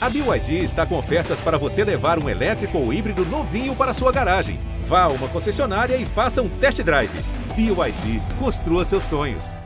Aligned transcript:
A 0.00 0.08
BYD 0.08 0.62
está 0.62 0.86
com 0.86 0.96
ofertas 0.96 1.40
para 1.40 1.58
você 1.58 1.82
levar 1.82 2.22
um 2.22 2.28
elétrico 2.28 2.78
ou 2.78 2.92
híbrido 2.92 3.24
novinho 3.24 3.74
para 3.74 3.92
sua 3.92 4.12
garagem. 4.12 4.60
Vá 4.84 5.02
a 5.02 5.08
uma 5.08 5.26
concessionária 5.26 5.96
e 5.96 6.06
faça 6.06 6.40
um 6.40 6.48
test 6.48 6.80
drive. 6.84 7.10
BYD, 7.56 8.22
construa 8.38 8.84
seus 8.84 9.02
sonhos. 9.02 9.56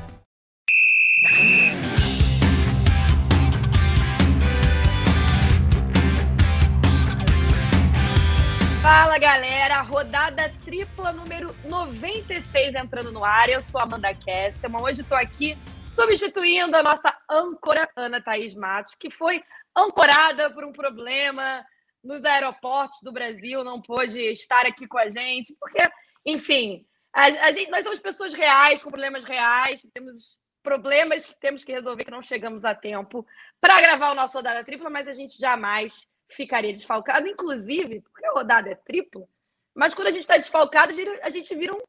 Fala 8.80 9.18
galera, 9.18 9.82
rodada 9.82 10.50
tripla 10.64 11.12
número 11.12 11.54
96 11.68 12.74
entrando 12.74 13.12
no 13.12 13.22
ar. 13.22 13.50
Eu 13.50 13.60
sou 13.60 13.78
Amanda 13.78 14.14
Kesterman. 14.14 14.80
Hoje 14.80 15.02
estou 15.02 15.18
aqui 15.18 15.58
substituindo 15.92 16.74
a 16.74 16.82
nossa 16.82 17.14
âncora 17.28 17.88
Ana 17.94 18.18
Thaís 18.18 18.54
Matos, 18.54 18.94
que 18.94 19.10
foi 19.10 19.44
ancorada 19.76 20.50
por 20.50 20.64
um 20.64 20.72
problema 20.72 21.64
nos 22.02 22.24
aeroportos 22.24 23.00
do 23.02 23.12
Brasil, 23.12 23.62
não 23.62 23.80
pôde 23.80 24.18
estar 24.18 24.64
aqui 24.64 24.88
com 24.88 24.98
a 24.98 25.10
gente, 25.10 25.54
porque, 25.60 25.78
enfim, 26.24 26.86
a, 27.12 27.24
a 27.24 27.52
gente, 27.52 27.70
nós 27.70 27.84
somos 27.84 27.98
pessoas 27.98 28.32
reais, 28.32 28.82
com 28.82 28.88
problemas 28.88 29.22
reais, 29.22 29.86
temos 29.92 30.38
problemas 30.62 31.26
que 31.26 31.38
temos 31.38 31.62
que 31.62 31.72
resolver, 31.72 32.04
que 32.04 32.10
não 32.10 32.22
chegamos 32.22 32.64
a 32.64 32.74
tempo 32.74 33.26
para 33.60 33.80
gravar 33.80 34.12
o 34.12 34.14
nosso 34.14 34.38
rodada 34.38 34.64
tripla, 34.64 34.88
mas 34.88 35.06
a 35.06 35.12
gente 35.12 35.38
jamais 35.38 36.08
ficaria 36.26 36.72
desfalcado, 36.72 37.28
inclusive, 37.28 38.00
porque 38.00 38.24
a 38.24 38.32
rodada 38.32 38.70
é 38.70 38.74
tripla, 38.74 39.28
mas 39.74 39.92
quando 39.92 40.08
a 40.08 40.10
gente 40.10 40.22
está 40.22 40.38
desfalcado, 40.38 40.94
a 41.22 41.28
gente 41.28 41.54
vira 41.54 41.74
um 41.74 41.82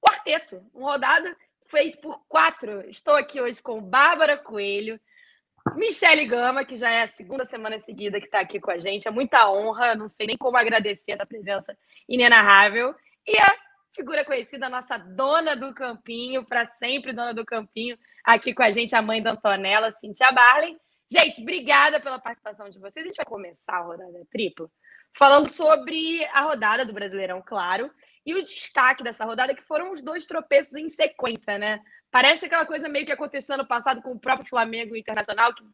quarteto, 0.00 0.64
uma 0.72 0.92
rodada 0.92 1.36
feito 1.68 1.98
por 1.98 2.24
quatro. 2.28 2.88
Estou 2.88 3.14
aqui 3.14 3.40
hoje 3.40 3.60
com 3.62 3.80
Bárbara 3.80 4.36
Coelho, 4.36 5.00
Michele 5.74 6.26
Gama, 6.26 6.64
que 6.64 6.76
já 6.76 6.90
é 6.90 7.02
a 7.02 7.08
segunda 7.08 7.44
semana 7.44 7.78
seguida 7.78 8.20
que 8.20 8.26
está 8.26 8.40
aqui 8.40 8.60
com 8.60 8.70
a 8.70 8.78
gente. 8.78 9.08
É 9.08 9.10
muita 9.10 9.50
honra, 9.50 9.94
não 9.94 10.08
sei 10.08 10.26
nem 10.26 10.36
como 10.36 10.56
agradecer 10.56 11.12
essa 11.12 11.26
presença 11.26 11.76
inenarrável. 12.08 12.94
E 13.26 13.36
a 13.38 13.56
figura 13.92 14.24
conhecida, 14.24 14.66
a 14.66 14.70
nossa 14.70 14.98
dona 14.98 15.56
do 15.56 15.72
campinho, 15.72 16.44
para 16.44 16.66
sempre 16.66 17.12
dona 17.12 17.32
do 17.32 17.44
campinho, 17.44 17.96
aqui 18.24 18.52
com 18.52 18.62
a 18.62 18.70
gente, 18.70 18.94
a 18.94 19.02
mãe 19.02 19.22
da 19.22 19.32
Antonella, 19.32 19.90
Cintia 19.90 20.30
Barley. 20.32 20.76
Gente, 21.10 21.40
obrigada 21.40 22.00
pela 22.00 22.18
participação 22.18 22.68
de 22.68 22.78
vocês. 22.78 23.04
A 23.04 23.08
gente 23.08 23.16
vai 23.16 23.26
começar 23.26 23.76
a 23.76 23.82
rodada 23.82 24.26
tripla 24.30 24.70
falando 25.16 25.48
sobre 25.48 26.24
a 26.26 26.42
rodada 26.42 26.84
do 26.84 26.92
Brasileirão, 26.92 27.42
claro, 27.44 27.90
e 28.24 28.34
o 28.34 28.42
destaque 28.42 29.02
dessa 29.02 29.24
rodada 29.24 29.54
que 29.54 29.62
foram 29.62 29.92
os 29.92 30.00
dois 30.00 30.26
tropeços 30.26 30.74
em 30.74 30.88
sequência, 30.88 31.58
né? 31.58 31.80
Parece 32.10 32.46
aquela 32.46 32.64
coisa 32.64 32.88
meio 32.88 33.04
que 33.04 33.12
aconteceu 33.12 33.56
no 33.56 33.66
passado 33.66 34.00
com 34.00 34.12
o 34.12 34.18
próprio 34.18 34.48
Flamengo 34.48 34.96
Internacional, 34.96 35.52
que 35.54 35.64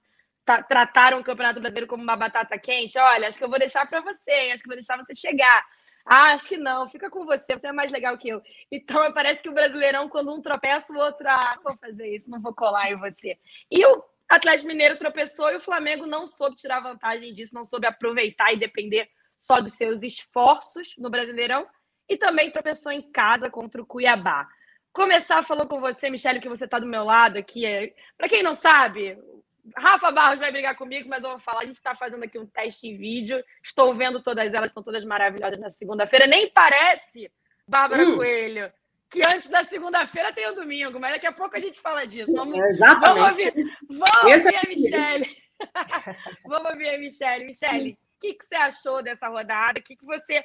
trataram 0.45 1.20
o 1.20 1.25
Campeonato 1.25 1.61
Brasileiro 1.61 1.87
como 1.87 2.03
uma 2.03 2.17
batata 2.17 2.59
quente. 2.59 2.98
Olha, 2.98 3.29
acho 3.29 3.39
que 3.39 3.45
eu 3.45 3.48
vou 3.48 3.59
deixar 3.59 3.87
para 3.87 4.01
você, 4.01 4.51
acho 4.53 4.62
que 4.62 4.69
vou 4.69 4.77
deixar 4.77 4.97
você 4.97 5.15
chegar. 5.15 5.65
Ah, 6.05 6.33
acho 6.33 6.48
que 6.48 6.57
não, 6.57 6.89
fica 6.89 7.11
com 7.11 7.25
você, 7.25 7.59
você 7.59 7.69
é 7.69 7.73
mais 7.73 7.92
legal 7.92 8.17
que 8.17 8.29
eu. 8.29 8.42
Então, 8.70 9.12
parece 9.12 9.42
que 9.42 9.48
o 9.48 9.53
Brasileirão, 9.53 10.09
quando 10.09 10.35
um 10.35 10.41
tropeça, 10.41 10.92
o 10.92 10.97
outro, 10.97 11.29
ah, 11.29 11.59
vou 11.62 11.77
fazer 11.77 12.09
isso, 12.09 12.31
não 12.31 12.41
vou 12.41 12.55
colar 12.55 12.91
em 12.91 12.97
você. 12.97 13.39
E 13.70 13.85
o 13.85 14.03
Atlético 14.29 14.69
Mineiro 14.69 14.97
tropeçou 14.97 15.53
e 15.53 15.57
o 15.57 15.61
Flamengo 15.61 16.07
não 16.07 16.27
soube 16.27 16.57
tirar 16.57 16.81
vantagem 16.81 17.33
disso, 17.35 17.55
não 17.55 17.64
soube 17.64 17.87
aproveitar 17.87 18.53
e 18.53 18.57
depender 18.57 19.09
só 19.39 19.61
dos 19.61 19.75
seus 19.75 20.03
esforços 20.03 20.95
no 20.98 21.11
Brasileirão 21.11 21.67
e 22.11 22.16
também 22.16 22.50
tropeçou 22.50 22.92
em 22.92 23.00
casa 23.00 23.48
contra 23.48 23.80
o 23.80 23.86
Cuiabá 23.86 24.47
começar 24.92 25.42
falando 25.42 25.69
com 25.69 25.80
você, 25.80 26.11
Michele, 26.11 26.41
que 26.41 26.48
você 26.48 26.64
está 26.64 26.78
do 26.78 26.86
meu 26.86 27.05
lado 27.05 27.39
aqui. 27.39 27.64
É... 27.64 27.92
Para 28.17 28.28
quem 28.28 28.42
não 28.42 28.55
sabe, 28.55 29.19
Rafa 29.77 30.11
Barros 30.11 30.39
vai 30.39 30.50
brigar 30.50 30.77
comigo, 30.77 31.08
mas 31.08 31.22
eu 31.22 31.30
vou 31.30 31.39
falar. 31.39 31.61
A 31.61 31.67
gente 31.67 31.77
está 31.77 31.94
fazendo 31.94 32.25
aqui 32.25 32.39
um 32.39 32.47
teste 32.47 32.89
em 32.89 32.97
vídeo. 32.97 33.42
Estou 33.62 33.94
vendo 33.94 34.22
todas 34.22 34.52
elas, 34.52 34.70
estão 34.70 34.83
todas 34.83 35.05
maravilhosas 35.05 35.58
na 35.58 35.70
segunda-feira. 35.70 36.27
Nem 36.27 36.50
parece, 36.50 37.30
Bárbara 37.67 38.05
hum. 38.05 38.17
Coelho, 38.17 38.72
que 39.08 39.20
antes 39.34 39.48
da 39.48 39.64
segunda-feira 39.64 40.33
tem 40.33 40.48
o 40.48 40.55
domingo, 40.55 40.98
mas 40.98 41.12
daqui 41.12 41.27
a 41.27 41.33
pouco 41.33 41.56
a 41.56 41.61
gente 41.61 41.80
fala 41.80 42.06
disso. 42.06 42.33
Vamos, 42.33 42.58
Exatamente. 42.58 43.51
Vamos 43.51 43.51
ouvir, 43.51 43.77
vamos 43.89 44.45
ouvir 44.45 44.56
a 44.56 44.68
Michele. 44.68 45.27
vamos 46.45 46.70
ouvir 46.70 46.89
a 46.89 46.98
Michele. 46.98 47.45
Michele, 47.45 47.98
que, 48.20 48.35
que 48.35 48.45
você 48.45 48.55
achou 48.55 49.03
dessa 49.03 49.29
rodada? 49.29 49.81
O 49.81 49.83
que, 49.83 49.97
que 49.97 50.05
você. 50.05 50.45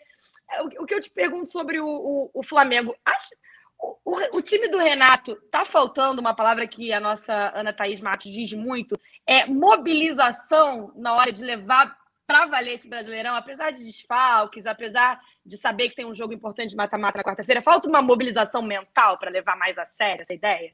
O, 0.80 0.86
que 0.86 0.96
eu 0.96 1.02
te 1.02 1.12
pergunto 1.12 1.50
sobre 1.50 1.80
o, 1.80 1.86
o, 1.86 2.32
o 2.34 2.44
Flamengo? 2.44 2.96
Acho 3.06 3.30
o, 3.78 4.38
o, 4.38 4.42
time 4.42 4.68
do 4.70 4.78
Renato 4.78 5.36
tá 5.52 5.66
faltando 5.66 6.22
uma 6.22 6.34
palavra 6.34 6.66
que 6.66 6.94
a 6.94 7.00
nossa 7.00 7.52
Ana 7.54 7.74
Thaís 7.74 8.00
Matos 8.00 8.32
diz 8.32 8.54
muito, 8.54 8.98
é 9.28 9.46
mobilização 9.46 10.92
na 10.96 11.14
hora 11.14 11.32
de 11.32 11.44
levar 11.44 11.96
para 12.26 12.48
valer 12.48 12.76
esse 12.76 12.88
Brasileirão, 12.88 13.36
apesar 13.36 13.72
de 13.72 13.84
desfalques, 13.84 14.66
apesar 14.66 15.20
de 15.46 15.58
saber 15.58 15.90
que 15.90 15.96
tem 15.96 16.06
um 16.06 16.14
jogo 16.14 16.34
importante 16.34 16.70
de 16.70 16.76
mata-mata 16.76 17.18
na 17.18 17.24
quarta-feira, 17.24 17.62
falta 17.62 17.88
uma 17.88 18.02
mobilização 18.02 18.62
mental 18.62 19.20
para 19.20 19.30
levar 19.30 19.56
mais 19.56 19.78
a 19.78 19.86
sério 19.86 20.22
essa 20.22 20.34
ideia? 20.34 20.74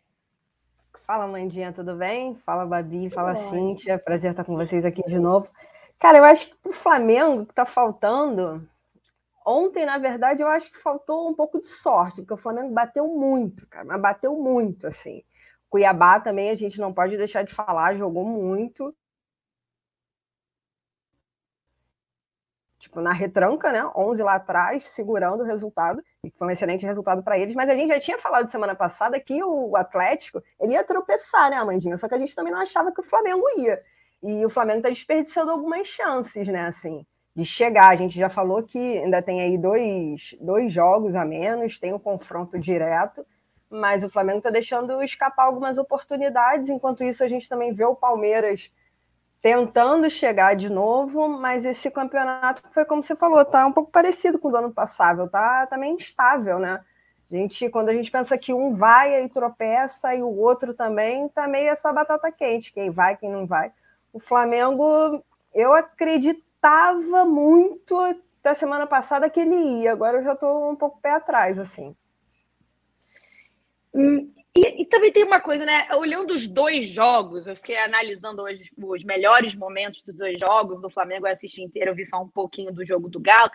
Fala, 1.06 1.28
Mandinha, 1.28 1.74
tudo 1.74 1.96
bem? 1.96 2.36
Fala, 2.46 2.66
Babi, 2.66 3.10
fala, 3.10 3.36
Cíntia, 3.36 4.00
prazer 4.00 4.32
estar 4.32 4.46
com 4.46 4.56
vocês 4.56 4.86
aqui 4.86 5.02
de 5.02 5.20
novo. 5.20 5.50
Cara, 6.02 6.18
eu 6.18 6.24
acho 6.26 6.50
que 6.50 6.56
para 6.58 6.70
o 6.72 6.74
Flamengo 6.74 7.46
que 7.46 7.52
está 7.52 7.66
faltando 7.66 8.68
Ontem, 9.46 9.86
na 9.86 9.98
verdade, 9.98 10.42
eu 10.42 10.48
acho 10.48 10.72
que 10.72 10.78
faltou 10.78 11.30
um 11.30 11.34
pouco 11.36 11.60
de 11.60 11.68
sorte, 11.68 12.22
porque 12.22 12.34
o 12.34 12.38
Flamengo 12.38 12.74
bateu 12.74 13.08
muito, 13.08 13.68
cara, 13.68 13.86
mas 13.86 14.02
bateu 14.02 14.36
muito, 14.36 14.88
assim. 14.88 15.24
Cuiabá 15.70 16.20
também 16.20 16.50
a 16.52 16.56
gente 16.56 16.80
não 16.80 16.94
pode 16.94 17.18
deixar 17.18 17.44
de 17.44 17.54
falar, 17.54 17.96
jogou 17.96 18.26
muito. 18.26 18.96
Tipo, 22.80 23.00
na 23.00 23.14
retranca, 23.14 23.72
né? 23.72 23.84
11 23.96 24.24
lá 24.24 24.36
atrás, 24.36 24.86
segurando 24.88 25.42
o 25.42 25.46
resultado, 25.46 26.04
e 26.26 26.32
foi 26.32 26.48
um 26.48 26.52
excelente 26.52 26.86
resultado 26.86 27.24
para 27.24 27.38
eles, 27.38 27.56
mas 27.56 27.70
a 27.70 27.76
gente 27.76 27.90
já 27.90 28.00
tinha 28.00 28.18
falado 28.20 28.50
semana 28.52 28.76
passada 28.76 29.20
que 29.20 29.44
o 29.44 29.76
Atlético, 29.76 30.42
ele 30.60 30.74
ia 30.74 30.84
tropeçar, 30.84 31.52
né, 31.52 31.58
Amandinha? 31.58 31.98
Só 31.98 32.08
que 32.10 32.16
a 32.16 32.20
gente 32.20 32.36
também 32.36 32.52
não 32.52 32.60
achava 32.62 32.92
que 32.92 33.02
o 33.02 33.04
Flamengo 33.04 33.44
ia. 33.58 33.82
E 34.24 34.46
o 34.46 34.50
Flamengo 34.50 34.84
tá 34.84 34.90
desperdiçando 34.90 35.52
algumas 35.52 35.88
chances, 35.88 36.48
né, 36.48 36.68
assim 36.68 37.06
de 37.36 37.46
chegar. 37.46 37.90
A 37.90 37.96
gente 37.96 38.18
já 38.18 38.30
falou 38.30 38.64
que 38.64 38.98
ainda 38.98 39.22
tem 39.22 39.42
aí 39.42 39.58
dois, 39.58 40.36
dois 40.40 40.72
jogos 40.72 41.16
a 41.16 41.26
menos, 41.26 41.80
tem 41.80 41.94
um 41.94 42.00
confronto 42.00 42.60
direto, 42.60 43.26
mas 43.70 44.04
o 44.04 44.10
Flamengo 44.10 44.40
está 44.40 44.50
deixando 44.50 45.02
escapar 45.02 45.46
algumas 45.46 45.78
oportunidades. 45.78 46.70
Enquanto 46.70 47.04
isso, 47.04 47.24
a 47.24 47.28
gente 47.28 47.48
também 47.48 47.74
vê 47.74 47.86
o 47.86 47.96
Palmeiras 47.96 48.72
tentando 49.42 50.10
chegar 50.10 50.56
de 50.56 50.70
novo, 50.70 51.28
mas 51.28 51.66
esse 51.66 51.90
campeonato 51.90 52.62
foi 52.72 52.86
como 52.86 53.04
você 53.04 53.16
falou, 53.16 53.44
tá 53.44 53.66
um 53.66 53.72
pouco 53.72 53.92
parecido 53.92 54.38
com 54.38 54.50
o 54.50 54.52
do 54.52 54.58
ano 54.58 54.72
passado, 54.72 55.28
tá, 55.28 55.66
tá 55.66 55.88
instável, 55.88 56.60
né? 56.60 56.84
A 57.32 57.36
gente, 57.36 57.70
quando 57.70 57.90
a 57.90 57.94
gente 57.94 58.12
pensa 58.12 58.38
que 58.38 58.54
um 58.54 58.74
vai 58.76 59.24
e 59.24 59.30
tropeça 59.30 60.14
e 60.14 60.22
o 60.22 60.28
outro 60.28 60.74
também, 60.76 61.28
tá 61.30 61.48
meio 61.48 61.70
essa 61.70 61.92
batata 61.92 62.32
quente, 62.32 62.74
quem 62.74 62.92
vai, 62.92 63.16
quem 63.16 63.32
não 63.32 63.48
vai. 63.48 63.72
O 64.14 64.20
Flamengo, 64.20 65.24
eu 65.54 65.74
acredito 65.74 66.44
estava 66.62 67.26
muito 67.26 67.96
da 68.44 68.54
semana 68.54 68.86
passada 68.86 69.30
que 69.30 69.40
ele 69.40 69.82
ia, 69.82 69.92
agora 69.92 70.20
eu 70.20 70.24
já 70.24 70.34
estou 70.34 70.72
um 70.72 70.76
pouco 70.76 71.02
pé 71.02 71.12
atrás, 71.12 71.58
assim. 71.58 71.96
Hum, 73.94 74.32
e, 74.56 74.84
e, 74.84 74.86
também 74.86 75.12
tem 75.12 75.24
uma 75.24 75.42
coisa, 75.42 75.66
né? 75.66 75.88
Olhando 75.96 76.34
os 76.34 76.46
dois 76.46 76.88
jogos, 76.88 77.48
eu 77.48 77.56
fiquei 77.56 77.78
analisando 77.78 78.44
hoje 78.44 78.72
os 78.78 79.04
melhores 79.04 79.56
momentos 79.56 80.04
dos 80.04 80.16
dois 80.16 80.40
jogos 80.40 80.80
do 80.80 80.90
Flamengo, 80.90 81.26
eu 81.26 81.32
assisti 81.32 81.64
inteiro, 81.64 81.92
eu 81.92 81.96
vi 81.96 82.06
só 82.06 82.22
um 82.22 82.30
pouquinho 82.30 82.72
do 82.72 82.86
jogo 82.86 83.10
do 83.10 83.20
Galo. 83.20 83.52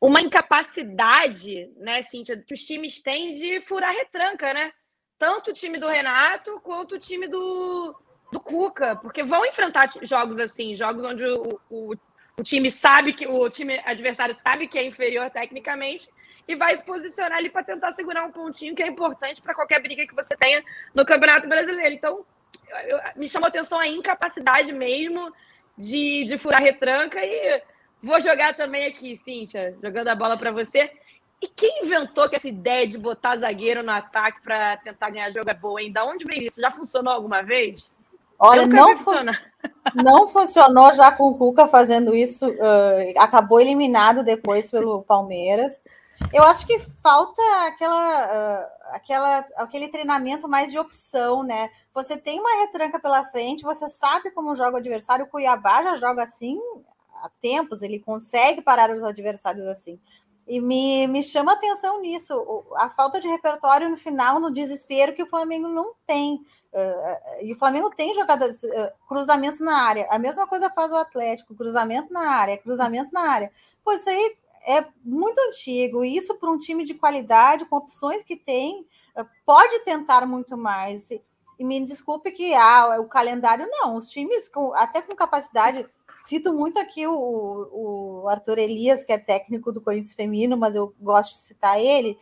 Uma 0.00 0.20
incapacidade, 0.20 1.70
né, 1.76 2.02
Cíntia, 2.02 2.36
que 2.36 2.54
os 2.54 2.64
times 2.64 3.00
têm 3.00 3.34
de 3.34 3.60
furar 3.62 3.92
retranca, 3.92 4.52
né? 4.52 4.72
Tanto 5.18 5.50
o 5.50 5.54
time 5.54 5.78
do 5.78 5.88
Renato 5.88 6.60
quanto 6.60 6.96
o 6.96 6.98
time 6.98 7.26
do, 7.28 7.94
do 8.30 8.40
Cuca, 8.40 8.96
porque 8.96 9.22
vão 9.22 9.44
enfrentar 9.46 9.88
jogos 10.02 10.38
assim, 10.38 10.76
jogos 10.76 11.04
onde 11.04 11.24
o, 11.24 11.60
o 11.70 11.94
o 12.38 12.42
time 12.42 12.70
sabe 12.70 13.12
que 13.12 13.26
o 13.26 13.50
time 13.50 13.80
adversário 13.84 14.32
sabe 14.32 14.68
que 14.68 14.78
é 14.78 14.86
inferior 14.86 15.28
tecnicamente 15.28 16.08
e 16.46 16.54
vai 16.54 16.74
se 16.76 16.84
posicionar 16.84 17.36
ali 17.36 17.50
para 17.50 17.64
tentar 17.64 17.90
segurar 17.90 18.24
um 18.24 18.30
pontinho 18.30 18.76
que 18.76 18.82
é 18.82 18.86
importante 18.86 19.42
para 19.42 19.54
qualquer 19.54 19.82
briga 19.82 20.06
que 20.06 20.14
você 20.14 20.36
tenha 20.36 20.62
no 20.94 21.04
Campeonato 21.04 21.48
Brasileiro. 21.48 21.94
Então, 21.94 22.24
eu, 22.86 22.98
me 23.16 23.28
chamou 23.28 23.48
atenção 23.48 23.80
a 23.80 23.88
incapacidade 23.88 24.72
mesmo 24.72 25.34
de, 25.76 26.26
de 26.26 26.38
furar 26.38 26.62
retranca 26.62 27.18
e 27.24 27.60
vou 28.00 28.20
jogar 28.20 28.54
também 28.54 28.86
aqui, 28.86 29.16
Cíntia, 29.16 29.76
jogando 29.82 30.08
a 30.08 30.14
bola 30.14 30.36
para 30.36 30.52
você. 30.52 30.92
E 31.42 31.48
quem 31.48 31.82
inventou 31.82 32.28
que 32.28 32.36
essa 32.36 32.48
ideia 32.48 32.86
de 32.86 32.96
botar 32.96 33.36
zagueiro 33.36 33.82
no 33.82 33.90
ataque 33.90 34.40
para 34.42 34.76
tentar 34.76 35.10
ganhar 35.10 35.32
jogo 35.32 35.50
é 35.50 35.54
boa, 35.54 35.82
hein? 35.82 35.92
Da 35.92 36.04
onde 36.04 36.24
veio 36.24 36.44
isso? 36.44 36.60
Já 36.60 36.70
funcionou 36.70 37.12
alguma 37.12 37.42
vez? 37.42 37.90
Olha, 38.38 38.66
não, 38.66 38.96
fun 38.96 39.14
não 39.94 40.26
funcionou 40.28 40.92
já 40.92 41.10
com 41.10 41.30
o 41.30 41.34
Cuca 41.34 41.66
fazendo 41.66 42.14
isso, 42.14 42.48
uh, 42.48 43.18
acabou 43.18 43.60
eliminado 43.60 44.22
depois 44.22 44.70
pelo 44.70 45.02
Palmeiras. 45.02 45.80
Eu 46.32 46.42
acho 46.44 46.66
que 46.66 46.78
falta 47.02 47.42
aquela, 47.66 48.26
uh, 48.26 48.66
aquela, 48.92 49.38
aquele 49.56 49.88
treinamento 49.88 50.48
mais 50.48 50.70
de 50.70 50.78
opção, 50.78 51.42
né? 51.42 51.70
Você 51.94 52.16
tem 52.16 52.40
uma 52.40 52.60
retranca 52.60 53.00
pela 53.00 53.24
frente, 53.24 53.62
você 53.62 53.88
sabe 53.88 54.30
como 54.30 54.54
joga 54.54 54.76
o 54.76 54.80
adversário, 54.80 55.24
o 55.24 55.28
Cuiabá 55.28 55.82
já 55.82 55.96
joga 55.96 56.24
assim, 56.24 56.60
há 57.22 57.30
tempos, 57.40 57.82
ele 57.82 57.98
consegue 57.98 58.62
parar 58.62 58.90
os 58.90 59.02
adversários 59.02 59.66
assim. 59.66 59.98
E 60.46 60.60
me, 60.60 61.06
me 61.06 61.22
chama 61.22 61.52
atenção 61.52 62.00
nisso, 62.00 62.64
a 62.76 62.88
falta 62.90 63.20
de 63.20 63.28
repertório 63.28 63.88
no 63.88 63.96
final, 63.96 64.40
no 64.40 64.50
desespero 64.50 65.14
que 65.14 65.22
o 65.22 65.26
Flamengo 65.26 65.68
não 65.68 65.92
tem. 66.06 66.40
Uh, 66.72 67.44
e 67.44 67.52
o 67.52 67.56
Flamengo 67.56 67.90
tem 67.90 68.14
jogadas, 68.14 68.62
uh, 68.62 68.92
cruzamentos 69.08 69.60
na 69.60 69.82
área. 69.82 70.06
A 70.10 70.18
mesma 70.18 70.46
coisa 70.46 70.70
faz 70.70 70.92
o 70.92 70.96
Atlético, 70.96 71.54
cruzamento 71.54 72.12
na 72.12 72.30
área, 72.30 72.58
cruzamento 72.58 73.10
na 73.12 73.30
área. 73.30 73.52
Pô, 73.82 73.92
isso 73.92 74.08
aí 74.08 74.36
é 74.66 74.86
muito 75.02 75.38
antigo. 75.48 76.04
E 76.04 76.16
isso 76.16 76.34
para 76.34 76.50
um 76.50 76.58
time 76.58 76.84
de 76.84 76.94
qualidade, 76.94 77.64
com 77.64 77.76
opções 77.76 78.22
que 78.22 78.36
tem, 78.36 78.86
uh, 79.16 79.26
pode 79.46 79.80
tentar 79.80 80.26
muito 80.26 80.56
mais. 80.56 81.10
E, 81.10 81.22
e 81.58 81.64
me 81.64 81.84
desculpe 81.84 82.30
que 82.32 82.54
ah, 82.54 83.00
o 83.00 83.06
calendário 83.06 83.66
não. 83.70 83.96
Os 83.96 84.08
times 84.08 84.48
com, 84.48 84.74
até 84.74 85.02
com 85.02 85.16
capacidade 85.16 85.88
Cito 86.28 86.52
muito 86.52 86.78
aqui 86.78 87.06
o, 87.06 87.14
o 88.22 88.28
Arthur 88.28 88.58
Elias, 88.58 89.02
que 89.02 89.12
é 89.12 89.18
técnico 89.18 89.72
do 89.72 89.80
Corinthians 89.80 90.12
Feminino, 90.12 90.58
mas 90.58 90.76
eu 90.76 90.94
gosto 91.00 91.30
de 91.30 91.38
citar 91.38 91.80
ele, 91.80 92.18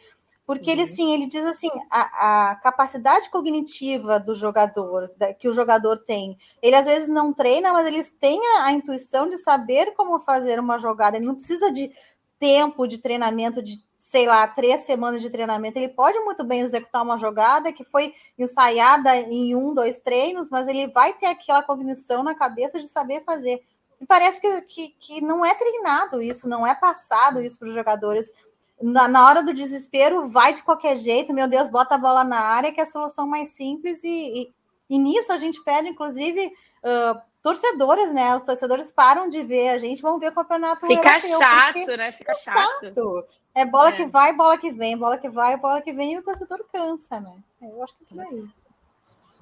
porque 0.47 0.71
uhum. 0.71 0.77
ele 0.77 0.87
sim, 0.87 1.13
ele 1.13 1.27
diz 1.27 1.45
assim, 1.45 1.69
a, 1.91 2.51
a, 2.51 2.55
capacidade 2.57 3.29
cognitiva 3.31 4.21
do 4.21 4.33
jogador, 4.33 5.11
da, 5.19 5.35
que 5.35 5.49
o 5.49 5.53
jogador 5.53 5.99
tem, 5.99 6.39
ele 6.63 6.77
às 6.77 6.87
vezes 6.87 7.09
não 7.09 7.33
treina, 7.33 7.73
mas 7.73 7.87
eles 7.87 8.09
têm 8.11 8.41
a, 8.59 8.67
a, 8.67 8.73
intuição 8.73 9.29
de 9.29 9.37
saber 9.39 9.93
como 9.95 10.21
fazer 10.21 10.61
uma 10.61 10.79
jogada, 10.79 11.17
ele 11.17 11.27
não 11.27 11.35
precisa 11.35 11.73
de 11.73 11.93
tempo 12.39 12.87
de 12.87 12.99
treinamento, 12.99 13.61
de, 13.61 13.83
sei 13.99 14.27
lá, 14.27 14.47
três 14.47 14.83
semanas 14.83 15.21
de 15.21 15.31
treinamento, 15.31 15.79
ele 15.79 15.89
pode 15.89 16.19
muito 16.21 16.45
bem 16.45 16.61
executar 16.61 17.03
uma 17.03 17.19
jogada 17.19 17.73
que 17.73 17.83
foi 17.83 18.15
ensaiada 18.39 19.17
em 19.17 19.57
um, 19.57 19.75
dois 19.75 19.99
treinos, 19.99 20.49
mas 20.49 20.69
ele 20.69 20.87
vai 20.87 21.13
ter 21.15 21.27
aquela 21.27 21.63
cognição 21.63 22.23
na 22.23 22.37
cabeça 22.37 22.79
de 22.79 22.87
saber 22.87 23.25
fazer. 23.25 23.65
E 24.01 24.07
parece 24.07 24.41
que, 24.41 24.61
que, 24.63 24.89
que 25.01 25.21
não 25.21 25.45
é 25.45 25.55
treinado 25.55 26.23
isso, 26.23 26.49
não 26.49 26.67
é 26.67 26.75
passado 26.75 27.41
isso 27.41 27.59
para 27.59 27.69
os 27.69 27.75
jogadores. 27.75 28.31
Na, 28.81 29.09
na, 29.09 29.27
hora 29.27 29.43
do 29.43 29.55
desespero, 29.55 30.29
vai 30.29 30.53
de 30.53 30.63
qualquer 30.63 30.99
jeito, 30.99 31.33
meu 31.33 31.49
Deus, 31.49 31.69
bota 31.69 31.95
a 31.95 31.99
bola 31.99 32.23
na 32.23 32.41
área, 32.41 32.73
que 32.73 32.81
é 32.81 32.83
a 32.83 32.87
solução 32.87 33.27
mais 33.27 33.53
simples, 33.53 34.05
e, 34.05 34.09
e, 34.09 34.55
e 34.91 34.99
nisso 34.99 35.33
a 35.33 35.39
gente 35.39 35.63
pede, 35.65 35.89
inclusive, 35.89 36.47
uh, 36.47 37.21
torcedores, 37.43 38.13
né? 38.13 38.37
Os 38.37 38.43
torcedores 38.43 38.91
param 38.91 39.29
de 39.29 39.43
ver 39.43 39.71
a 39.71 39.79
gente, 39.79 40.03
vão 40.03 40.19
ver 40.19 40.29
o 40.29 40.35
campeonato 40.35 40.87
Fica 40.87 41.17
europeu, 41.17 41.39
chato, 41.39 41.97
né? 41.97 42.13
Fica 42.13 42.35
chato. 42.35 42.81
chato. 42.81 43.27
É 43.55 43.65
bola 43.65 43.89
é. 43.89 43.93
que 43.93 44.05
vai, 44.05 44.35
bola 44.35 44.59
que 44.59 44.71
vem, 44.71 44.99
bola 44.99 45.17
que 45.17 45.31
vai, 45.31 45.57
bola 45.57 45.81
que 45.81 45.93
vem, 45.93 46.13
e 46.13 46.19
o 46.19 46.23
torcedor 46.23 46.63
cansa, 46.71 47.19
né? 47.21 47.33
Eu 47.63 47.83
acho 47.83 47.95
que 47.97 48.05
é 48.05 48.07
por 48.15 48.21
aí. 48.21 48.45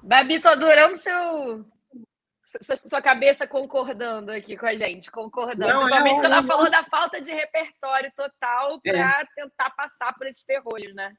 Babi, 0.01 0.39
tô 0.39 0.49
adorando 0.49 0.97
seu, 0.97 1.65
sua 2.87 3.01
cabeça 3.01 3.47
concordando 3.47 4.31
aqui 4.31 4.55
com 4.55 4.65
a 4.65 4.75
gente, 4.75 5.09
concordando. 5.09 5.71
Não, 5.71 5.81
Principalmente 5.81 6.17
é, 6.17 6.21
quando 6.21 6.33
ela 6.33 6.43
falou 6.43 6.69
da 6.69 6.83
falta 6.83 7.19
de 7.19 7.31
repertório 7.31 8.11
total 8.15 8.79
para 8.81 9.21
é. 9.21 9.25
tentar 9.35 9.71
passar 9.71 10.13
por 10.13 10.27
esses 10.27 10.43
ferrolhos, 10.43 10.93
né? 10.93 11.13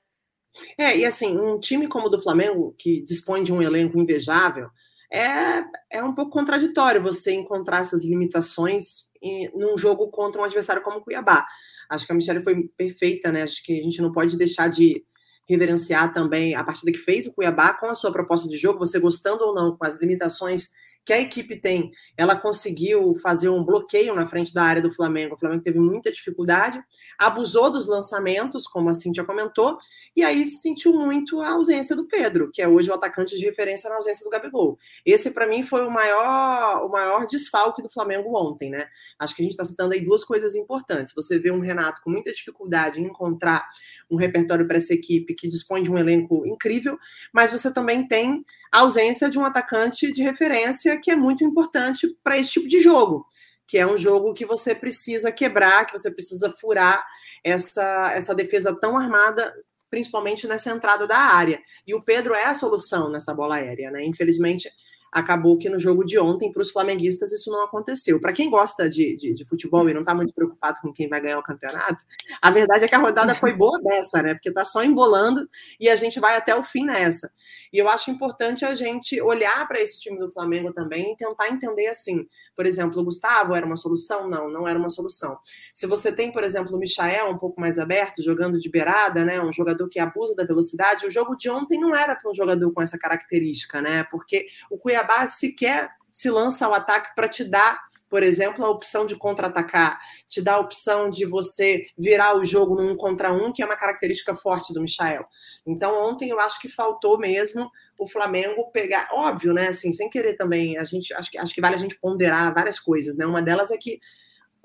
É, 0.79 0.97
e 0.97 1.05
assim, 1.05 1.37
um 1.37 1.59
time 1.59 1.89
como 1.89 2.07
o 2.07 2.11
do 2.11 2.23
Flamengo, 2.23 2.75
que 2.79 3.03
dispõe 3.03 3.43
de 3.43 3.53
um 3.53 3.61
elenco 3.61 3.99
invejável, 3.99 4.71
é, 5.13 5.65
é 5.91 6.03
um 6.03 6.15
pouco 6.15 6.31
contraditório 6.31 7.03
você 7.03 7.33
encontrar 7.33 7.81
essas 7.81 8.05
limitações 8.05 9.11
em, 9.23 9.51
num 9.55 9.77
jogo 9.77 10.09
contra 10.11 10.41
um 10.41 10.45
adversário 10.45 10.83
como 10.83 10.99
o 10.99 11.03
Cuiabá. 11.03 11.47
Acho 11.91 12.07
que 12.07 12.13
a 12.13 12.15
Michelle 12.15 12.43
foi 12.43 12.69
perfeita, 12.77 13.31
né? 13.31 13.43
Acho 13.43 13.63
que 13.63 13.79
a 13.79 13.83
gente 13.83 14.01
não 14.01 14.11
pode 14.11 14.37
deixar 14.37 14.69
de 14.69 15.05
reverenciar 15.49 16.13
também 16.13 16.55
a 16.55 16.65
partida 16.65 16.91
que 16.91 16.99
fez 16.99 17.27
o 17.27 17.35
Cuiabá 17.35 17.75
com 17.75 17.87
a 17.87 17.95
sua 17.95 18.11
proposta 18.11 18.49
de 18.49 18.57
jogo, 18.57 18.81
você 18.81 18.99
gostando 18.99 19.45
ou 19.45 19.55
não, 19.55 19.77
com 19.77 19.87
as 19.87 20.01
limitações 20.01 20.71
que 21.07 21.13
a 21.13 21.21
equipe 21.21 21.57
tem, 21.57 21.93
ela 22.17 22.35
conseguiu 22.35 23.15
fazer 23.23 23.49
um 23.49 23.63
bloqueio 23.63 24.13
na 24.13 24.27
frente 24.27 24.53
da 24.53 24.65
área 24.65 24.83
do 24.83 24.93
Flamengo. 24.93 25.37
O 25.37 25.39
Flamengo 25.39 25.63
teve 25.63 25.79
muita 25.79 26.11
dificuldade, 26.11 26.83
abusou 27.17 27.71
dos 27.71 27.87
lançamentos, 27.87 28.67
como 28.67 28.89
a 28.89 28.95
Cintia 28.95 29.25
comentou, 29.25 29.79
e 30.17 30.25
aí 30.25 30.45
sentiu 30.45 30.93
muito 30.93 31.41
a 31.41 31.51
ausência 31.51 31.95
do 31.95 32.09
Pedro, 32.09 32.51
que 32.53 32.61
é 32.61 32.67
hoje 32.67 32.91
o 32.91 32.95
atacante 32.95 33.37
de 33.37 33.45
referência 33.45 33.89
na 33.89 33.97
ausência 33.97 34.25
do 34.25 34.31
Gabigol. 34.31 34.77
Esse, 35.05 35.31
para 35.31 35.47
mim, 35.47 35.63
foi 35.63 35.87
o 35.87 35.91
maior, 35.91 36.85
o 36.85 36.89
maior 36.89 37.25
desfalque 37.27 37.83
do 37.83 37.89
Flamengo 37.89 38.37
ontem, 38.37 38.69
né? 38.69 38.89
Acho 39.17 39.37
que 39.37 39.43
a 39.43 39.45
gente 39.45 39.53
está 39.53 39.65
citando 39.65 39.95
aí 39.95 40.05
duas 40.05 40.25
coisas 40.25 40.57
importantes. 40.57 41.15
Você 41.15 41.39
vê 41.39 41.53
um 41.53 41.61
Renato 41.61 42.03
com 42.03 42.11
muita 42.11 42.33
dificuldade 42.33 43.01
em 43.01 43.05
encontrar 43.05 43.65
um 44.11 44.17
repertório 44.17 44.67
para 44.67 44.79
essa 44.79 44.93
equipe 44.93 45.35
que 45.35 45.47
dispõe 45.47 45.85
de 45.85 45.91
um 45.91 45.97
elenco 45.97 46.45
incrível, 46.47 46.99
mas 47.33 47.53
você 47.53 47.73
também 47.73 48.09
tem 48.09 48.45
a 48.73 48.81
ausência 48.81 49.31
de 49.31 49.39
um 49.39 49.45
atacante 49.45 50.11
de 50.13 50.23
referência 50.23 50.96
que 50.99 51.11
é 51.11 51.17
muito 51.17 51.45
importante 51.45 52.07
para 52.23 52.37
esse 52.39 52.53
tipo 52.53 52.69
de 52.69 52.81
jogo, 52.81 53.27
que 53.67 53.79
é 53.79 53.87
um 53.87 53.97
jogo 53.97 54.35
que 54.35 54.47
você 54.47 54.75
precisa 54.75 55.33
quebrar, 55.33 55.87
que 55.87 55.97
você 55.97 56.11
precisa 56.11 56.55
furar 56.61 57.05
essa, 57.43 58.13
essa 58.13 58.35
defesa 58.35 58.79
tão 58.79 58.97
armada, 58.97 59.55
principalmente 59.91 60.47
nessa 60.47 60.71
entrada 60.71 61.07
da 61.07 61.19
área. 61.19 61.61
E 61.87 61.95
o 61.95 62.03
Pedro 62.03 62.35
é 62.35 62.45
a 62.45 62.55
solução 62.55 63.11
nessa 63.11 63.35
bola 63.35 63.57
aérea, 63.57 63.91
né? 63.91 64.05
Infelizmente, 64.05 64.69
acabou 65.13 65.57
que 65.57 65.69
no 65.69 65.79
jogo 65.79 66.05
de 66.05 66.19
ontem, 66.19 66.53
para 66.53 66.63
os 66.63 66.71
flamenguistas, 66.71 67.33
isso 67.33 67.51
não 67.51 67.65
aconteceu. 67.65 68.21
Para 68.21 68.33
quem 68.33 68.51
gosta 68.51 68.89
de, 68.89 69.17
de, 69.17 69.33
de, 69.33 69.45
futebol 69.45 69.89
e 69.89 69.95
não 69.95 70.01
está 70.01 70.15
muito 70.15 70.35
preocupado 70.35 70.79
com 70.81 70.93
quem 70.93 71.09
vai 71.09 71.21
ganhar 71.21 71.39
o 71.39 71.43
campeonato, 71.43 72.05
a 72.41 72.51
verdade 72.51 72.85
é 72.85 72.89
que 72.89 72.95
a 72.95 72.99
rodada 72.99 73.35
foi 73.37 73.53
boa 73.57 73.81
dessa, 73.83 74.23
né? 74.23 74.35
Porque 74.35 74.49
está 74.49 74.65
só 74.65 74.85
embolando 74.85 75.49
e 75.81 75.89
a 75.89 75.97
gente 75.97 76.21
vai 76.21 76.37
até 76.37 76.55
o 76.55 76.63
fim 76.63 76.85
nessa. 76.85 77.31
E 77.73 77.79
eu 77.79 77.89
acho 77.89 78.11
importante 78.11 78.65
a 78.65 78.75
gente 78.75 79.21
olhar 79.21 79.67
para 79.67 79.81
esse 79.81 79.99
time 80.01 80.19
do 80.19 80.31
Flamengo 80.31 80.73
também 80.73 81.13
e 81.13 81.17
tentar 81.17 81.49
entender 81.49 81.87
assim. 81.87 82.27
Por 82.55 82.67
exemplo, 82.67 83.01
o 83.01 83.05
Gustavo 83.05 83.55
era 83.55 83.67
uma 83.67 83.77
solução? 83.77 84.29
Não, 84.29 84.51
não 84.51 84.67
era 84.67 84.79
uma 84.79 84.91
solução. 84.91 85.39
Se 85.75 85.87
você 85.87 86.13
tem, 86.13 86.33
por 86.33 86.45
exemplo, 86.45 86.75
o 86.75 86.79
Michael 86.79 87.31
um 87.31 87.39
pouco 87.39 87.61
mais 87.61 87.79
aberto, 87.79 88.23
jogando 88.23 88.59
de 88.59 88.71
beirada, 88.71 89.25
né? 89.25 89.41
Um 89.41 89.53
jogador 89.53 89.89
que 89.89 89.99
abusa 89.99 90.35
da 90.35 90.45
velocidade, 90.45 91.07
o 91.07 91.11
jogo 91.11 91.37
de 91.37 91.51
ontem 91.51 91.79
não 91.79 91.95
era 91.95 92.17
para 92.17 92.31
um 92.31 92.35
jogador 92.35 92.73
com 92.73 92.83
essa 92.83 92.99
característica, 92.99 93.81
né? 93.81 94.05
Porque 94.05 94.47
o 94.71 94.79
Cuiabá 94.79 94.96
Cuiabá 94.97 95.29
sequer 95.29 95.91
se 96.11 96.31
lança 96.31 96.65
ao 96.65 96.73
ataque 96.73 97.15
para 97.15 97.29
te 97.29 97.45
dar, 97.45 97.79
por 98.09 98.23
exemplo, 98.23 98.65
a 98.65 98.71
opção 98.71 99.05
de 99.05 99.15
contra-atacar, 99.15 100.01
te 100.27 100.41
dá 100.41 100.55
a 100.55 100.61
opção 100.61 101.11
de 101.11 101.27
você 101.27 101.85
virar 101.99 102.35
o 102.37 102.45
jogo 102.45 102.75
num 102.75 102.97
contra 102.97 103.33
um, 103.33 103.53
que 103.53 103.63
é 103.63 103.67
uma 103.67 103.77
característica 103.77 104.35
forte 104.35 104.73
do 104.73 104.81
Michael. 104.81 105.27
Então, 105.67 105.95
ontem 106.03 106.31
eu 106.31 106.41
acho 106.41 106.59
que 106.61 106.69
faltou 106.69 107.19
mesmo 107.19 107.71
o 107.99 108.09
Flamengo 108.09 108.71
pegar, 108.71 109.09
óbvio, 109.13 109.53
né? 109.53 109.69
Assim, 109.69 109.93
sem 109.93 110.09
querer 110.09 110.35
também, 110.35 110.79
a 110.79 110.85
gente 110.85 111.13
acho 111.13 111.31
que, 111.31 111.39
acho 111.39 111.55
que 111.55 111.61
vale 111.61 111.75
a 111.75 111.79
gente 111.79 111.99
ponderar 111.99 112.55
várias 112.55 112.81
coisas, 112.81 113.19
né? 113.19 113.27
Uma 113.27 113.43
delas 113.43 113.71
é 113.71 113.77
que 113.77 114.01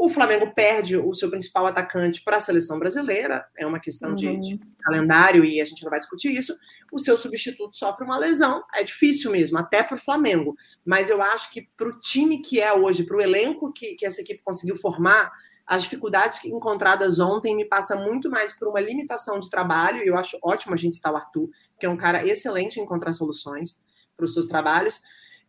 o 0.03 0.09
Flamengo 0.09 0.51
perde 0.56 0.98
o 0.98 1.13
seu 1.13 1.29
principal 1.29 1.67
atacante 1.67 2.24
para 2.24 2.38
a 2.38 2.39
seleção 2.39 2.79
brasileira, 2.79 3.46
é 3.55 3.67
uma 3.67 3.79
questão 3.79 4.10
uhum. 4.10 4.15
de, 4.15 4.36
de, 4.39 4.60
calendário 4.79 5.46
e 5.46 5.62
a 5.62 5.65
gente 5.65 5.84
não 5.84 5.91
vai 5.91 6.00
discutir 6.00 6.36
isso. 6.36 6.58
O 6.91 6.98
seu 6.98 7.15
substituto 7.15 7.77
sofre 7.77 8.03
uma 8.03 8.17
lesão, 8.17 8.63
é 8.74 8.84
difícil 8.84 9.29
mesmo, 9.29 9.60
até 9.60 9.84
para 9.84 9.96
o 9.96 10.00
Flamengo. 10.00 10.55
Mas 10.84 11.12
eu 11.12 11.22
acho 11.22 11.51
que 11.51 11.70
para 11.77 11.88
o 11.88 12.00
time 12.00 12.41
que 12.41 12.60
é 12.60 12.74
hoje, 12.74 13.03
para 13.03 13.15
o 13.15 13.22
elenco 13.22 13.72
que, 13.72 13.93
que 13.93 14.03
essa 14.03 14.22
equipe 14.22 14.41
conseguiu 14.43 14.75
formar, 14.75 15.31
as 15.67 15.84
dificuldades 15.84 16.43
encontradas 16.46 17.20
ontem 17.20 17.55
me 17.55 17.65
passa 17.65 17.96
muito 17.96 18.27
mais 18.27 18.58
por 18.58 18.70
uma 18.70 18.81
limitação 18.81 19.38
de 19.38 19.51
trabalho, 19.51 20.03
e 20.03 20.08
eu 20.08 20.17
acho 20.17 20.36
ótimo 20.43 20.74
a 20.74 20.77
gente 20.77 20.96
citar 20.96 21.13
o 21.13 21.17
Arthur, 21.17 21.48
que 21.79 21.86
é 21.86 21.89
um 21.89 21.96
cara 21.96 22.25
excelente 22.25 22.79
em 22.79 22.84
encontrar 22.84 23.13
soluções 23.13 23.84
para 24.17 24.25
os 24.25 24.34
seus 24.34 24.48
trabalhos, 24.48 25.00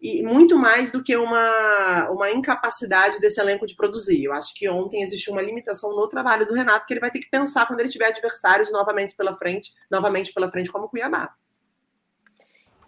e 0.03 0.21
muito 0.21 0.59
mais 0.59 0.91
do 0.91 1.01
que 1.01 1.17
uma, 1.17 2.11
uma 2.11 2.29
incapacidade 2.29 3.21
desse 3.21 3.41
elenco 3.41 3.65
de 3.65 3.77
produzir. 3.77 4.25
Eu 4.25 4.33
acho 4.33 4.53
que 4.53 4.69
ontem 4.69 5.01
existiu 5.01 5.33
uma 5.33 5.41
limitação 5.41 5.95
no 5.95 6.09
trabalho 6.09 6.45
do 6.45 6.55
Renato 6.55 6.87
que 6.87 6.93
ele 6.93 7.01
vai 7.01 7.11
ter 7.11 7.21
que 7.21 7.31
pensar 7.31 7.67
quando 7.67 7.79
ele 7.79 7.89
tiver 7.89 8.07
adversários 8.07 8.73
novamente 8.73 9.15
pela 9.15 9.37
frente, 9.37 9.71
novamente 9.89 10.33
pela 10.33 10.51
frente 10.51 10.73
como 10.73 10.87
o 10.87 10.89
Cuiabá. 10.89 11.33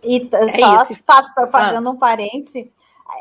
E 0.02 0.28
é 0.33 0.59
só 0.59 0.83
isso. 0.83 1.02
Passa, 1.04 1.47
fazendo 1.47 1.88
ah. 1.88 1.92
um 1.92 1.97
parêntese, 1.97 2.73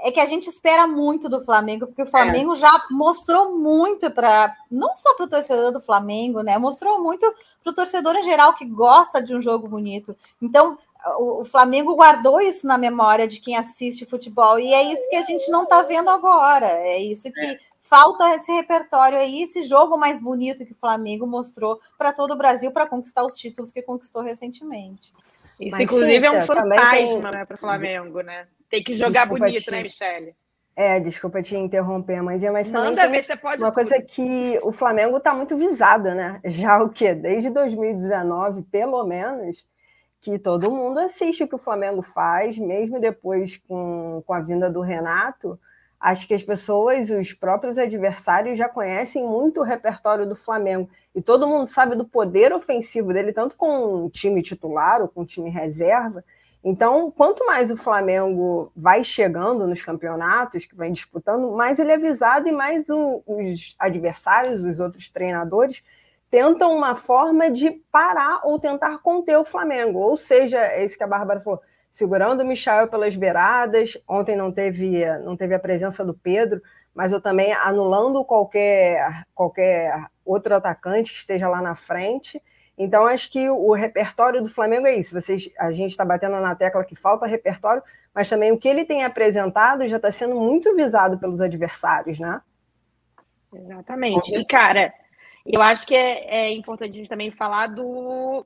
é 0.03 0.11
que 0.11 0.19
a 0.19 0.25
gente 0.25 0.49
espera 0.49 0.87
muito 0.87 1.27
do 1.27 1.43
Flamengo, 1.43 1.87
porque 1.87 2.03
o 2.03 2.09
Flamengo 2.09 2.53
é. 2.53 2.55
já 2.55 2.85
mostrou 2.89 3.57
muito 3.57 4.09
para 4.11 4.55
não 4.71 4.95
só 4.95 5.13
para 5.15 5.25
o 5.25 5.29
torcedor 5.29 5.71
do 5.71 5.81
Flamengo, 5.81 6.41
né? 6.41 6.57
Mostrou 6.57 7.01
muito 7.01 7.25
para 7.61 7.71
o 7.71 7.75
torcedor 7.75 8.15
em 8.15 8.23
geral 8.23 8.53
que 8.53 8.65
gosta 8.65 9.21
de 9.21 9.35
um 9.35 9.41
jogo 9.41 9.67
bonito. 9.67 10.15
Então, 10.41 10.77
o, 11.17 11.43
Flamengo 11.43 11.95
guardou 11.95 12.39
isso 12.39 12.65
na 12.65 12.77
memória 12.77 13.27
de 13.27 13.41
quem 13.41 13.57
assiste 13.57 14.05
futebol, 14.05 14.57
e 14.57 14.73
é 14.73 14.83
isso 14.83 15.09
que 15.09 15.17
a 15.17 15.21
gente 15.21 15.51
não 15.51 15.63
está 15.63 15.81
vendo 15.81 16.09
agora. 16.09 16.67
É 16.67 16.99
isso 16.99 17.29
que 17.31 17.41
é. 17.41 17.59
falta 17.81 18.35
esse 18.35 18.51
repertório 18.53 19.17
aí, 19.17 19.43
esse 19.43 19.63
jogo 19.63 19.97
mais 19.97 20.21
bonito 20.21 20.65
que 20.65 20.71
o 20.71 20.79
Flamengo 20.79 21.27
mostrou 21.27 21.81
para 21.97 22.13
todo 22.13 22.31
o 22.31 22.37
Brasil 22.37 22.71
para 22.71 22.87
conquistar 22.87 23.25
os 23.25 23.35
títulos 23.35 23.71
que 23.71 23.81
conquistou 23.81 24.21
recentemente. 24.21 25.11
Isso, 25.59 25.71
Mas, 25.71 25.81
inclusive, 25.81 26.25
é 26.25 26.31
um 26.31 26.41
fantasma 26.41 26.91
tem... 26.91 27.19
né, 27.19 27.45
para 27.45 27.55
o 27.55 27.59
Flamengo, 27.59 28.21
né? 28.21 28.47
Tem 28.74 28.82
que 28.82 28.98
jogar 28.98 29.27
desculpa 29.27 29.46
bonito, 29.46 29.65
te... 29.65 29.72
né, 29.72 29.84
Michele? 29.84 30.36
É, 30.75 31.00
desculpa 31.00 31.44
te 31.44 31.56
interromper, 31.56 32.15
Amandinha, 32.15 32.51
mas 32.51 32.72
também 32.72 32.89
Manda 32.89 33.08
ver, 33.08 33.22
você 33.22 33.36
pode 33.36 33.62
uma 33.62 33.72
tudo. 33.72 33.75
coisa 33.75 34.01
que 34.01 34.60
o 34.63 34.72
Flamengo 34.72 35.18
está 35.18 35.32
muito 35.32 35.56
visado, 35.56 36.15
né? 36.15 36.42
Já 36.44 36.82
o 36.82 36.89
quê? 36.89 37.13
Desde 37.13 37.51
2019, 37.51 38.63
pelo 38.63 39.03
menos, 39.03 39.63
que 40.20 40.39
todo 40.39 40.72
mundo 40.72 40.98
assiste 40.98 41.44
o 41.44 41.48
que 41.48 41.53
o 41.53 41.60
Flamengo 41.60 42.01
faz, 42.01 42.58
mesmo 42.58 43.00
depois 43.00 43.62
com, 43.68 44.24
com 44.25 44.34
a 44.34 44.39
vinda 44.39 44.72
do 44.72 44.82
Renato, 44.82 45.60
acho 46.00 46.27
que 46.27 46.34
as 46.34 46.42
pessoas, 46.42 47.12
os 47.12 47.32
próprios 47.32 47.77
adversários, 47.77 48.58
já 48.58 48.68
conhecem 48.68 49.24
muito 49.24 49.60
o 49.60 49.63
repertório 49.63 50.25
do 50.25 50.36
Flamengo. 50.36 50.89
E 51.13 51.22
todo 51.22 51.48
mundo 51.48 51.68
sabe 51.68 51.96
do 51.96 52.06
poder 52.06 52.51
ofensivo 52.51 53.13
dele, 53.13 53.34
tanto 53.34 53.56
com 53.56 54.06
o 54.06 54.10
time 54.10 54.42
titular 54.42 55.00
ou 55.00 55.08
com 55.08 55.22
o 55.22 55.25
time 55.27 55.51
reserva. 55.51 56.25
Então, 56.63 57.12
quanto 57.12 57.46
mais 57.46 57.70
o 57.70 57.75
Flamengo 57.75 58.72
vai 58.74 59.03
chegando 59.03 59.67
nos 59.67 59.84
campeonatos, 59.84 60.65
que 60.65 60.75
vai 60.75 60.89
disputando, 60.89 61.51
mais 61.51 61.77
ele 61.77 61.91
é 61.91 61.98
visado 61.98 62.48
e 62.48 62.53
mais 62.53 62.88
o, 62.89 63.22
os 63.27 63.75
adversários, 63.77 64.63
os 64.63 64.79
outros 64.79 65.10
treinadores, 65.10 65.84
tentam 66.32 66.74
uma 66.74 66.96
forma 66.96 67.51
de 67.51 67.70
parar 67.91 68.41
ou 68.46 68.58
tentar 68.58 69.00
conter 69.00 69.38
o 69.38 69.43
Flamengo. 69.43 70.00
Ou 70.00 70.15
seja, 70.15 70.58
é 70.58 70.86
isso 70.86 70.98
que 70.98 71.03
a 71.03 71.08
Bárbara 71.08 71.41
falou, 71.41 71.62
segurando 71.91 72.41
o 72.41 72.46
Michel 72.46 72.88
pelas 72.88 73.15
beiradas. 73.15 74.01
Ontem 74.08 74.38
não 74.38 74.50
teve, 74.50 75.05
não 75.20 75.36
teve 75.36 75.53
a 75.53 75.60
presença 75.60 76.05
do 76.05 76.13
Pedro, 76.13 76.62
mas 76.96 77.12
eu 77.12 77.20
também 77.20 77.51
anulando 77.53 78.24
qualquer, 78.24 79.25
qualquer 79.36 80.08
outro 80.25 80.55
atacante 80.55 81.12
que 81.12 81.20
esteja 81.20 81.50
lá 81.50 81.62
na 81.62 81.75
frente. 81.75 82.41
Então, 82.77 83.06
acho 83.06 83.32
que 83.32 83.50
o 83.50 83.72
repertório 83.74 84.42
do 84.42 84.50
Flamengo 84.50 84.88
é 84.88 84.96
isso. 84.96 85.20
Vocês, 85.20 85.50
a 85.60 85.72
gente 85.72 85.92
está 85.92 86.03
batendo 86.03 86.39
na 86.42 86.56
tecla 86.56 86.84
que 86.84 86.96
falta 86.96 87.27
repertório, 87.27 87.84
mas 88.13 88.30
também 88.30 88.51
o 88.51 88.58
que 88.58 88.68
ele 88.68 88.86
tem 88.86 89.03
apresentado 89.03 89.88
já 89.88 89.98
está 89.98 90.12
sendo 90.12 90.36
muito 90.36 90.75
visado 90.75 91.20
pelos 91.20 91.39
adversários, 91.39 92.20
né? 92.20 92.42
Exatamente. 93.53 94.36
E, 94.36 94.46
cara, 94.46 94.92
eu 95.46 95.62
acho 95.62 95.86
que 95.86 95.96
é, 95.96 96.48
é 96.48 96.51
importante 96.51 96.94
a 96.94 96.96
gente 96.96 97.10
também 97.10 97.30
falar 97.30 97.68
do, 97.68 98.46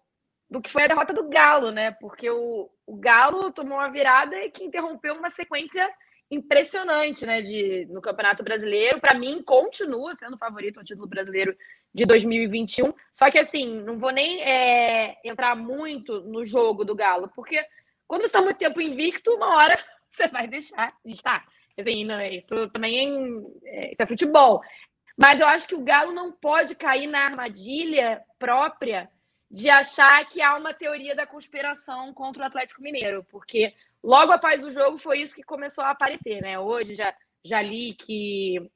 do 0.50 0.62
que 0.62 0.70
foi 0.70 0.84
a 0.84 0.88
derrota 0.88 1.14
do 1.14 1.30
Galo, 1.30 1.72
né? 1.72 1.92
Porque 1.92 2.30
o, 2.30 2.70
o 2.86 2.96
Galo 2.98 3.52
tomou 3.52 3.78
uma 3.78 3.90
virada 3.90 4.36
que 4.50 4.64
interrompeu 4.64 5.16
uma 5.16 5.30
sequência 5.30 5.90
impressionante, 6.30 7.26
né, 7.26 7.42
de, 7.42 7.88
no 7.90 8.02
Campeonato 8.02 8.44
Brasileiro. 8.44 9.00
Para 9.00 9.18
mim, 9.18 9.42
continua 9.42 10.14
sendo 10.14 10.38
favorito 10.38 10.78
ao 10.78 10.84
título 10.84 11.08
brasileiro 11.08 11.56
de 11.98 12.06
2021. 12.06 12.94
Só 13.12 13.32
que, 13.32 13.40
assim, 13.40 13.82
não 13.82 13.98
vou 13.98 14.12
nem 14.12 14.40
é, 14.44 15.18
entrar 15.26 15.56
muito 15.56 16.22
no 16.22 16.46
jogo 16.46 16.86
do 16.86 16.94
Galo, 16.94 17.28
porque 17.36 17.60
quando 18.06 18.24
está 18.24 18.40
muito 18.40 18.58
tempo 18.58 18.80
invicto, 18.80 19.34
uma 19.34 19.56
hora 19.56 19.76
você 20.08 20.28
vai 20.28 20.48
deixar 20.48 20.94
de 21.04 21.14
estar. 21.14 21.44
Assim, 21.76 22.06
não, 22.06 22.22
isso 22.22 22.70
também 22.70 23.44
é, 23.66 23.92
isso 23.92 24.04
é 24.04 24.06
futebol. 24.06 24.62
Mas 25.18 25.40
eu 25.40 25.48
acho 25.48 25.68
que 25.68 25.74
o 25.74 25.84
Galo 25.84 26.12
não 26.12 26.32
pode 26.32 26.76
cair 26.76 27.08
na 27.08 27.26
armadilha 27.26 28.22
própria 28.38 29.10
de 29.50 29.68
achar 29.68 30.24
que 30.28 30.40
há 30.40 30.56
uma 30.56 30.76
teoria 30.76 31.16
da 31.16 31.26
conspiração 31.26 32.14
contra 32.14 32.44
o 32.44 32.46
Atlético 32.46 32.84
Mineiro, 32.84 33.26
porque 33.32 33.74
logo 34.04 34.32
após 34.32 34.64
o 34.64 34.72
jogo 34.72 35.00
foi 35.00 35.22
isso 35.22 35.34
que 35.34 35.42
começou 35.42 35.84
a 35.84 35.92
aparecer, 35.92 36.42
né? 36.42 36.60
Hoje 36.60 36.96
já, 36.96 37.12
já 37.44 37.60
li 37.60 37.96
que, 37.96 38.70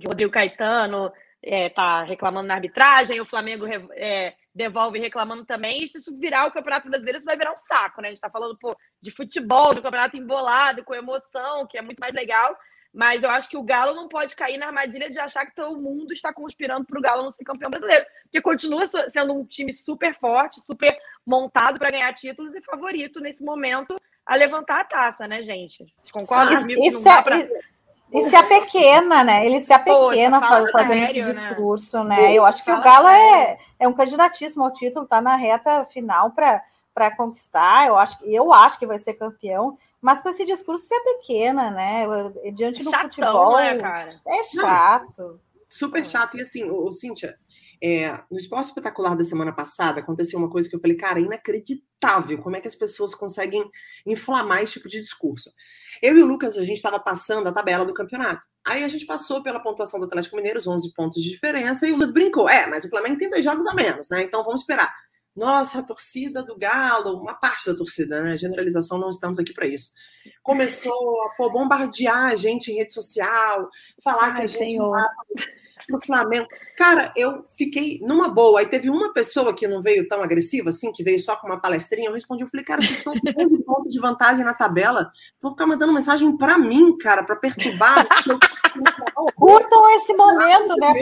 que 0.00 0.08
Rodrigo 0.08 0.32
Caetano 0.32 1.12
é, 1.42 1.68
tá 1.68 2.02
reclamando 2.02 2.48
na 2.48 2.54
arbitragem, 2.54 3.20
o 3.20 3.26
Flamengo 3.26 3.66
é, 3.92 4.34
devolve 4.54 4.98
reclamando 4.98 5.44
também, 5.44 5.82
e 5.82 5.88
se 5.88 5.98
isso 5.98 6.16
virar 6.18 6.46
o 6.46 6.50
Campeonato 6.50 6.88
Brasileiro, 6.88 7.18
isso 7.18 7.26
vai 7.26 7.36
virar 7.36 7.52
um 7.52 7.58
saco, 7.58 8.00
né? 8.00 8.08
A 8.08 8.10
gente 8.10 8.20
tá 8.20 8.30
falando 8.30 8.56
pô, 8.58 8.76
de 9.00 9.10
futebol, 9.10 9.74
do 9.74 9.82
campeonato 9.82 10.16
embolado, 10.16 10.84
com 10.84 10.94
emoção, 10.94 11.66
que 11.66 11.78
é 11.78 11.82
muito 11.82 12.00
mais 12.00 12.14
legal, 12.14 12.56
mas 12.92 13.22
eu 13.22 13.30
acho 13.30 13.48
que 13.48 13.56
o 13.58 13.62
Galo 13.62 13.94
não 13.94 14.08
pode 14.08 14.34
cair 14.34 14.56
na 14.56 14.68
armadilha 14.68 15.10
de 15.10 15.20
achar 15.20 15.44
que 15.44 15.54
todo 15.54 15.78
mundo 15.78 16.12
está 16.12 16.32
conspirando 16.32 16.86
para 16.86 16.98
o 16.98 17.02
Galo 17.02 17.22
não 17.22 17.30
ser 17.30 17.44
campeão 17.44 17.70
brasileiro. 17.70 18.06
Porque 18.22 18.40
continua 18.40 18.86
sendo 18.86 19.34
um 19.34 19.44
time 19.44 19.70
super 19.70 20.14
forte, 20.14 20.62
super 20.66 20.96
montado 21.24 21.78
para 21.78 21.90
ganhar 21.90 22.10
títulos 22.14 22.54
e 22.54 22.62
favorito 22.62 23.20
nesse 23.20 23.44
momento 23.44 24.00
a 24.24 24.34
levantar 24.34 24.80
a 24.80 24.84
taça, 24.84 25.28
né, 25.28 25.42
gente? 25.42 25.84
Vocês 25.98 26.10
concordam 26.10 26.54
isso, 26.54 26.74
comigo? 26.74 26.86
Isso, 26.86 27.08
é, 27.08 27.22
pra... 27.22 27.36
isso 27.36 27.52
é 28.12 28.42
pequena, 28.42 29.24
né? 29.24 29.44
Ele 29.44 29.60
se 29.60 29.72
apequena 29.72 30.40
fazendo 30.70 31.00
sério, 31.00 31.04
esse 31.04 31.22
né? 31.22 31.48
discurso, 31.48 32.04
né? 32.04 32.16
né? 32.16 32.34
Eu 32.34 32.44
acho 32.44 32.64
que 32.64 32.70
o 32.70 32.80
Galo 32.80 33.08
é, 33.08 33.58
é 33.78 33.88
um 33.88 33.92
candidatíssimo 33.92 34.64
ao 34.64 34.72
título, 34.72 35.04
está 35.04 35.20
na 35.20 35.36
reta 35.36 35.84
final 35.86 36.32
para 36.32 37.16
conquistar. 37.16 37.86
Eu 37.86 37.96
acho, 37.96 38.16
eu 38.24 38.52
acho 38.52 38.78
que 38.78 38.86
vai 38.86 38.98
ser 38.98 39.14
campeão. 39.14 39.76
Mas 40.00 40.20
com 40.20 40.28
esse 40.28 40.44
discurso 40.44 40.86
ser 40.86 41.00
pequena, 41.00 41.70
né? 41.70 42.06
Diante 42.52 42.84
do 42.84 42.90
Chatão, 42.90 43.10
futebol. 43.10 43.56
Né, 43.56 43.76
cara? 43.76 44.10
É 44.26 44.44
chato. 44.44 45.22
Não, 45.22 45.40
super 45.68 46.06
chato. 46.06 46.36
E 46.36 46.42
assim, 46.42 46.64
o, 46.64 46.86
o 46.86 46.92
Cíntia, 46.92 47.36
é, 47.82 48.12
no 48.30 48.38
esporte 48.38 48.66
espetacular 48.66 49.14
da 49.14 49.24
semana 49.24 49.52
passada 49.52 50.00
aconteceu 50.00 50.38
uma 50.38 50.50
coisa 50.50 50.68
que 50.68 50.76
eu 50.76 50.80
falei, 50.80 50.96
cara, 50.96 51.20
inacreditável 51.20 52.38
como 52.42 52.56
é 52.56 52.60
que 52.60 52.68
as 52.68 52.74
pessoas 52.74 53.14
conseguem 53.14 53.64
inflamar 54.06 54.62
esse 54.62 54.74
tipo 54.74 54.88
de 54.88 55.00
discurso. 55.00 55.50
Eu 56.02 56.16
e 56.16 56.22
o 56.22 56.26
Lucas, 56.26 56.58
a 56.58 56.64
gente 56.64 56.76
estava 56.76 56.98
passando 56.98 57.48
a 57.48 57.52
tabela 57.52 57.84
do 57.84 57.94
campeonato. 57.94 58.46
Aí 58.66 58.84
a 58.84 58.88
gente 58.88 59.06
passou 59.06 59.42
pela 59.42 59.62
pontuação 59.62 59.98
do 59.98 60.06
Atlético 60.06 60.36
Mineiro, 60.36 60.58
os 60.58 60.66
11 60.66 60.92
pontos 60.92 61.22
de 61.22 61.30
diferença, 61.30 61.86
e 61.86 61.92
o 61.92 61.94
Lucas 61.94 62.12
brincou. 62.12 62.48
É, 62.48 62.66
mas 62.66 62.84
o 62.84 62.90
Flamengo 62.90 63.18
tem 63.18 63.30
dois 63.30 63.44
jogos 63.44 63.66
a 63.66 63.74
menos, 63.74 64.08
né? 64.10 64.22
Então 64.22 64.44
vamos 64.44 64.60
esperar 64.60 64.92
nossa, 65.36 65.80
a 65.80 65.82
torcida 65.82 66.42
do 66.42 66.56
Galo, 66.56 67.20
uma 67.20 67.34
parte 67.34 67.66
da 67.70 67.76
torcida, 67.76 68.22
né? 68.22 68.38
Generalização, 68.38 68.98
não 68.98 69.10
estamos 69.10 69.38
aqui 69.38 69.52
para 69.52 69.66
isso. 69.66 69.92
Começou 70.42 71.22
a 71.22 71.30
pô, 71.36 71.50
bombardear 71.50 72.30
a 72.30 72.34
gente 72.34 72.72
em 72.72 72.76
rede 72.76 72.92
social, 72.92 73.68
falar 74.02 74.28
Ai, 74.28 74.34
que 74.34 74.42
a 74.42 74.46
gente 74.46 74.70
Senhor. 74.70 74.96
pro 75.86 76.00
Flamengo. 76.00 76.48
Cara, 76.76 77.12
eu 77.14 77.44
fiquei 77.56 78.00
numa 78.02 78.28
boa. 78.28 78.60
Aí 78.60 78.66
teve 78.66 78.88
uma 78.88 79.12
pessoa 79.12 79.54
que 79.54 79.68
não 79.68 79.82
veio 79.82 80.08
tão 80.08 80.22
agressiva 80.22 80.70
assim, 80.70 80.90
que 80.90 81.04
veio 81.04 81.18
só 81.20 81.36
com 81.36 81.46
uma 81.46 81.60
palestrinha. 81.60 82.08
Eu 82.08 82.14
respondi, 82.14 82.42
eu 82.42 82.48
falei, 82.48 82.64
cara, 82.64 82.80
vocês 82.80 82.98
estão 82.98 83.12
com 83.12 83.42
11 83.42 83.64
pontos 83.64 83.92
de 83.92 84.00
vantagem 84.00 84.44
na 84.44 84.54
tabela. 84.54 85.10
Vou 85.40 85.52
ficar 85.52 85.66
mandando 85.66 85.92
mensagem 85.92 86.34
para 86.36 86.58
mim, 86.58 86.96
cara, 86.96 87.22
para 87.22 87.36
perturbar. 87.36 88.06
Curtam 89.36 89.90
esse 89.96 90.14
momento, 90.14 90.74
né, 90.76 90.94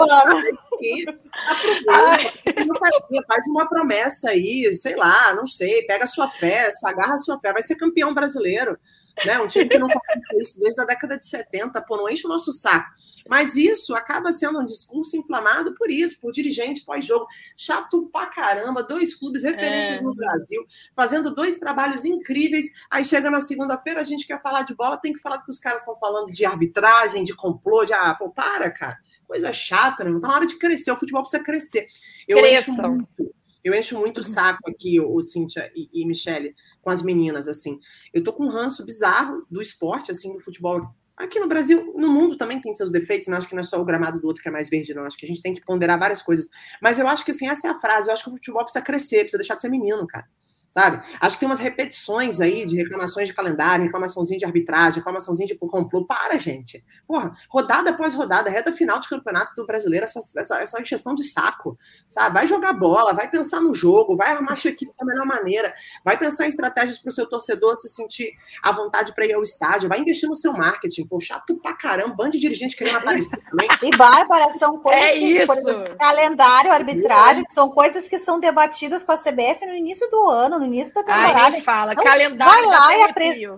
Flávia? 0.78 2.32
Aproveita, 2.46 3.26
faz 3.26 3.46
uma 3.48 3.68
promessa 3.68 4.30
aí, 4.30 4.72
sei 4.74 4.96
lá, 4.96 5.34
não 5.34 5.46
sei, 5.46 5.82
pega 5.82 6.04
a 6.04 6.08
sua 6.08 6.28
fé, 6.28 6.68
agarra 6.84 7.14
a 7.14 7.18
sua 7.18 7.38
fé, 7.40 7.52
vai 7.52 7.62
ser 7.62 7.76
campeão 7.76 8.12
brasileiro. 8.12 8.78
Né? 9.24 9.38
Um 9.38 9.46
time 9.46 9.68
que 9.68 9.78
não 9.78 9.88
conquista 9.88 10.40
isso 10.40 10.60
desde 10.60 10.80
a 10.80 10.84
década 10.84 11.16
de 11.16 11.26
70, 11.26 11.80
pô, 11.82 11.96
não 11.96 12.08
enche 12.08 12.26
o 12.26 12.28
nosso 12.28 12.52
saco. 12.52 12.90
Mas 13.28 13.56
isso 13.56 13.94
acaba 13.94 14.32
sendo 14.32 14.60
um 14.60 14.64
discurso 14.64 15.16
inflamado 15.16 15.74
por 15.76 15.90
isso, 15.90 16.20
por 16.20 16.32
dirigentes 16.32 16.84
pós-jogo. 16.84 17.26
Chato 17.56 18.08
pra 18.12 18.26
caramba, 18.26 18.82
dois 18.82 19.14
clubes 19.14 19.44
referências 19.44 20.00
é. 20.00 20.02
no 20.02 20.14
Brasil, 20.14 20.66
fazendo 20.94 21.34
dois 21.34 21.58
trabalhos 21.58 22.04
incríveis. 22.04 22.66
Aí 22.90 23.04
chega 23.04 23.30
na 23.30 23.40
segunda-feira, 23.40 24.00
a 24.00 24.04
gente 24.04 24.26
quer 24.26 24.42
falar 24.42 24.62
de 24.62 24.74
bola, 24.74 24.98
tem 24.98 25.12
que 25.12 25.20
falar 25.20 25.38
do 25.38 25.44
que 25.44 25.50
os 25.50 25.58
caras 25.58 25.80
estão 25.80 25.96
falando 25.98 26.30
de 26.30 26.44
arbitragem, 26.44 27.24
de 27.24 27.34
complô, 27.34 27.84
de 27.84 27.94
ah, 27.94 28.14
pô, 28.14 28.30
para, 28.30 28.70
cara. 28.70 28.98
Coisa 29.26 29.52
chata, 29.52 30.04
né? 30.04 30.18
Tá 30.20 30.28
na 30.28 30.34
hora 30.34 30.46
de 30.46 30.58
crescer, 30.58 30.90
o 30.90 30.96
futebol 30.96 31.22
precisa 31.22 31.42
crescer. 31.42 31.86
Eu 32.28 32.38
Cresçam. 32.38 32.74
encho 32.74 32.88
muito 32.88 33.34
eu 33.64 33.74
encho 33.74 33.98
muito 33.98 34.18
o 34.18 34.22
saco 34.22 34.68
aqui, 34.68 35.00
o 35.00 35.18
Cíntia 35.22 35.72
e, 35.74 35.88
e 35.90 36.06
Michele, 36.06 36.54
com 36.82 36.90
as 36.90 37.00
meninas, 37.00 37.48
assim. 37.48 37.80
Eu 38.12 38.22
tô 38.22 38.30
com 38.30 38.44
um 38.44 38.48
ranço 38.48 38.84
bizarro 38.84 39.46
do 39.50 39.62
esporte, 39.62 40.10
assim, 40.10 40.34
do 40.34 40.40
futebol 40.40 40.82
Aqui 41.16 41.38
no 41.38 41.46
Brasil, 41.46 41.94
no 41.96 42.10
mundo 42.10 42.36
também 42.36 42.60
tem 42.60 42.74
seus 42.74 42.90
defeitos, 42.90 43.28
não 43.28 43.38
acho 43.38 43.46
que 43.46 43.54
não 43.54 43.60
é 43.60 43.64
só 43.64 43.80
o 43.80 43.84
gramado 43.84 44.20
do 44.20 44.26
outro 44.26 44.42
que 44.42 44.48
é 44.48 44.52
mais 44.52 44.68
verde, 44.68 44.92
não. 44.92 45.04
Acho 45.04 45.16
que 45.16 45.24
a 45.24 45.28
gente 45.28 45.40
tem 45.40 45.54
que 45.54 45.64
ponderar 45.64 45.96
várias 45.96 46.20
coisas. 46.20 46.50
Mas 46.82 46.98
eu 46.98 47.06
acho 47.06 47.24
que 47.24 47.30
assim, 47.30 47.46
essa 47.46 47.68
é 47.68 47.70
a 47.70 47.78
frase. 47.78 48.08
Eu 48.08 48.14
acho 48.14 48.24
que 48.24 48.30
o 48.30 48.32
futebol 48.32 48.64
precisa 48.64 48.84
crescer, 48.84 49.18
precisa 49.20 49.38
deixar 49.38 49.54
de 49.54 49.62
ser 49.62 49.68
menino, 49.68 50.04
cara 50.08 50.26
sabe? 50.74 51.00
Acho 51.20 51.36
que 51.36 51.40
tem 51.40 51.48
umas 51.48 51.60
repetições 51.60 52.40
aí 52.40 52.64
de 52.64 52.76
reclamações 52.76 53.28
de 53.28 53.32
calendário, 53.32 53.84
reclamaçãozinha 53.84 54.40
de 54.40 54.44
arbitragem, 54.44 54.98
reclamaçãozinha 54.98 55.46
de 55.46 55.54
complô. 55.54 56.04
Para, 56.04 56.36
gente. 56.38 56.84
Porra, 57.06 57.32
rodada 57.48 57.90
após 57.90 58.12
rodada, 58.12 58.50
reta 58.50 58.72
final 58.72 58.98
de 58.98 59.08
campeonato 59.08 59.52
do 59.54 59.64
brasileiro, 59.64 60.04
essa, 60.04 60.20
essa, 60.36 60.60
essa 60.60 60.82
injeção 60.82 61.14
de 61.14 61.22
saco, 61.22 61.78
sabe? 62.08 62.34
Vai 62.34 62.46
jogar 62.48 62.72
bola, 62.72 63.12
vai 63.12 63.30
pensar 63.30 63.60
no 63.60 63.72
jogo, 63.72 64.16
vai 64.16 64.32
armar 64.32 64.56
sua 64.56 64.70
equipe 64.70 64.92
da 64.98 65.06
melhor 65.06 65.24
maneira, 65.26 65.72
vai 66.04 66.18
pensar 66.18 66.46
em 66.46 66.48
estratégias 66.48 66.98
para 66.98 67.10
o 67.10 67.12
seu 67.12 67.28
torcedor 67.28 67.76
se 67.76 67.88
sentir 67.88 68.32
à 68.62 68.72
vontade 68.72 69.14
para 69.14 69.24
ir 69.26 69.32
ao 69.32 69.42
estádio, 69.42 69.88
vai 69.88 70.00
investir 70.00 70.28
no 70.28 70.34
seu 70.34 70.52
marketing. 70.52 71.06
Pô, 71.06 71.20
chato 71.20 71.56
pra 71.56 71.72
caramba, 71.74 72.14
bando 72.14 72.32
de 72.32 72.40
dirigente 72.40 72.76
querendo 72.76 72.98
aparecer 72.98 73.38
também. 73.48 73.68
E 73.82 73.96
Bárbara, 73.96 74.52
são 74.58 74.80
coisas 74.80 75.02
é 75.02 75.12
que, 75.12 75.38
isso. 75.38 75.52
Exemplo, 75.52 75.96
calendário, 75.96 76.72
arbitragem, 76.72 77.44
que 77.44 77.54
são 77.54 77.70
coisas 77.70 78.08
que 78.08 78.18
são 78.18 78.40
debatidas 78.40 79.04
com 79.04 79.12
a 79.12 79.18
CBF 79.18 79.64
no 79.66 79.74
início 79.74 80.08
do 80.10 80.28
ano, 80.28 80.63
no 80.64 80.74
início 80.74 80.94
da 80.94 81.02
temporada. 81.02 81.56
Ai, 81.56 81.60
fala, 81.60 81.92
então, 81.92 82.04
calendário. 82.04 82.52
Vai 82.52 82.66
lá, 82.66 82.96
e 82.96 83.02
apre... 83.02 83.52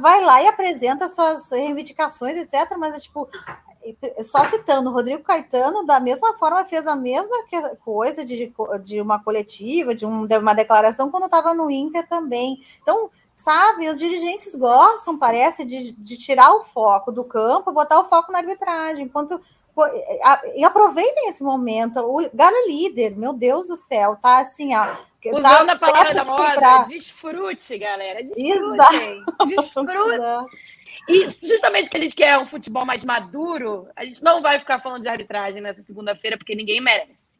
vai 0.00 0.20
lá 0.20 0.42
e 0.42 0.48
apresenta 0.48 1.08
suas 1.08 1.50
reivindicações, 1.50 2.36
etc. 2.36 2.76
Mas 2.76 2.96
é 2.96 3.00
tipo, 3.00 3.28
só 4.24 4.44
citando, 4.46 4.90
Rodrigo 4.90 5.22
Caetano, 5.22 5.86
da 5.86 5.98
mesma 5.98 6.34
forma, 6.34 6.64
fez 6.64 6.86
a 6.86 6.94
mesma 6.94 7.44
coisa 7.84 8.24
de, 8.24 8.52
de 8.82 9.00
uma 9.00 9.22
coletiva, 9.22 9.94
de, 9.94 10.04
um, 10.04 10.26
de 10.26 10.36
uma 10.36 10.54
declaração 10.54 11.10
quando 11.10 11.24
estava 11.24 11.54
no 11.54 11.70
Inter 11.70 12.06
também. 12.06 12.62
Então, 12.82 13.10
sabe, 13.34 13.88
os 13.88 13.98
dirigentes 13.98 14.54
gostam, 14.54 15.18
parece, 15.18 15.64
de, 15.64 15.92
de 15.92 16.16
tirar 16.18 16.52
o 16.54 16.64
foco 16.64 17.10
do 17.10 17.24
campo, 17.24 17.72
botar 17.72 18.00
o 18.00 18.08
foco 18.08 18.30
na 18.30 18.38
arbitragem, 18.38 19.06
enquanto 19.06 19.40
e 20.54 20.64
aproveitem 20.64 21.28
esse 21.28 21.42
momento. 21.42 22.00
O 22.00 22.28
Galo 22.34 22.56
é 22.56 22.68
líder, 22.68 23.16
meu 23.16 23.32
Deus 23.32 23.68
do 23.68 23.76
céu, 23.76 24.16
tá 24.16 24.40
assim, 24.40 24.74
ó. 24.74 24.96
Usando 25.26 25.66
tá 25.66 25.72
a 25.72 25.78
palavra 25.78 26.14
da 26.14 26.24
moda, 26.24 26.84
desfrute, 26.88 27.76
galera. 27.76 28.22
Desfrute. 28.22 29.24
Desfrute. 29.46 29.90
E 31.08 31.28
justamente 31.28 31.84
porque 31.84 31.98
a 31.98 32.00
gente 32.00 32.16
quer 32.16 32.38
um 32.38 32.46
futebol 32.46 32.84
mais 32.84 33.04
maduro, 33.04 33.86
a 33.94 34.04
gente 34.04 34.22
não 34.22 34.42
vai 34.42 34.58
ficar 34.58 34.80
falando 34.80 35.02
de 35.02 35.08
arbitragem 35.08 35.60
nessa 35.60 35.82
segunda-feira, 35.82 36.36
porque 36.36 36.54
ninguém 36.54 36.80
merece. 36.80 37.38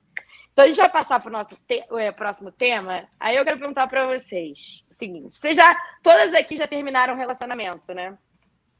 Então 0.53 0.65
a 0.65 0.69
gente 0.69 0.77
vai 0.77 0.91
passar 0.91 1.21
para 1.21 1.29
o 1.29 1.33
nosso 1.33 1.57
te 1.67 1.83
é, 1.99 2.13
próximo 2.13 2.51
tema. 2.51 3.09
Aí 3.19 3.37
eu 3.37 3.45
quero 3.45 3.59
perguntar 3.59 3.87
para 3.87 4.07
vocês 4.07 4.85
o 4.91 4.95
seguinte: 4.95 5.37
vocês 5.37 5.57
já, 5.57 5.77
todas 6.03 6.35
aqui 6.35 6.57
já 6.57 6.67
terminaram 6.67 7.15
o 7.15 7.17
relacionamento, 7.17 7.95
né? 7.95 8.17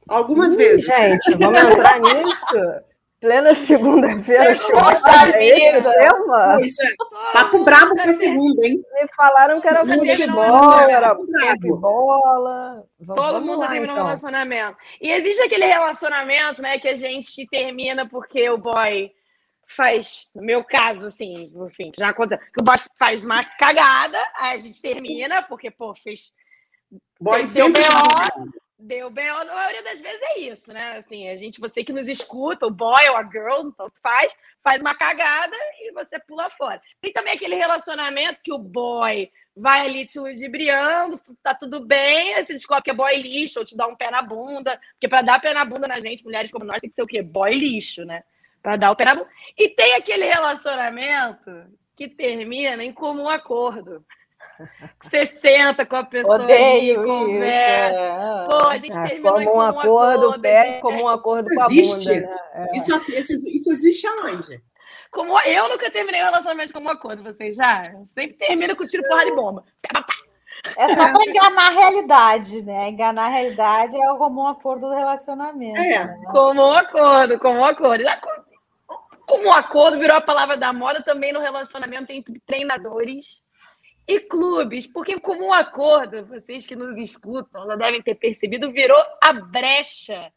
Algumas 0.09 0.55
vezes. 0.55 0.85
Gente, 0.85 1.35
vamos 1.37 1.63
entrar 1.63 1.99
nisso. 2.01 2.90
Plena 3.21 3.55
segunda-feira, 3.55 4.55
Poxa 4.55 5.27
vida! 5.39 5.93
tema. 5.93 6.59
Isso 6.63 6.83
é 6.83 6.91
papo 7.35 7.63
brabo 7.63 7.95
com 7.95 8.01
a 8.01 8.13
segunda, 8.15 8.67
hein? 8.67 8.83
Me 8.95 9.07
falaram 9.15 9.61
que 9.61 9.69
era 9.69 9.81
futebol, 9.85 10.07
terminou, 10.07 10.81
era 10.91 11.15
bola. 11.15 12.87
Vamos- 12.99 13.23
Todo 13.23 13.33
vamos 13.33 13.47
mundo 13.47 13.61
lá, 13.61 13.69
terminou 13.69 13.91
um 13.91 13.99
então. 13.99 14.07
relacionamento. 14.07 14.77
E 15.03 15.11
existe 15.11 15.43
aquele 15.43 15.67
relacionamento, 15.67 16.63
né, 16.63 16.79
que 16.79 16.89
a 16.89 16.95
gente 16.95 17.47
termina 17.49 18.09
porque 18.09 18.49
o 18.49 18.57
boy 18.57 19.11
faz, 19.67 20.27
no 20.35 20.43
meu 20.43 20.65
caso, 20.65 21.07
assim, 21.07 21.53
enfim, 21.67 21.91
que 21.93 22.01
já 22.01 22.09
aconteceu, 22.09 22.45
que 22.53 22.61
o 22.61 22.65
boy 22.65 22.77
faz 22.99 23.23
uma 23.23 23.45
cagada, 23.45 24.19
aí 24.39 24.57
a 24.57 24.59
gente 24.59 24.81
termina, 24.81 25.43
porque, 25.43 25.71
pô, 25.71 25.95
fez, 25.95 26.33
Boy 27.21 27.47
sempre 27.47 27.83
B.O. 27.83 28.60
deu 28.81 29.11
bem, 29.11 29.29
a 29.29 29.45
maioria 29.45 29.83
das 29.83 30.01
vezes 30.01 30.21
é 30.23 30.41
isso, 30.41 30.73
né? 30.73 30.97
Assim, 30.97 31.29
a 31.29 31.37
gente, 31.37 31.61
você 31.61 31.85
que 31.85 31.93
nos 31.93 32.09
escuta, 32.09 32.67
o 32.67 32.71
boy 32.71 33.09
ou 33.09 33.17
a 33.17 33.23
girl, 33.23 33.71
tanto 33.77 33.93
faz, 34.03 34.33
faz 34.63 34.81
uma 34.81 34.95
cagada 34.95 35.57
e 35.81 35.93
você 35.93 36.19
pula 36.19 36.49
fora. 36.49 36.81
Tem 37.01 37.13
também 37.13 37.35
aquele 37.35 37.55
relacionamento 37.55 38.41
que 38.43 38.53
o 38.53 38.59
boy 38.59 39.31
vai 39.57 39.87
ali 39.87 40.07
te 40.07 40.19
ludibriando, 40.19 41.21
tá 41.43 41.55
tudo 41.55 41.81
bem, 41.81 42.35
aí 42.35 42.45
você 42.45 42.55
descobre 42.55 42.83
que 42.83 42.91
é 42.91 42.95
boy 42.95 43.15
lixo, 43.17 43.59
ou 43.59 43.65
te 43.65 43.77
dá 43.77 43.87
um 43.87 43.97
pé 43.97 44.11
na 44.11 44.23
bunda, 44.23 44.81
porque 44.93 45.09
para 45.09 45.23
dar 45.23 45.41
pé 45.41 45.53
na 45.53 45.65
bunda 45.65 45.87
na 45.87 46.01
gente, 46.01 46.25
mulheres 46.25 46.51
como 46.51 46.65
nós, 46.65 46.81
tem 46.81 46.89
que 46.89 46.97
ser 46.97 47.03
o 47.03 47.07
quê? 47.07 47.23
Boy 47.23 47.53
lixo, 47.53 48.05
né? 48.05 48.23
Para 48.63 48.77
dar 48.77 48.91
o 48.91 48.97
pé 48.97 49.05
na 49.05 49.15
bunda. 49.15 49.31
E 49.57 49.69
tem 49.69 49.95
aquele 49.95 50.25
relacionamento 50.25 51.51
que 51.95 52.09
termina 52.09 52.83
em 52.83 52.93
comum 52.93 53.29
acordo. 53.29 54.05
Que 55.01 55.07
Você 55.09 55.27
senta 55.27 55.85
com 55.87 55.97
a 55.97 56.05
pessoa 56.05 56.37
Odeio 56.43 57.03
conversa. 57.05 57.99
isso. 57.99 58.49
Pô, 58.49 58.67
a 58.69 58.79
gente 58.79 58.97
É, 58.97 59.03
terminou 59.09 59.33
como 59.35 59.41
um 59.43 59.45
comum 59.47 59.61
acordo, 59.81 60.41
pé, 60.41 60.65
gente. 60.67 60.81
como 60.81 61.03
um 61.03 61.09
acordo 61.09 61.49
com 61.55 61.61
a 61.63 61.67
Existe. 61.67 62.09
bunda, 62.21 62.27
né? 62.55 62.69
Isso, 62.75 62.95
assim, 62.95 63.17
isso, 63.19 63.33
isso 63.33 63.73
existe 63.73 64.07
aonde? 64.07 64.63
Como 65.11 65.39
eu 65.41 65.69
nunca 65.69 65.91
terminei 65.91 66.21
um 66.23 66.27
relacionamento 66.27 66.73
com 66.73 66.81
um 66.81 66.89
acordo, 66.89 67.23
vocês 67.23 67.57
já? 67.57 67.87
Eu 67.93 68.05
sempre 68.07 68.37
termino 68.37 68.77
com 68.77 68.87
tiro 68.87 69.03
porra 69.09 69.25
de 69.25 69.35
bomba. 69.35 69.65
É 70.77 70.89
só 70.95 71.11
para 71.13 71.25
enganar 71.25 71.69
a 71.69 71.71
realidade, 71.71 72.63
né? 72.63 72.91
Enganar 72.91 73.25
a 73.27 73.29
realidade 73.29 73.97
é 74.01 74.13
o 74.13 74.19
comum 74.19 74.47
acordo 74.47 74.89
do 74.89 74.95
relacionamento. 74.95 75.81
É. 75.81 76.05
né? 76.07 76.21
Comum 76.31 76.73
acordo, 76.73 77.39
comum 77.39 77.65
acordo. 77.65 78.07
Aco- 78.09 78.51
Comum 79.27 79.53
acordo 79.53 79.97
virou 79.99 80.17
a 80.17 80.21
palavra 80.21 80.57
da 80.57 80.73
moda 80.73 81.03
também 81.05 81.33
no 81.33 81.39
relacionamento 81.41 82.11
entre 82.13 82.41
treinadores 82.45 83.41
e 84.11 84.19
clubes, 84.19 84.89
porque 84.89 85.15
o 85.15 85.21
comum 85.21 85.53
acordo, 85.53 86.25
vocês 86.25 86.67
que 86.67 86.75
nos 86.75 86.99
escutam 86.99 87.65
já 87.65 87.77
devem 87.77 88.03
ter 88.03 88.17
percebido, 88.17 88.73
virou 88.73 89.01
a 89.23 89.33
brecha 89.33 90.33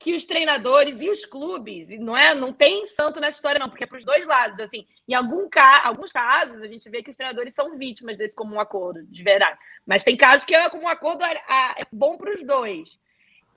que 0.00 0.12
os 0.14 0.24
treinadores 0.24 1.00
e 1.00 1.08
os 1.08 1.24
clubes, 1.24 1.92
e 1.92 1.96
não 1.96 2.16
é, 2.16 2.34
não 2.34 2.52
tem 2.52 2.88
santo 2.88 3.20
nessa 3.20 3.36
história 3.36 3.60
não, 3.60 3.70
porque 3.70 3.84
é 3.84 3.86
para 3.86 3.98
os 3.98 4.04
dois 4.04 4.26
lados, 4.26 4.58
assim, 4.58 4.84
em 5.06 5.14
algum 5.14 5.48
ca 5.48 5.86
alguns 5.86 6.10
casos 6.10 6.60
a 6.60 6.66
gente 6.66 6.90
vê 6.90 7.04
que 7.04 7.10
os 7.10 7.16
treinadores 7.16 7.54
são 7.54 7.78
vítimas 7.78 8.16
desse 8.16 8.34
comum 8.34 8.58
acordo, 8.58 9.04
de 9.04 9.22
verdade, 9.22 9.56
mas 9.86 10.02
tem 10.02 10.16
casos 10.16 10.44
que 10.44 10.54
é 10.54 10.68
comum 10.68 10.88
acordo 10.88 11.22
é, 11.22 11.34
é 11.78 11.86
bom 11.92 12.18
para 12.18 12.34
os 12.34 12.44
dois, 12.44 12.98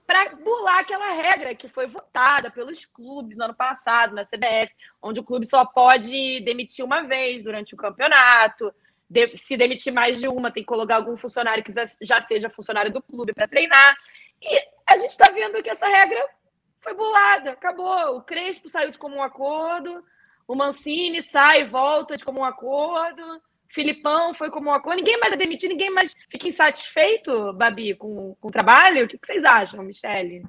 para 0.06 0.36
burlar 0.36 0.80
aquela 0.80 1.10
regra 1.14 1.56
que 1.56 1.68
foi 1.68 1.88
votada 1.88 2.52
pelos 2.52 2.86
clubes 2.86 3.36
no 3.36 3.46
ano 3.46 3.56
passado 3.56 4.14
na 4.14 4.22
CBF, 4.22 4.72
onde 5.02 5.20
o 5.20 5.24
clube 5.24 5.48
só 5.48 5.66
pode 5.66 6.42
demitir 6.42 6.86
uma 6.86 7.02
vez 7.02 7.44
durante 7.44 7.74
o 7.74 7.78
campeonato, 7.78 8.72
de- 9.10 9.36
se 9.38 9.56
demitir 9.58 9.94
mais 9.94 10.20
de 10.20 10.28
uma, 10.28 10.52
tem 10.52 10.64
que 10.64 10.68
colocar 10.68 10.96
algum 10.96 11.16
funcionário 11.18 11.64
que 11.64 11.72
já- 12.02 12.22
seja 12.22 12.50
funcionário 12.50 12.92
do 12.92 13.02
clube 13.02 13.34
para 13.34 13.48
treinar. 13.48 13.96
E 14.42 14.60
a 14.86 14.98
gente 14.98 15.12
está 15.12 15.32
vendo 15.32 15.62
que 15.64 15.70
essa 15.70 15.88
regra 15.88 16.24
foi 16.82 16.94
burlada, 16.94 17.52
acabou. 17.52 18.18
O 18.18 18.22
Crespo 18.22 18.70
saiu 18.70 18.92
de 18.92 18.98
comum 18.98 19.22
acordo, 19.22 20.04
o 20.48 20.56
Mancini 20.56 21.22
sai 21.22 21.62
e 21.62 21.66
volta 21.66 22.16
de 22.16 22.24
comum 22.24 22.44
acordo, 22.44 23.42
Filipão 23.70 24.34
foi 24.34 24.50
comum 24.50 24.72
acordo. 24.72 24.98
Ninguém 24.98 25.20
mais 25.20 25.34
é 25.34 25.38
demitido, 25.38 25.72
ninguém 25.72 25.90
mais 25.90 26.14
fica 26.30 26.48
insatisfeito, 26.48 27.52
Babi, 27.54 27.96
com, 27.96 28.36
com 28.40 28.48
o 28.48 28.52
trabalho? 28.52 29.06
O 29.06 29.08
que, 29.08 29.18
que 29.18 29.28
vocês 29.28 29.44
acham, 29.44 29.84
Michele? 29.84 30.44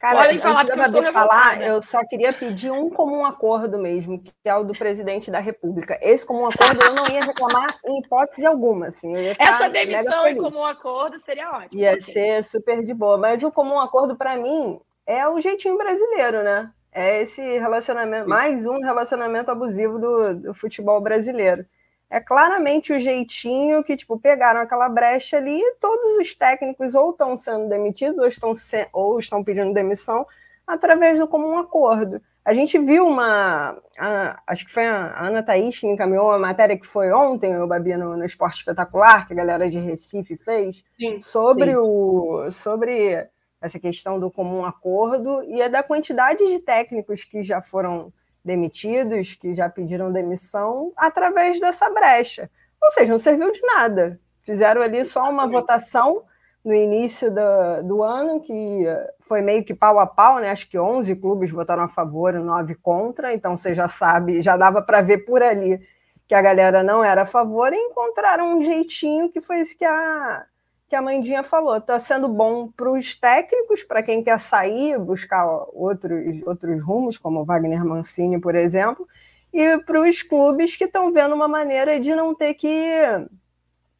Cara, 0.00 0.16
Podem 0.16 0.30
antes 0.30 0.42
falar, 0.42 0.64
da 0.64 0.76
Babi 0.76 0.98
estou 0.98 1.12
falar, 1.12 1.60
eu 1.60 1.82
só 1.82 2.02
queria 2.06 2.32
pedir 2.32 2.70
um 2.70 2.88
comum 2.88 3.22
acordo 3.22 3.76
mesmo, 3.76 4.18
que 4.18 4.32
é 4.46 4.54
o 4.56 4.64
do 4.64 4.72
presidente 4.72 5.30
da 5.30 5.40
República. 5.40 5.98
Esse 6.00 6.24
comum 6.24 6.46
acordo 6.46 6.80
eu 6.86 6.94
não 6.94 7.06
ia 7.06 7.20
reclamar 7.22 7.78
em 7.84 7.98
hipótese 7.98 8.46
alguma, 8.46 8.86
assim. 8.86 9.12
Essa 9.38 9.68
demissão 9.68 10.26
em 10.26 10.36
comum 10.36 10.64
acordo 10.64 11.18
seria 11.18 11.50
ótimo. 11.50 11.78
Ia 11.78 11.90
Ok. 11.90 12.00
ser 12.00 12.42
super 12.42 12.82
de 12.82 12.94
boa. 12.94 13.18
Mas 13.18 13.42
o 13.42 13.52
comum 13.52 13.78
acordo, 13.78 14.16
para 14.16 14.38
mim, 14.38 14.80
é 15.06 15.28
o 15.28 15.38
jeitinho 15.38 15.76
brasileiro, 15.76 16.42
né? 16.42 16.70
É 16.90 17.20
esse 17.20 17.58
relacionamento, 17.58 18.26
mais 18.26 18.64
um 18.64 18.80
relacionamento 18.80 19.50
abusivo 19.50 19.98
do, 19.98 20.34
do 20.34 20.54
futebol 20.54 20.98
brasileiro. 21.02 21.66
É 22.10 22.18
claramente 22.20 22.92
o 22.92 22.98
jeitinho 22.98 23.84
que, 23.84 23.96
tipo, 23.96 24.18
pegaram 24.18 24.60
aquela 24.60 24.88
brecha 24.88 25.36
ali 25.36 25.60
e 25.60 25.74
todos 25.80 26.18
os 26.18 26.34
técnicos 26.34 26.94
ou 26.94 27.10
estão 27.12 27.36
sendo 27.36 27.68
demitidos 27.68 28.18
ou 28.18 28.26
estão, 28.26 28.54
se- 28.54 28.88
ou 28.92 29.18
estão 29.20 29.44
pedindo 29.44 29.72
demissão 29.72 30.26
através 30.66 31.18
do 31.20 31.28
comum 31.28 31.56
acordo. 31.56 32.20
A 32.44 32.52
gente 32.52 32.78
viu 32.78 33.06
uma. 33.06 33.76
a- 33.98 34.42
acho 34.46 34.66
que 34.66 34.72
foi 34.72 34.84
a 34.86 35.24
Ana 35.26 35.42
Thaís 35.42 35.78
que 35.78 35.86
encaminhou 35.86 36.32
a 36.32 36.38
matéria 36.38 36.76
que 36.78 36.86
foi 36.86 37.12
ontem, 37.12 37.56
o 37.60 37.66
Babi, 37.66 37.96
no, 37.96 38.16
no 38.16 38.24
Esporte 38.24 38.56
Espetacular, 38.58 39.26
que 39.26 39.32
a 39.34 39.36
galera 39.36 39.70
de 39.70 39.78
Recife 39.78 40.36
fez, 40.36 40.82
Sim. 40.98 41.20
sobre 41.20 41.70
sim. 41.70 41.76
o 41.76 42.50
sobre 42.50 43.28
essa 43.60 43.78
questão 43.78 44.18
do 44.18 44.30
comum 44.30 44.64
acordo 44.64 45.42
e 45.44 45.62
a 45.62 45.68
da 45.68 45.82
quantidade 45.82 46.44
de 46.48 46.58
técnicos 46.60 47.22
que 47.24 47.44
já 47.44 47.60
foram 47.60 48.10
demitidos, 48.44 49.34
que 49.34 49.54
já 49.54 49.68
pediram 49.68 50.12
demissão 50.12 50.92
através 50.96 51.60
dessa 51.60 51.88
brecha. 51.90 52.50
Ou 52.82 52.90
seja, 52.90 53.12
não 53.12 53.18
serviu 53.18 53.52
de 53.52 53.60
nada. 53.62 54.18
Fizeram 54.42 54.82
ali 54.82 55.04
só 55.04 55.28
uma 55.28 55.46
votação 55.46 56.24
no 56.64 56.74
início 56.74 57.30
do, 57.30 57.82
do 57.84 58.02
ano, 58.02 58.40
que 58.40 58.84
foi 59.20 59.40
meio 59.40 59.64
que 59.64 59.74
pau 59.74 59.98
a 59.98 60.06
pau, 60.06 60.38
né? 60.38 60.50
Acho 60.50 60.68
que 60.68 60.78
11 60.78 61.16
clubes 61.16 61.50
votaram 61.50 61.84
a 61.84 61.88
favor 61.88 62.34
e 62.34 62.38
9 62.38 62.74
contra, 62.76 63.32
então 63.32 63.56
você 63.56 63.74
já 63.74 63.88
sabe, 63.88 64.42
já 64.42 64.56
dava 64.56 64.82
para 64.82 65.00
ver 65.00 65.24
por 65.24 65.42
ali 65.42 65.80
que 66.28 66.34
a 66.34 66.42
galera 66.42 66.82
não 66.82 67.02
era 67.02 67.22
a 67.22 67.26
favor 67.26 67.72
e 67.72 67.76
encontraram 67.76 68.56
um 68.56 68.62
jeitinho 68.62 69.30
que 69.30 69.40
foi 69.40 69.60
isso 69.60 69.76
que 69.76 69.84
a, 69.84 70.44
que 70.90 70.96
a 70.96 71.00
Mandinha 71.00 71.44
falou. 71.44 71.76
Está 71.76 72.00
sendo 72.00 72.26
bom 72.26 72.66
para 72.66 72.90
os 72.90 73.14
técnicos, 73.14 73.84
para 73.84 74.02
quem 74.02 74.24
quer 74.24 74.40
sair, 74.40 74.98
buscar 74.98 75.46
outros, 75.72 76.42
outros 76.44 76.82
rumos, 76.82 77.16
como 77.16 77.40
o 77.40 77.44
Wagner 77.44 77.84
Mancini, 77.84 78.40
por 78.40 78.56
exemplo, 78.56 79.08
e 79.54 79.78
para 79.78 80.00
os 80.00 80.20
clubes 80.20 80.74
que 80.74 80.84
estão 80.84 81.12
vendo 81.12 81.32
uma 81.32 81.46
maneira 81.46 82.00
de 82.00 82.12
não 82.12 82.34
ter 82.34 82.54
que 82.54 82.90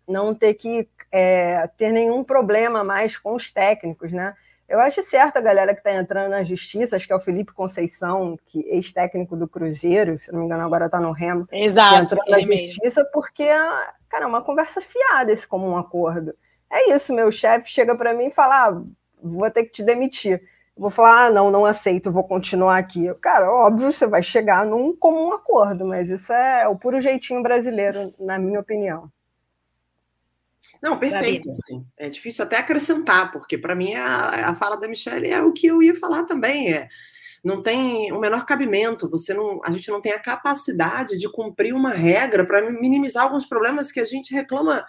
não 0.06 0.34
ter 0.34 0.54
que 0.54 0.88
é, 1.12 1.68
ter 1.76 1.92
nenhum 1.92 2.24
problema 2.24 2.82
mais 2.82 3.16
com 3.16 3.34
os 3.36 3.52
técnicos, 3.52 4.10
né? 4.10 4.34
Eu 4.68 4.80
acho 4.80 5.00
certo 5.00 5.36
a 5.36 5.40
galera 5.40 5.72
que 5.72 5.80
está 5.80 5.92
entrando 5.92 6.30
na 6.30 6.42
justiça, 6.42 6.96
acho 6.96 7.06
que 7.06 7.12
é 7.12 7.16
o 7.16 7.20
Felipe 7.20 7.52
Conceição, 7.52 8.36
que 8.46 8.60
ex-técnico 8.68 9.36
do 9.36 9.46
Cruzeiro, 9.46 10.18
se 10.18 10.32
não 10.32 10.40
me 10.40 10.46
engano, 10.46 10.64
agora 10.64 10.86
está 10.86 10.98
no 10.98 11.12
Remo, 11.12 11.46
Exato. 11.52 11.96
entrou 11.96 12.24
na 12.26 12.38
ele 12.38 12.48
mesmo. 12.48 12.66
justiça 12.66 13.04
porque, 13.12 13.46
cara, 14.08 14.24
é 14.24 14.26
uma 14.26 14.42
conversa 14.42 14.80
fiada 14.80 15.30
esse 15.30 15.46
comum 15.46 15.76
acordo. 15.76 16.34
É 16.70 16.94
isso, 16.94 17.12
meu 17.12 17.32
chefe 17.32 17.70
chega 17.70 17.96
para 17.96 18.14
mim 18.14 18.26
e 18.26 18.32
fala: 18.32 18.68
ah, 18.68 18.82
vou 19.22 19.50
ter 19.50 19.64
que 19.64 19.72
te 19.72 19.82
demitir. 19.82 20.40
Eu 20.76 20.82
Vou 20.82 20.90
falar, 20.90 21.26
ah, 21.26 21.30
não, 21.30 21.50
não 21.50 21.66
aceito, 21.66 22.12
vou 22.12 22.24
continuar 22.24 22.78
aqui. 22.78 23.12
Cara, 23.20 23.50
óbvio, 23.52 23.92
você 23.92 24.06
vai 24.06 24.22
chegar 24.22 24.64
num 24.64 24.96
comum 24.96 25.32
acordo, 25.32 25.84
mas 25.84 26.08
isso 26.08 26.32
é 26.32 26.66
o 26.66 26.76
puro 26.76 27.00
jeitinho 27.00 27.42
brasileiro, 27.42 28.14
na 28.18 28.38
minha 28.38 28.60
opinião. 28.60 29.10
Não, 30.80 30.98
perfeito. 30.98 31.50
Assim. 31.50 31.84
É 31.98 32.08
difícil 32.08 32.44
até 32.44 32.56
acrescentar, 32.56 33.30
porque 33.32 33.58
para 33.58 33.74
mim 33.74 33.94
a, 33.94 34.50
a 34.50 34.54
fala 34.54 34.80
da 34.80 34.88
Michelle 34.88 35.28
é 35.28 35.42
o 35.42 35.52
que 35.52 35.66
eu 35.66 35.82
ia 35.82 35.94
falar 35.94 36.24
também. 36.24 36.72
É, 36.72 36.88
não 37.44 37.62
tem 37.62 38.10
o 38.12 38.18
menor 38.18 38.46
cabimento. 38.46 39.10
Você 39.10 39.34
não, 39.34 39.60
a 39.64 39.70
gente 39.70 39.90
não 39.90 40.00
tem 40.00 40.12
a 40.12 40.22
capacidade 40.22 41.18
de 41.18 41.30
cumprir 41.30 41.74
uma 41.74 41.90
regra 41.90 42.46
para 42.46 42.70
minimizar 42.70 43.24
alguns 43.24 43.44
problemas 43.44 43.92
que 43.92 44.00
a 44.00 44.04
gente 44.04 44.32
reclama 44.32 44.84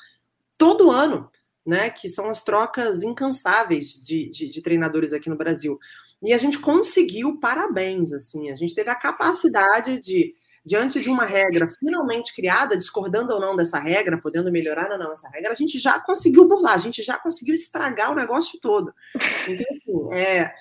todo 0.58 0.91
ano, 0.91 1.30
né? 1.65 1.89
Que 1.89 2.10
são 2.10 2.30
as 2.30 2.43
trocas 2.43 3.04
incansáveis 3.04 3.93
de, 4.04 4.30
de, 4.30 4.47
de 4.47 4.62
treinadores 4.62 5.13
aqui 5.13 5.30
no 5.30 5.38
Brasil. 5.38 5.80
E 6.21 6.34
a 6.34 6.38
gente 6.38 6.60
conseguiu, 6.60 7.39
parabéns, 7.39 8.12
assim, 8.12 8.52
a 8.52 8.56
gente 8.56 8.76
teve 8.76 8.89
a 8.89 8.95
capacidade 8.95 10.00
de 10.00 10.36
diante 10.63 11.02
de 11.02 11.10
uma 11.10 11.26
regra 11.26 11.67
finalmente 11.67 12.36
criada, 12.36 12.78
discordando 12.78 13.34
ou 13.34 13.39
não 13.39 13.56
dessa 13.56 13.80
regra, 13.80 14.19
podendo 14.19 14.52
melhorar 14.52 14.91
ou 14.91 14.97
não 14.97 15.12
essa 15.12 15.28
regra, 15.30 15.52
a 15.52 15.56
gente 15.56 15.80
já 15.80 16.00
conseguiu 16.00 16.47
burlar, 16.47 16.76
a 16.76 16.78
gente 16.78 17.02
já 17.02 17.17
conseguiu 17.17 17.56
estragar 17.56 18.12
o 18.12 18.15
negócio 18.15 18.60
todo. 18.62 18.93
Então, 19.47 19.65
assim, 19.71 20.13
é, 20.13 20.54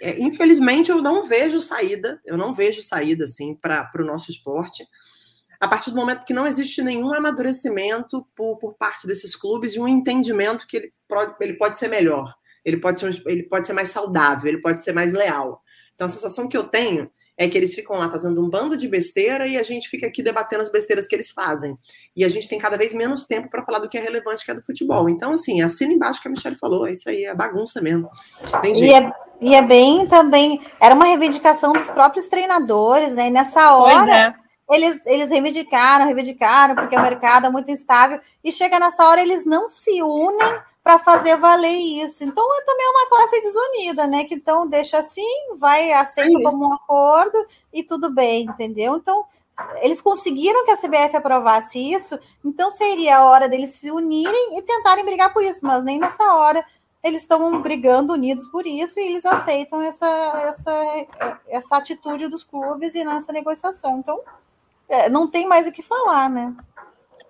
é, 0.00 0.18
infelizmente 0.18 0.90
eu 0.90 1.02
não 1.02 1.22
vejo 1.22 1.60
saída, 1.60 2.20
eu 2.24 2.36
não 2.36 2.54
vejo 2.54 2.82
saída 2.82 3.24
assim 3.24 3.54
para 3.54 3.90
o 3.98 4.04
nosso 4.04 4.30
esporte. 4.30 4.86
A 5.64 5.68
partir 5.68 5.90
do 5.90 5.96
momento 5.96 6.26
que 6.26 6.34
não 6.34 6.46
existe 6.46 6.82
nenhum 6.82 7.14
amadurecimento 7.14 8.26
por, 8.36 8.58
por 8.58 8.74
parte 8.74 9.06
desses 9.06 9.34
clubes 9.34 9.74
e 9.74 9.80
um 9.80 9.88
entendimento 9.88 10.66
que 10.66 10.76
ele 10.76 10.92
pode, 11.08 11.34
ele 11.40 11.54
pode 11.54 11.78
ser 11.78 11.88
melhor, 11.88 12.34
ele 12.62 12.76
pode 12.76 13.00
ser, 13.00 13.22
ele 13.24 13.44
pode 13.44 13.66
ser 13.66 13.72
mais 13.72 13.88
saudável, 13.88 14.46
ele 14.46 14.60
pode 14.60 14.82
ser 14.82 14.92
mais 14.92 15.14
leal. 15.14 15.62
Então 15.94 16.06
a 16.06 16.10
sensação 16.10 16.50
que 16.50 16.56
eu 16.56 16.64
tenho 16.64 17.10
é 17.38 17.48
que 17.48 17.56
eles 17.56 17.74
ficam 17.74 17.96
lá 17.96 18.10
fazendo 18.10 18.44
um 18.44 18.50
bando 18.50 18.76
de 18.76 18.86
besteira 18.86 19.46
e 19.46 19.56
a 19.56 19.62
gente 19.62 19.88
fica 19.88 20.06
aqui 20.06 20.22
debatendo 20.22 20.60
as 20.60 20.70
besteiras 20.70 21.06
que 21.06 21.16
eles 21.16 21.30
fazem. 21.30 21.78
E 22.14 22.26
a 22.26 22.28
gente 22.28 22.46
tem 22.46 22.58
cada 22.58 22.76
vez 22.76 22.92
menos 22.92 23.24
tempo 23.24 23.48
para 23.48 23.64
falar 23.64 23.78
do 23.78 23.88
que 23.88 23.96
é 23.96 24.02
relevante, 24.02 24.44
que 24.44 24.50
é 24.50 24.54
do 24.54 24.62
futebol. 24.62 25.08
Então, 25.08 25.32
assim, 25.32 25.62
assina 25.62 25.94
embaixo 25.94 26.20
que 26.20 26.28
a 26.28 26.30
Michelle 26.30 26.56
falou, 26.56 26.86
isso 26.86 27.08
aí 27.08 27.24
é 27.24 27.34
bagunça 27.34 27.80
mesmo. 27.80 28.06
E 28.82 28.92
é, 28.92 29.12
e 29.40 29.54
é, 29.54 29.62
bem 29.62 30.06
também, 30.06 30.60
era 30.78 30.94
uma 30.94 31.06
reivindicação 31.06 31.72
dos 31.72 31.88
próprios 31.88 32.26
treinadores, 32.26 33.14
né? 33.14 33.28
E 33.28 33.30
nessa 33.30 33.74
hora. 33.74 34.43
Eles, 34.70 35.04
eles 35.04 35.30
reivindicaram, 35.30 36.06
reivindicaram, 36.06 36.74
porque 36.74 36.96
o 36.96 37.02
mercado 37.02 37.46
é 37.46 37.50
muito 37.50 37.70
instável, 37.70 38.20
e 38.42 38.50
chega 38.50 38.78
nessa 38.78 39.06
hora, 39.06 39.20
eles 39.20 39.44
não 39.44 39.68
se 39.68 40.02
unem 40.02 40.58
para 40.82 40.98
fazer 40.98 41.36
valer 41.36 41.76
isso. 42.04 42.22
Então 42.22 42.44
é 42.58 42.64
também 42.64 42.86
uma 42.86 43.08
classe 43.08 43.40
desunida, 43.40 44.06
né? 44.06 44.24
Que 44.24 44.34
então 44.34 44.68
deixa 44.68 44.98
assim, 44.98 45.26
vai 45.56 45.92
aceita 45.92 46.38
é 46.38 46.42
como 46.42 46.68
um 46.68 46.74
acordo 46.74 47.46
e 47.72 47.82
tudo 47.82 48.14
bem, 48.14 48.44
entendeu? 48.44 48.96
Então 48.96 49.24
eles 49.80 50.00
conseguiram 50.00 50.64
que 50.64 50.72
a 50.72 50.76
CBF 50.76 51.16
aprovasse 51.16 51.78
isso, 51.78 52.18
então 52.44 52.70
seria 52.70 53.18
a 53.18 53.24
hora 53.24 53.48
deles 53.48 53.70
se 53.70 53.90
unirem 53.90 54.58
e 54.58 54.62
tentarem 54.62 55.04
brigar 55.04 55.32
por 55.32 55.44
isso, 55.44 55.60
mas 55.62 55.84
nem 55.84 55.98
nessa 55.98 56.24
hora 56.34 56.64
eles 57.04 57.22
estão 57.22 57.62
brigando 57.62 58.14
unidos 58.14 58.46
por 58.48 58.66
isso 58.66 58.98
e 58.98 59.04
eles 59.04 59.24
aceitam 59.24 59.80
essa, 59.82 60.06
essa, 60.06 61.06
essa 61.46 61.76
atitude 61.76 62.28
dos 62.28 62.42
clubes 62.42 62.94
e 62.94 63.04
nessa 63.04 63.32
negociação. 63.32 63.98
Então, 63.98 64.20
é, 64.88 65.08
não 65.08 65.28
tem 65.28 65.46
mais 65.46 65.66
o 65.66 65.72
que 65.72 65.82
falar, 65.82 66.28
né? 66.28 66.54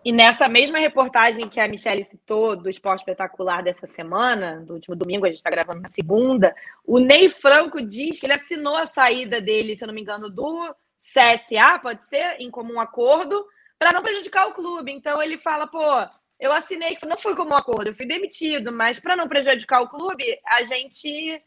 E 0.04 0.12
nessa 0.12 0.46
mesma 0.48 0.78
reportagem 0.78 1.48
que 1.48 1.58
a 1.58 1.66
Michelle 1.66 2.04
citou 2.04 2.54
do 2.54 2.68
Esporte 2.68 3.00
Espetacular 3.00 3.62
dessa 3.62 3.86
semana, 3.86 4.60
do 4.60 4.74
último 4.74 4.94
domingo, 4.94 5.24
a 5.24 5.28
gente 5.28 5.38
está 5.38 5.48
gravando 5.48 5.80
na 5.80 5.88
segunda, 5.88 6.54
o 6.84 6.98
Ney 6.98 7.30
Franco 7.30 7.80
diz 7.80 8.20
que 8.20 8.26
ele 8.26 8.34
assinou 8.34 8.76
a 8.76 8.84
saída 8.84 9.40
dele, 9.40 9.74
se 9.74 9.82
eu 9.82 9.86
não 9.86 9.94
me 9.94 10.02
engano, 10.02 10.28
do 10.28 10.74
CSA, 10.98 11.78
pode 11.80 12.04
ser, 12.04 12.36
em 12.38 12.50
comum 12.50 12.78
acordo, 12.78 13.46
para 13.78 13.92
não 13.92 14.02
prejudicar 14.02 14.46
o 14.46 14.52
clube. 14.52 14.92
Então 14.92 15.22
ele 15.22 15.38
fala, 15.38 15.66
pô, 15.66 15.80
eu 16.38 16.52
assinei 16.52 16.98
não 17.06 17.18
foi 17.18 17.34
como 17.34 17.52
um 17.52 17.56
acordo, 17.56 17.88
eu 17.88 17.94
fui 17.94 18.04
demitido, 18.04 18.70
mas 18.70 19.00
para 19.00 19.16
não 19.16 19.26
prejudicar 19.26 19.80
o 19.80 19.88
clube, 19.88 20.38
a 20.46 20.64
gente 20.64 21.42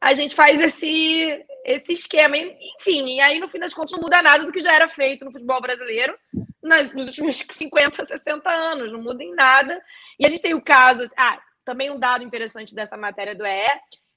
a 0.00 0.14
gente 0.14 0.34
faz 0.34 0.60
esse, 0.60 1.44
esse 1.64 1.92
esquema. 1.92 2.36
Enfim, 2.36 3.16
e 3.16 3.20
aí 3.20 3.38
no 3.38 3.48
fim 3.48 3.58
das 3.58 3.74
contas 3.74 3.92
não 3.92 4.00
muda 4.00 4.22
nada 4.22 4.44
do 4.44 4.52
que 4.52 4.60
já 4.60 4.74
era 4.74 4.88
feito 4.88 5.24
no 5.24 5.32
futebol 5.32 5.60
brasileiro 5.60 6.16
nas, 6.62 6.92
nos 6.92 7.08
últimos 7.08 7.44
50, 7.50 8.04
60 8.04 8.50
anos, 8.50 8.92
não 8.92 9.02
muda 9.02 9.22
em 9.22 9.34
nada. 9.34 9.80
E 10.18 10.24
a 10.24 10.28
gente 10.28 10.42
tem 10.42 10.54
o 10.54 10.62
caso. 10.62 11.04
Ah, 11.16 11.40
também 11.64 11.90
um 11.90 11.98
dado 11.98 12.24
interessante 12.24 12.74
dessa 12.74 12.96
matéria 12.96 13.34
do 13.34 13.46
EE 13.46 13.68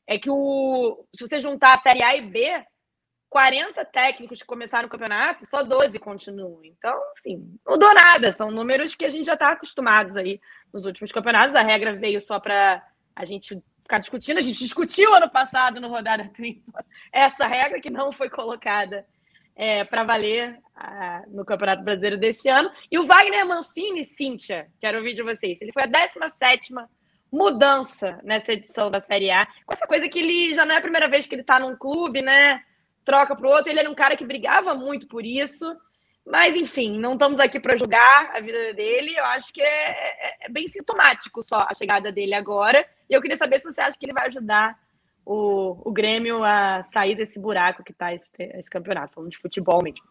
é 0.07 0.17
que 0.17 0.29
o, 0.29 1.05
se 1.13 1.27
você 1.27 1.39
juntar 1.39 1.73
a 1.73 1.77
Série 1.77 2.01
A 2.01 2.15
e 2.15 2.21
B, 2.21 2.65
40 3.29 3.83
técnicos 3.85 4.39
que 4.39 4.45
começaram 4.45 4.87
o 4.87 4.91
campeonato, 4.91 5.45
só 5.45 5.63
12 5.63 5.99
continuam. 5.99 6.63
Então, 6.63 6.97
enfim, 7.19 7.59
não 7.65 7.73
mudou 7.73 7.93
nada. 7.93 8.31
São 8.31 8.51
números 8.51 8.95
que 8.95 9.05
a 9.05 9.09
gente 9.09 9.25
já 9.25 9.33
está 9.33 9.51
acostumados 9.51 10.15
aí 10.15 10.39
nos 10.73 10.85
últimos 10.85 11.11
campeonatos. 11.11 11.55
A 11.55 11.61
regra 11.61 11.93
veio 11.93 12.21
só 12.21 12.39
para 12.39 12.85
a 13.15 13.25
gente 13.25 13.61
ficar 13.83 13.99
discutindo. 13.99 14.37
A 14.37 14.41
gente 14.41 14.59
discutiu 14.59 15.13
ano 15.13 15.29
passado 15.29 15.79
no 15.79 15.89
Rodada 15.89 16.27
Tripla 16.27 16.83
essa 17.11 17.45
regra 17.45 17.79
que 17.79 17.89
não 17.89 18.11
foi 18.11 18.29
colocada 18.29 19.05
é, 19.55 19.83
para 19.83 20.03
valer 20.03 20.59
a, 20.75 21.23
no 21.27 21.45
Campeonato 21.45 21.83
Brasileiro 21.83 22.17
desse 22.17 22.49
ano. 22.49 22.71
E 22.91 22.97
o 22.97 23.05
Wagner 23.05 23.45
Mancini, 23.45 24.03
Cíntia, 24.03 24.67
quero 24.79 24.97
ouvir 24.97 25.13
de 25.13 25.21
vocês. 25.21 25.61
Ele 25.61 25.71
foi 25.71 25.83
a 25.83 25.87
17 25.87 26.73
mudança 27.31 28.19
nessa 28.23 28.53
edição 28.53 28.91
da 28.91 28.99
Série 28.99 29.31
A. 29.31 29.47
Com 29.65 29.73
essa 29.73 29.87
coisa 29.87 30.07
que 30.07 30.19
ele 30.19 30.53
já 30.53 30.65
não 30.65 30.75
é 30.75 30.77
a 30.77 30.81
primeira 30.81 31.07
vez 31.07 31.25
que 31.25 31.33
ele 31.33 31.41
está 31.41 31.59
num 31.59 31.75
clube, 31.75 32.21
né? 32.21 32.63
Troca 33.03 33.35
para 33.35 33.47
o 33.47 33.51
outro. 33.51 33.71
Ele 33.71 33.79
era 33.79 33.89
um 33.89 33.95
cara 33.95 34.15
que 34.15 34.25
brigava 34.25 34.73
muito 34.75 35.07
por 35.07 35.25
isso. 35.25 35.75
Mas, 36.25 36.55
enfim, 36.55 36.97
não 36.97 37.13
estamos 37.13 37.39
aqui 37.39 37.59
para 37.59 37.77
julgar 37.77 38.31
a 38.33 38.39
vida 38.39 38.73
dele. 38.73 39.13
Eu 39.15 39.25
acho 39.25 39.53
que 39.53 39.61
é, 39.61 39.89
é, 39.89 40.45
é, 40.45 40.49
bem 40.49 40.67
sintomático 40.67 41.43
só 41.43 41.67
a 41.69 41.73
chegada 41.73 42.11
dele 42.11 42.33
agora. 42.33 42.85
E 43.09 43.13
eu 43.13 43.21
queria 43.21 43.35
saber 43.35 43.59
se 43.59 43.69
você 43.69 43.81
acha 43.81 43.97
que 43.97 44.05
ele 44.05 44.13
vai 44.13 44.27
ajudar 44.27 44.79
o, 45.25 45.89
o 45.89 45.91
Grêmio 45.91 46.43
a 46.43 46.81
sair 46.83 47.15
desse 47.15 47.39
buraco 47.39 47.83
que 47.83 47.91
está 47.91 48.13
esse, 48.13 48.31
esse 48.37 48.69
campeonato, 48.69 49.15
falando 49.15 49.31
de 49.31 49.37
futebol 49.37 49.81
mesmo. 49.83 50.01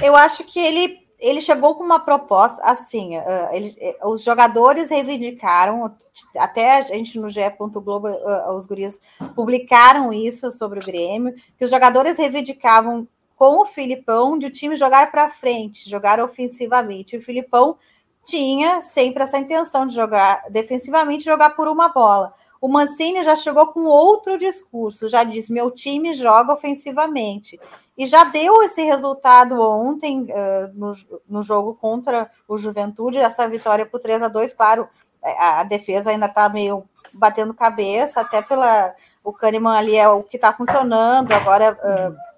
Eu 0.00 0.14
acho 0.14 0.44
que 0.44 0.60
ele, 0.60 1.08
ele 1.18 1.40
chegou 1.40 1.74
com 1.74 1.82
uma 1.82 1.98
proposta 1.98 2.62
assim: 2.62 3.18
uh, 3.18 3.52
ele, 3.52 3.76
uh, 4.00 4.10
os 4.10 4.22
jogadores 4.22 4.90
reivindicaram, 4.90 5.92
até 6.36 6.78
a 6.78 6.82
gente 6.82 7.18
no 7.18 7.28
GE. 7.28 7.40
Globo, 7.58 8.08
uh, 8.08 8.56
os 8.56 8.64
guris 8.64 9.00
publicaram 9.34 10.12
isso 10.12 10.52
sobre 10.52 10.78
o 10.78 10.84
Grêmio, 10.84 11.34
que 11.58 11.64
os 11.64 11.70
jogadores 11.70 12.16
reivindicavam 12.16 13.08
com 13.36 13.60
o 13.60 13.66
Filipão 13.66 14.38
de 14.38 14.46
o 14.46 14.50
time 14.50 14.76
jogar 14.76 15.10
para 15.10 15.30
frente, 15.30 15.88
jogar 15.88 16.20
ofensivamente. 16.20 17.16
O 17.16 17.22
Filipão 17.22 17.76
tinha 18.24 18.80
sempre 18.80 19.22
essa 19.22 19.38
intenção 19.38 19.86
de 19.86 19.94
jogar 19.94 20.44
defensivamente, 20.50 21.24
jogar 21.24 21.50
por 21.50 21.68
uma 21.68 21.88
bola. 21.88 22.32
O 22.60 22.68
Mancini 22.68 23.24
já 23.24 23.34
chegou 23.34 23.66
com 23.68 23.86
outro 23.86 24.38
discurso, 24.38 25.08
já 25.08 25.24
diz: 25.24 25.50
meu 25.50 25.70
time 25.70 26.14
joga 26.14 26.52
ofensivamente. 26.52 27.58
E 27.98 28.06
já 28.06 28.24
deu 28.24 28.62
esse 28.62 28.82
resultado 28.82 29.60
ontem 29.60 30.22
uh, 30.22 30.72
no, 30.72 30.92
no 31.28 31.42
jogo 31.42 31.74
contra 31.74 32.30
o 32.48 32.56
Juventude, 32.56 33.18
essa 33.18 33.46
vitória 33.48 33.84
por 33.84 34.00
3 34.00 34.22
a 34.22 34.28
2 34.28 34.54
Claro, 34.54 34.88
a, 35.22 35.62
defesa 35.64 36.10
ainda 36.10 36.26
está 36.26 36.48
meio 36.48 36.84
batendo 37.12 37.52
cabeça, 37.52 38.20
até 38.20 38.40
pela. 38.40 38.94
O 39.24 39.32
Kahneman 39.32 39.76
ali 39.76 39.96
é 39.96 40.08
o 40.08 40.22
que 40.22 40.36
está 40.36 40.52
funcionando, 40.52 41.32
agora. 41.32 41.78
Uh, 41.82 42.31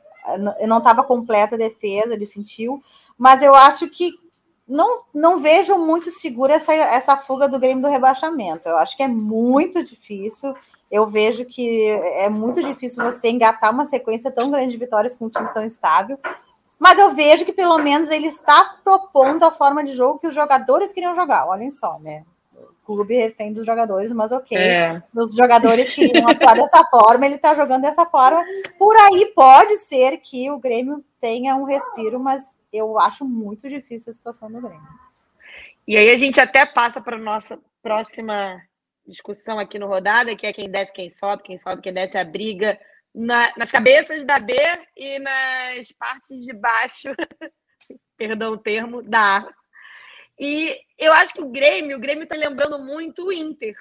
não 0.66 0.78
estava 0.78 1.02
completa 1.02 1.54
a 1.54 1.58
defesa, 1.58 2.14
ele 2.14 2.26
sentiu, 2.26 2.82
mas 3.16 3.42
eu 3.42 3.54
acho 3.54 3.88
que 3.88 4.12
não, 4.66 5.02
não 5.12 5.40
vejo 5.40 5.76
muito 5.76 6.10
segura 6.10 6.54
essa, 6.54 6.72
essa 6.72 7.16
fuga 7.16 7.48
do 7.48 7.58
Grêmio 7.58 7.82
do 7.82 7.88
rebaixamento. 7.88 8.68
Eu 8.68 8.78
acho 8.78 8.96
que 8.96 9.02
é 9.02 9.08
muito 9.08 9.84
difícil. 9.84 10.54
Eu 10.90 11.06
vejo 11.06 11.44
que 11.44 11.88
é 11.88 12.28
muito 12.28 12.62
difícil 12.62 13.04
você 13.04 13.28
engatar 13.28 13.70
uma 13.70 13.84
sequência 13.84 14.30
tão 14.30 14.50
grande 14.50 14.72
de 14.72 14.78
vitórias 14.78 15.14
com 15.14 15.26
um 15.26 15.28
time 15.28 15.52
tão 15.52 15.64
estável. 15.64 16.18
Mas 16.78 16.98
eu 16.98 17.14
vejo 17.14 17.44
que 17.44 17.52
pelo 17.52 17.78
menos 17.78 18.10
ele 18.10 18.26
está 18.26 18.78
propondo 18.82 19.44
a 19.44 19.50
forma 19.50 19.84
de 19.84 19.92
jogo 19.92 20.18
que 20.18 20.26
os 20.26 20.34
jogadores 20.34 20.92
queriam 20.92 21.14
jogar. 21.14 21.46
Olhem 21.46 21.70
só, 21.70 21.98
né? 21.98 22.24
Clube 22.84 23.14
refém 23.14 23.52
dos 23.52 23.64
jogadores, 23.64 24.12
mas 24.12 24.30
ok. 24.30 24.56
É. 24.56 25.02
Os 25.14 25.34
jogadores 25.34 25.92
queriam 25.94 26.28
atuar 26.28 26.54
dessa 26.54 26.84
forma, 26.84 27.26
ele 27.26 27.36
está 27.36 27.54
jogando 27.54 27.82
dessa 27.82 28.04
forma. 28.06 28.44
Por 28.78 28.94
aí 28.96 29.32
pode 29.34 29.78
ser 29.78 30.18
que 30.18 30.50
o 30.50 30.58
Grêmio 30.58 31.04
tenha 31.20 31.56
um 31.56 31.64
respiro, 31.64 32.20
mas 32.20 32.56
eu 32.72 32.98
acho 32.98 33.24
muito 33.24 33.68
difícil 33.68 34.10
a 34.10 34.14
situação 34.14 34.50
do 34.50 34.60
Grêmio. 34.60 34.88
E 35.86 35.96
aí 35.96 36.10
a 36.10 36.16
gente 36.16 36.40
até 36.40 36.64
passa 36.64 37.00
para 37.00 37.16
a 37.16 37.20
nossa 37.20 37.58
próxima 37.82 38.60
discussão 39.06 39.58
aqui 39.58 39.78
no 39.78 39.86
Rodada, 39.86 40.34
que 40.34 40.46
é 40.46 40.52
quem 40.52 40.70
desce, 40.70 40.92
quem 40.92 41.10
sobe, 41.10 41.42
quem 41.42 41.58
sobe, 41.58 41.82
quem 41.82 41.92
desce 41.92 42.16
a 42.16 42.24
briga 42.24 42.78
na, 43.14 43.52
nas 43.56 43.70
cabeças 43.70 44.24
da 44.24 44.38
B 44.38 44.54
e 44.96 45.18
nas 45.20 45.92
partes 45.92 46.40
de 46.40 46.52
baixo, 46.52 47.08
perdão 48.16 48.54
o 48.54 48.58
termo, 48.58 49.02
da 49.02 49.38
A. 49.38 49.54
E 50.38 50.76
eu 50.98 51.12
acho 51.12 51.32
que 51.32 51.40
o 51.40 51.48
Grêmio, 51.48 51.96
o 51.96 52.00
Grêmio 52.00 52.24
está 52.24 52.34
lembrando 52.34 52.78
muito 52.78 53.26
o 53.26 53.32
Inter 53.32 53.74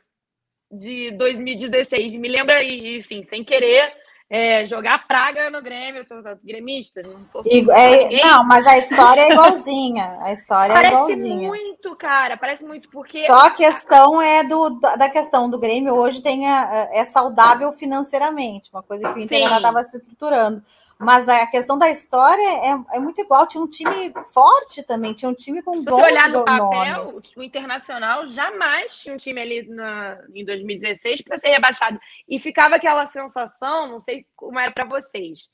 de 0.71 1.11
2016. 1.11 2.15
Me 2.15 2.27
lembra, 2.27 2.63
e 2.63 3.01
sim, 3.01 3.23
sem 3.23 3.43
querer, 3.43 3.93
é, 4.29 4.65
jogar 4.65 5.07
praga 5.07 5.51
no 5.51 5.61
Grêmio, 5.61 6.05
tô, 6.07 6.23
tô 6.23 6.35
gremista, 6.43 7.01
não 7.03 7.23
posso 7.25 7.47
é, 7.49 8.09
Não, 8.23 8.43
mas 8.43 8.65
a 8.65 8.77
história 8.77 9.21
é 9.21 9.31
igualzinha. 9.31 10.17
A 10.21 10.31
história 10.31 10.73
parece 10.73 10.95
é 10.95 10.97
igualzinha. 10.97 11.47
Muito, 11.47 11.95
cara, 11.95 12.35
parece 12.35 12.65
muito, 12.65 12.89
porque. 12.89 13.25
Só 13.27 13.47
a 13.47 13.51
questão 13.51 14.21
é 14.21 14.43
do, 14.43 14.79
da 14.79 15.09
questão 15.09 15.49
do 15.49 15.59
Grêmio 15.59 15.93
hoje 15.93 16.21
tem 16.21 16.47
a, 16.47 16.89
é 16.91 17.05
saudável 17.05 17.71
financeiramente, 17.73 18.71
uma 18.73 18.81
coisa 18.81 19.13
que 19.13 19.19
o 19.19 19.23
Inter 19.23 19.55
estava 19.55 19.83
se 19.83 19.97
estruturando. 19.97 20.63
Mas 21.03 21.27
a 21.27 21.45
questão 21.47 21.77
da 21.77 21.89
história 21.89 22.41
é, 22.41 22.97
é, 22.97 22.99
muito 22.99 23.19
igual. 23.21 23.47
Tinha 23.47 23.63
um 23.63 23.67
time 23.67 24.13
forte 24.33 24.83
também, 24.83 25.13
tinha 25.13 25.29
um 25.29 25.33
time 25.33 25.61
com 25.61 25.77
Se 25.77 25.83
bons 25.83 25.95
você 25.95 26.01
olhar 26.01 26.29
no 26.29 26.45
papel, 26.45 27.05
nomes. 27.05 27.35
o 27.35 27.43
Internacional 27.43 28.25
jamais 28.25 28.99
tinha 28.99 29.13
um 29.13 29.17
time 29.17 29.41
ali 29.41 29.67
na, 29.67 30.17
em 30.33 30.45
2016 30.45 31.21
para 31.21 31.37
ser 31.37 31.49
rebaixado. 31.49 31.99
E 32.27 32.39
ficava 32.39 32.75
aquela 32.75 33.05
sensação, 33.05 33.87
não 33.87 33.99
sei 33.99 34.25
como 34.35 34.59
era 34.59 34.71
para 34.71 34.85
vocês, 34.85 35.49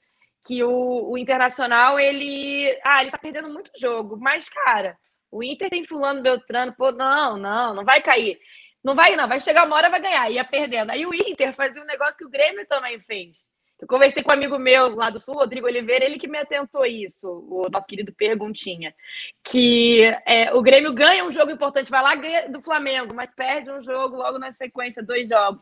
que 0.46 0.64
o, 0.64 1.12
o 1.12 1.18
Internacional, 1.18 2.00
ele. 2.00 2.78
Ah, 2.84 3.02
ele 3.02 3.12
tá 3.12 3.18
perdendo 3.18 3.50
muito 3.50 3.72
jogo, 3.78 4.18
mas, 4.18 4.48
cara, 4.50 4.98
o 5.32 5.44
Inter 5.44 5.70
tem 5.70 5.84
fulano 5.84 6.22
Beltrano, 6.22 6.74
pô, 6.76 6.92
não, 6.92 7.38
não, 7.38 7.74
não 7.74 7.86
vai 7.86 8.02
cair. 8.02 8.40
Não 8.84 8.96
vai, 8.96 9.16
não, 9.16 9.28
vai 9.28 9.40
chegar 9.40 9.66
uma 9.66 9.76
hora 9.76 9.90
vai 9.90 10.00
ganhar, 10.00 10.32
ia 10.32 10.44
perdendo. 10.44 10.92
Aí 10.92 11.06
o 11.06 11.14
Inter 11.14 11.54
fazia 11.54 11.82
um 11.82 11.86
negócio 11.86 12.18
que 12.18 12.26
o 12.26 12.30
Grêmio 12.30 12.66
também 12.66 13.00
fez. 13.02 13.44
Eu 13.80 13.88
conversei 13.88 14.22
com 14.22 14.30
um 14.30 14.34
amigo 14.34 14.60
meu 14.60 14.94
lá 14.94 15.10
do 15.10 15.20
Sul, 15.20 15.36
Rodrigo 15.36 15.66
Oliveira, 15.66 16.04
ele 16.04 16.20
que 16.20 16.28
me 16.28 16.38
atentou 16.38 16.86
isso, 16.86 17.28
o 17.50 17.70
nosso 17.72 17.88
querido 17.88 18.12
Perguntinha. 18.12 18.94
Que 19.42 20.04
é, 20.26 20.54
o 20.54 20.62
Grêmio 20.62 20.94
ganha 20.94 21.24
um 21.24 21.32
jogo 21.32 21.52
importante, 21.52 21.90
vai 21.90 22.04
lá 22.04 22.14
ganha 22.16 22.50
do 22.50 22.62
Flamengo, 22.62 23.14
mas 23.14 23.34
perde 23.34 23.72
um 23.72 23.82
jogo 23.82 24.18
logo 24.18 24.38
na 24.38 24.52
sequência, 24.52 25.02
dois 25.02 25.30
jogos. 25.30 25.62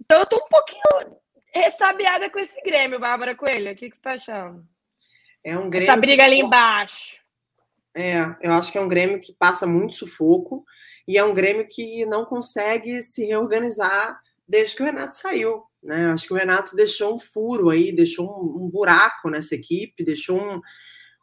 Então 0.00 0.20
eu 0.20 0.26
tô 0.26 0.36
um 0.36 0.48
pouquinho 0.48 1.18
ressabiada 1.54 2.30
com 2.30 2.38
esse 2.38 2.58
Grêmio, 2.62 2.98
Bárbara 2.98 3.34
Coelho. 3.34 3.72
O 3.72 3.76
que, 3.76 3.90
que 3.90 3.96
você 3.96 4.02
tá 4.02 4.12
achando? 4.12 4.64
É 5.44 5.58
um 5.58 5.68
Grêmio. 5.68 5.90
Essa 5.90 6.00
briga 6.00 6.24
ali 6.24 6.40
embaixo. 6.40 7.16
É, 7.94 8.20
eu 8.40 8.52
acho 8.52 8.72
que 8.72 8.78
é 8.78 8.80
um 8.80 8.88
Grêmio 8.88 9.20
que 9.20 9.34
passa 9.34 9.66
muito 9.66 9.94
sufoco 9.94 10.64
e 11.06 11.18
é 11.18 11.24
um 11.24 11.34
Grêmio 11.34 11.66
que 11.68 12.06
não 12.06 12.24
consegue 12.24 13.02
se 13.02 13.26
reorganizar 13.26 14.20
desde 14.46 14.74
que 14.74 14.82
o 14.82 14.86
Renato 14.86 15.14
saiu. 15.14 15.67
Né? 15.82 16.06
Acho 16.10 16.26
que 16.26 16.32
o 16.32 16.36
Renato 16.36 16.74
deixou 16.74 17.14
um 17.14 17.18
furo 17.18 17.70
aí, 17.70 17.94
deixou 17.94 18.26
um, 18.26 18.64
um 18.64 18.70
buraco 18.70 19.30
nessa 19.30 19.54
equipe, 19.54 20.04
deixou 20.04 20.40
um, 20.40 20.60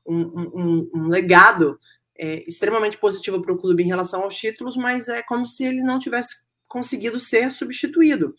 um, 0.07 0.89
um 0.93 1.07
legado 1.07 1.79
é, 2.17 2.43
extremamente 2.47 2.97
positivo 2.97 3.41
para 3.41 3.53
o 3.53 3.57
clube 3.57 3.83
em 3.83 3.87
relação 3.87 4.23
aos 4.23 4.35
títulos, 4.35 4.77
mas 4.77 5.07
é 5.07 5.21
como 5.23 5.45
se 5.45 5.65
ele 5.65 5.81
não 5.81 5.99
tivesse 5.99 6.45
conseguido 6.67 7.19
ser 7.19 7.51
substituído. 7.51 8.33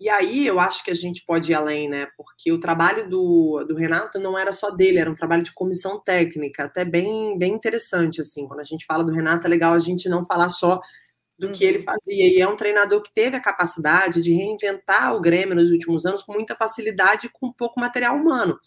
E 0.00 0.08
aí 0.08 0.46
eu 0.46 0.58
acho 0.58 0.82
que 0.82 0.90
a 0.90 0.94
gente 0.94 1.22
pode 1.26 1.52
ir 1.52 1.54
além, 1.54 1.86
né? 1.86 2.08
Porque 2.16 2.50
o 2.50 2.58
trabalho 2.58 3.08
do, 3.08 3.62
do 3.68 3.76
Renato 3.76 4.18
não 4.18 4.38
era 4.38 4.50
só 4.50 4.70
dele, 4.70 4.98
era 4.98 5.10
um 5.10 5.14
trabalho 5.14 5.42
de 5.42 5.52
comissão 5.52 6.02
técnica, 6.02 6.64
até 6.64 6.86
bem, 6.86 7.38
bem 7.38 7.52
interessante, 7.52 8.18
assim. 8.18 8.48
Quando 8.48 8.60
a 8.60 8.64
gente 8.64 8.86
fala 8.86 9.04
do 9.04 9.12
Renato, 9.12 9.46
é 9.46 9.50
legal 9.50 9.74
a 9.74 9.78
gente 9.78 10.08
não 10.08 10.24
falar 10.24 10.48
só 10.48 10.80
do 11.40 11.50
que 11.50 11.64
ele 11.64 11.78
uhum. 11.78 11.84
fazia. 11.84 12.28
E 12.28 12.38
é 12.38 12.46
um 12.46 12.54
treinador 12.54 13.00
que 13.00 13.12
teve 13.12 13.34
a 13.34 13.40
capacidade 13.40 14.20
de 14.20 14.30
reinventar 14.30 15.16
o 15.16 15.20
Grêmio 15.20 15.56
nos 15.56 15.70
últimos 15.70 16.04
anos 16.04 16.22
com 16.22 16.34
muita 16.34 16.54
facilidade 16.54 17.26
e 17.26 17.30
com 17.30 17.50
pouco 17.50 17.80
material 17.80 18.14
humano. 18.14 18.58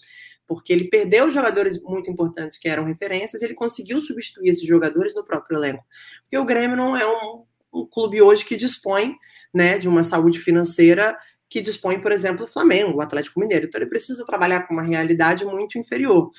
Porque 0.48 0.74
ele 0.74 0.90
perdeu 0.90 1.30
jogadores 1.30 1.80
muito 1.84 2.10
importantes 2.10 2.58
que 2.58 2.68
eram 2.68 2.84
referências, 2.84 3.42
e 3.42 3.46
ele 3.46 3.54
conseguiu 3.54 4.02
substituir 4.02 4.50
esses 4.50 4.68
jogadores 4.68 5.14
no 5.14 5.24
próprio 5.24 5.58
elenco. 5.58 5.86
Porque 6.24 6.38
o 6.38 6.44
Grêmio 6.44 6.76
não 6.76 6.98
é 6.98 7.06
um, 7.06 7.44
um 7.72 7.86
clube 7.86 8.20
hoje 8.22 8.44
que 8.44 8.56
dispõe 8.56 9.16
né, 9.54 9.78
de 9.78 9.88
uma 9.88 10.02
saúde 10.02 10.40
financeira 10.40 11.16
que 11.48 11.62
dispõe, 11.62 12.00
por 12.00 12.12
exemplo, 12.12 12.46
o 12.46 12.48
Flamengo, 12.48 12.98
o 12.98 13.02
Atlético 13.02 13.40
Mineiro. 13.40 13.68
Então 13.68 13.80
ele 13.80 13.90
precisa 13.90 14.26
trabalhar 14.26 14.62
com 14.62 14.74
uma 14.74 14.82
realidade 14.82 15.46
muito 15.46 15.78
inferior. 15.78 16.32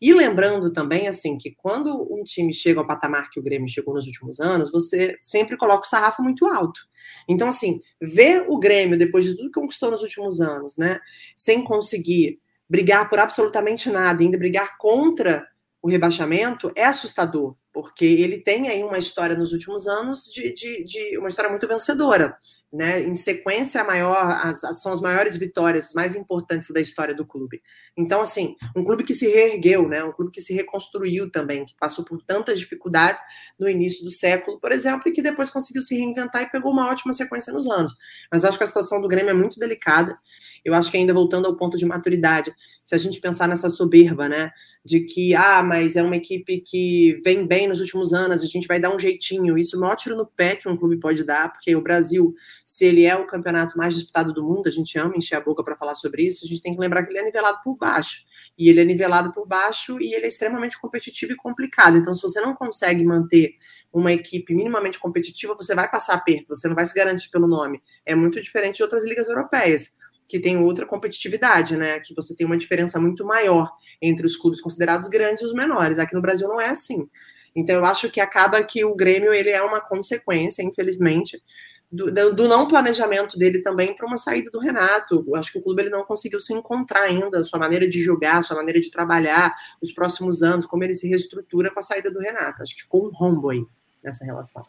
E 0.00 0.14
lembrando 0.14 0.72
também, 0.72 1.08
assim, 1.08 1.36
que 1.36 1.54
quando 1.56 2.06
um 2.12 2.22
time 2.22 2.54
chega 2.54 2.78
ao 2.78 2.86
patamar 2.86 3.30
que 3.30 3.40
o 3.40 3.42
Grêmio 3.42 3.68
chegou 3.68 3.94
nos 3.94 4.06
últimos 4.06 4.38
anos, 4.38 4.70
você 4.70 5.18
sempre 5.20 5.56
coloca 5.56 5.84
o 5.84 5.88
sarrafo 5.88 6.22
muito 6.22 6.46
alto. 6.46 6.80
Então, 7.28 7.48
assim, 7.48 7.80
ver 8.00 8.44
o 8.48 8.58
Grêmio, 8.58 8.96
depois 8.96 9.24
de 9.24 9.36
tudo 9.36 9.50
que 9.50 9.60
conquistou 9.60 9.90
nos 9.90 10.02
últimos 10.02 10.40
anos, 10.40 10.76
né, 10.76 11.00
sem 11.36 11.64
conseguir 11.64 12.40
brigar 12.68 13.08
por 13.08 13.18
absolutamente 13.18 13.90
nada, 13.90 14.22
ainda 14.22 14.38
brigar 14.38 14.76
contra 14.78 15.46
o 15.82 15.88
rebaixamento, 15.88 16.70
é 16.76 16.84
assustador, 16.84 17.56
porque 17.72 18.04
ele 18.04 18.42
tem 18.42 18.68
aí 18.68 18.82
uma 18.82 18.98
história 18.98 19.36
nos 19.36 19.52
últimos 19.52 19.86
anos 19.86 20.24
de, 20.24 20.52
de, 20.52 20.84
de 20.84 21.18
uma 21.18 21.28
história 21.28 21.50
muito 21.50 21.68
vencedora 21.68 22.36
né? 22.72 23.00
Em 23.00 23.14
sequência, 23.14 23.82
maior, 23.82 24.30
as, 24.44 24.60
são 24.82 24.92
as 24.92 25.00
maiores 25.00 25.36
vitórias 25.38 25.92
mais 25.94 26.14
importantes 26.14 26.70
da 26.70 26.80
história 26.80 27.14
do 27.14 27.26
clube. 27.26 27.62
Então, 27.96 28.20
assim, 28.20 28.56
um 28.76 28.84
clube 28.84 29.04
que 29.04 29.14
se 29.14 29.26
reergueu, 29.26 29.88
né? 29.88 30.04
Um 30.04 30.12
clube 30.12 30.30
que 30.30 30.40
se 30.40 30.52
reconstruiu 30.52 31.30
também, 31.30 31.64
que 31.64 31.74
passou 31.78 32.04
por 32.04 32.22
tantas 32.22 32.58
dificuldades 32.58 33.22
no 33.58 33.68
início 33.68 34.04
do 34.04 34.10
século, 34.10 34.60
por 34.60 34.70
exemplo, 34.70 35.08
e 35.08 35.12
que 35.12 35.22
depois 35.22 35.48
conseguiu 35.48 35.80
se 35.80 35.96
reinventar 35.96 36.42
e 36.42 36.50
pegou 36.50 36.70
uma 36.70 36.88
ótima 36.90 37.12
sequência 37.12 37.52
nos 37.52 37.66
anos. 37.66 37.92
Mas 38.30 38.44
acho 38.44 38.58
que 38.58 38.64
a 38.64 38.66
situação 38.66 39.00
do 39.00 39.08
Grêmio 39.08 39.30
é 39.30 39.34
muito 39.34 39.58
delicada. 39.58 40.18
Eu 40.62 40.74
acho 40.74 40.90
que 40.90 40.98
ainda 40.98 41.14
voltando 41.14 41.46
ao 41.46 41.56
ponto 41.56 41.78
de 41.78 41.86
maturidade, 41.86 42.54
se 42.84 42.94
a 42.94 42.98
gente 42.98 43.20
pensar 43.20 43.48
nessa 43.48 43.70
soberba, 43.70 44.28
né? 44.28 44.50
De 44.84 45.00
que, 45.00 45.34
ah, 45.34 45.62
mas 45.62 45.96
é 45.96 46.02
uma 46.02 46.16
equipe 46.16 46.62
que 46.66 47.18
vem 47.24 47.46
bem 47.46 47.66
nos 47.68 47.80
últimos 47.80 48.12
anos, 48.12 48.42
a 48.42 48.46
gente 48.46 48.66
vai 48.66 48.80
dar 48.80 48.94
um 48.94 48.98
jeitinho. 48.98 49.58
Isso 49.58 49.76
é 49.76 49.78
o 49.78 49.80
maior 49.82 49.96
tiro 49.96 50.16
no 50.16 50.26
pé 50.26 50.56
que 50.56 50.68
um 50.68 50.76
clube 50.76 50.98
pode 50.98 51.24
dar, 51.24 51.52
porque 51.52 51.74
o 51.76 51.80
Brasil 51.80 52.34
se 52.64 52.84
ele 52.84 53.04
é 53.04 53.16
o 53.16 53.26
campeonato 53.26 53.76
mais 53.76 53.94
disputado 53.94 54.32
do 54.32 54.42
mundo, 54.42 54.66
a 54.66 54.70
gente 54.70 54.98
ama 54.98 55.16
encher 55.16 55.36
a 55.36 55.40
boca 55.40 55.62
para 55.62 55.76
falar 55.76 55.94
sobre 55.94 56.26
isso, 56.26 56.44
a 56.44 56.48
gente 56.48 56.60
tem 56.60 56.74
que 56.74 56.80
lembrar 56.80 57.04
que 57.04 57.10
ele 57.10 57.18
é 57.18 57.24
nivelado 57.24 57.58
por 57.62 57.76
baixo. 57.76 58.26
E 58.58 58.68
ele 58.68 58.80
é 58.80 58.84
nivelado 58.84 59.32
por 59.32 59.46
baixo 59.46 60.00
e 60.00 60.14
ele 60.14 60.24
é 60.24 60.28
extremamente 60.28 60.80
competitivo 60.80 61.32
e 61.32 61.36
complicado. 61.36 61.96
Então, 61.96 62.12
se 62.12 62.20
você 62.20 62.40
não 62.40 62.54
consegue 62.54 63.04
manter 63.04 63.54
uma 63.92 64.12
equipe 64.12 64.54
minimamente 64.54 64.98
competitiva, 64.98 65.54
você 65.54 65.74
vai 65.74 65.88
passar 65.88 66.14
aperto, 66.14 66.54
você 66.54 66.66
não 66.66 66.74
vai 66.74 66.84
se 66.84 66.94
garantir 66.94 67.30
pelo 67.30 67.46
nome. 67.46 67.80
É 68.04 68.14
muito 68.14 68.40
diferente 68.42 68.76
de 68.76 68.82
outras 68.82 69.04
ligas 69.04 69.28
europeias, 69.28 69.96
que 70.28 70.38
tem 70.38 70.58
outra 70.58 70.84
competitividade, 70.84 71.76
né? 71.76 72.00
Que 72.00 72.14
você 72.14 72.36
tem 72.36 72.46
uma 72.46 72.56
diferença 72.56 73.00
muito 73.00 73.24
maior 73.24 73.70
entre 74.02 74.26
os 74.26 74.36
clubes 74.36 74.60
considerados 74.60 75.08
grandes 75.08 75.42
e 75.42 75.46
os 75.46 75.54
menores. 75.54 75.98
Aqui 75.98 76.14
no 76.14 76.20
Brasil 76.20 76.46
não 76.48 76.60
é 76.60 76.68
assim. 76.68 77.08
Então 77.58 77.74
eu 77.74 77.84
acho 77.84 78.10
que 78.10 78.20
acaba 78.20 78.62
que 78.62 78.84
o 78.84 78.94
Grêmio 78.94 79.32
ele 79.32 79.50
é 79.50 79.60
uma 79.60 79.80
consequência, 79.80 80.62
infelizmente, 80.62 81.42
do, 81.90 82.32
do, 82.32 82.46
não 82.46 82.68
planejamento 82.68 83.38
dele 83.38 83.62
também 83.62 83.96
para 83.96 84.06
uma 84.06 84.18
saída 84.18 84.50
do 84.50 84.58
Renato. 84.58 85.24
Eu 85.26 85.36
acho 85.36 85.50
que 85.50 85.58
o 85.58 85.62
clube 85.62 85.82
ele 85.82 85.90
não 85.90 86.04
conseguiu 86.04 86.40
se 86.40 86.52
encontrar 86.52 87.02
ainda, 87.02 87.42
sua 87.42 87.58
maneira 87.58 87.88
de 87.88 88.00
jogar, 88.00 88.42
sua 88.42 88.56
maneira 88.56 88.78
de 88.78 88.90
trabalhar, 88.90 89.54
os 89.82 89.92
próximos 89.92 90.42
anos, 90.42 90.66
como 90.66 90.84
ele 90.84 90.94
se 90.94 91.08
reestrutura 91.08 91.72
com 91.72 91.80
a 91.80 91.82
saída 91.82 92.10
do 92.10 92.20
Renato. 92.20 92.62
Acho 92.62 92.76
que 92.76 92.82
ficou 92.82 93.06
um 93.06 93.10
rombo 93.10 93.50
aí 93.50 93.64
nessa 94.02 94.24
relação. 94.24 94.64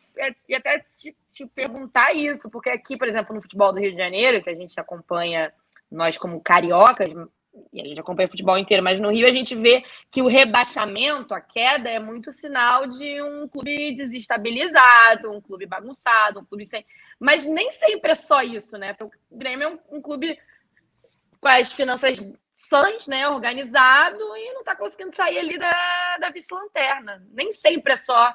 E 0.48 0.56
até 0.56 0.84
te, 0.96 1.16
te 1.32 1.46
perguntar 1.46 2.16
isso, 2.16 2.50
porque 2.50 2.70
aqui, 2.70 2.98
por 2.98 3.08
exemplo, 3.08 3.36
no 3.36 3.42
futebol 3.42 3.72
do 3.72 3.80
Rio 3.80 3.92
de 3.92 3.98
Janeiro, 3.98 4.42
que 4.42 4.50
a 4.50 4.56
gente 4.56 4.80
acompanha, 4.80 5.54
nós 5.92 6.18
como 6.18 6.42
cariocas, 6.42 7.10
e 7.72 7.82
a 7.82 7.86
gente 7.86 8.00
acompanha 8.00 8.28
o 8.28 8.32
futebol 8.32 8.58
inteiro, 8.58 8.84
mas 8.84 9.00
no 9.00 9.12
Rio 9.12 9.28
a 9.28 9.32
gente 9.32 9.56
vê 9.56 9.84
que 10.12 10.22
o 10.22 10.28
rebaixamento, 10.28 11.34
a 11.34 11.42
queda, 11.42 11.90
é 11.90 12.00
muito 12.00 12.32
sinal 12.32 12.88
de 12.88 13.22
um 13.22 13.48
clube 13.48 13.94
desestabilizado, 13.94 15.32
um 15.32 15.42
clube 15.42 15.66
bagunçado, 15.66 16.40
um 16.40 16.46
clube 16.46 16.66
sem. 16.66 16.86
Mas 17.20 17.46
nem 17.46 17.72
sempre 17.72 18.12
é 18.12 18.16
só 18.16 18.42
isso, 18.42 18.78
né? 18.78 18.94
Porque 18.94 19.18
o 19.30 19.38
Grêmio 19.38 19.66
é 19.66 19.70
um, 19.70 19.98
um 19.98 20.02
clube 20.02 20.38
com 21.40 21.48
as 21.48 21.72
finanças 21.72 22.20
sãs, 22.56 23.08
né? 23.08 23.28
Organizado 23.30 24.22
e 24.38 24.54
não 24.54 24.60
está 24.60 24.76
conseguindo 24.76 25.16
sair 25.16 25.40
ali 25.40 25.58
da, 25.58 26.18
da 26.20 26.30
vice-lanterna. 26.30 27.24
Nem 27.32 27.52
sempre 27.52 27.94
é 27.94 27.98
só 27.98 28.34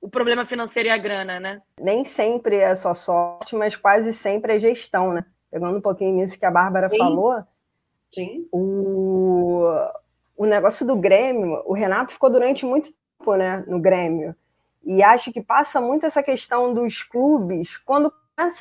o 0.00 0.08
problema 0.08 0.44
financeiro 0.44 0.88
e 0.88 0.92
a 0.92 0.96
grana, 0.96 1.38
né? 1.38 1.62
Nem 1.80 2.04
sempre 2.04 2.56
é 2.56 2.74
só 2.74 2.92
sorte, 2.92 3.54
mas 3.54 3.76
quase 3.76 4.12
sempre 4.12 4.56
é 4.56 4.58
gestão, 4.58 5.12
né? 5.12 5.24
Pegando 5.50 5.78
um 5.78 5.80
pouquinho 5.80 6.16
nisso 6.16 6.38
que 6.38 6.44
a 6.44 6.50
Bárbara 6.50 6.90
Sim. 6.90 6.98
falou 6.98 7.44
Sim. 8.14 8.46
O, 8.52 9.64
o 10.36 10.44
negócio 10.44 10.86
do 10.86 10.94
Grêmio, 10.96 11.62
o 11.64 11.72
Renato 11.72 12.12
ficou 12.12 12.30
durante 12.30 12.66
muito 12.66 12.92
tempo 13.18 13.34
né, 13.36 13.64
no 13.66 13.80
Grêmio. 13.80 14.36
E 14.84 15.02
acho 15.02 15.32
que 15.32 15.40
passa 15.40 15.80
muito 15.80 16.04
essa 16.04 16.22
questão 16.22 16.74
dos 16.74 17.02
clubes. 17.02 17.78
Quando 17.78 18.12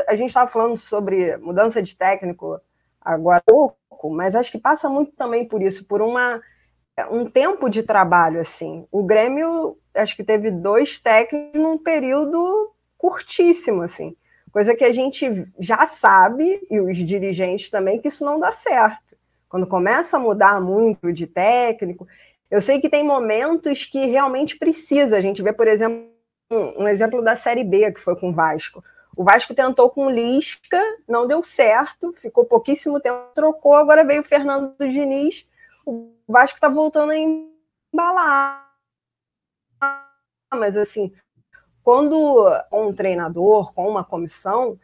a 0.07 0.15
gente 0.15 0.29
estava 0.29 0.49
falando 0.49 0.77
sobre 0.77 1.35
mudança 1.37 1.81
de 1.81 1.95
técnico 1.95 2.61
agora 2.99 3.41
pouco, 3.45 4.09
mas 4.09 4.35
acho 4.35 4.51
que 4.51 4.59
passa 4.59 4.89
muito 4.89 5.11
também 5.13 5.47
por 5.47 5.61
isso, 5.61 5.85
por 5.85 6.01
uma 6.01 6.41
um 7.09 7.25
tempo 7.25 7.69
de 7.69 7.81
trabalho 7.81 8.39
assim. 8.39 8.85
O 8.91 9.03
Grêmio 9.03 9.77
acho 9.93 10.15
que 10.15 10.23
teve 10.23 10.51
dois 10.51 10.99
técnicos 10.99 11.59
num 11.59 11.77
período 11.77 12.71
curtíssimo 12.97 13.81
assim. 13.81 14.15
Coisa 14.51 14.75
que 14.75 14.83
a 14.83 14.93
gente 14.93 15.47
já 15.59 15.87
sabe 15.87 16.61
e 16.69 16.79
os 16.79 16.97
dirigentes 16.97 17.69
também 17.69 17.99
que 17.99 18.09
isso 18.09 18.23
não 18.23 18.39
dá 18.39 18.51
certo 18.51 19.10
quando 19.51 19.67
começa 19.67 20.15
a 20.15 20.19
mudar 20.19 20.61
muito 20.61 21.11
de 21.11 21.27
técnico, 21.27 22.07
eu 22.49 22.61
sei 22.61 22.79
que 22.79 22.89
tem 22.89 23.03
momentos 23.03 23.83
que 23.83 24.05
realmente 24.05 24.57
precisa. 24.57 25.17
A 25.17 25.21
gente 25.21 25.43
vê, 25.43 25.51
por 25.51 25.67
exemplo, 25.67 26.09
um 26.49 26.87
exemplo 26.87 27.21
da 27.21 27.35
Série 27.35 27.65
B, 27.65 27.91
que 27.91 27.99
foi 27.99 28.15
com 28.15 28.29
o 28.29 28.33
Vasco. 28.33 28.81
O 29.13 29.25
Vasco 29.25 29.53
tentou 29.53 29.89
com 29.89 30.09
Lisca, 30.09 30.81
não 31.05 31.27
deu 31.27 31.43
certo, 31.43 32.13
ficou 32.15 32.45
pouquíssimo 32.45 32.97
tempo, 33.01 33.19
trocou, 33.35 33.75
agora 33.75 34.05
veio 34.05 34.21
o 34.21 34.25
Fernando 34.25 34.73
Diniz, 34.79 35.45
o 35.85 36.13
Vasco 36.25 36.55
está 36.55 36.69
voltando 36.69 37.11
a 37.11 37.17
embalar. 37.17 38.71
Mas, 40.53 40.77
assim, 40.77 41.13
quando 41.83 42.49
um 42.71 42.93
treinador, 42.93 43.73
com 43.73 43.85
uma 43.89 44.03
comissão, 44.05 44.79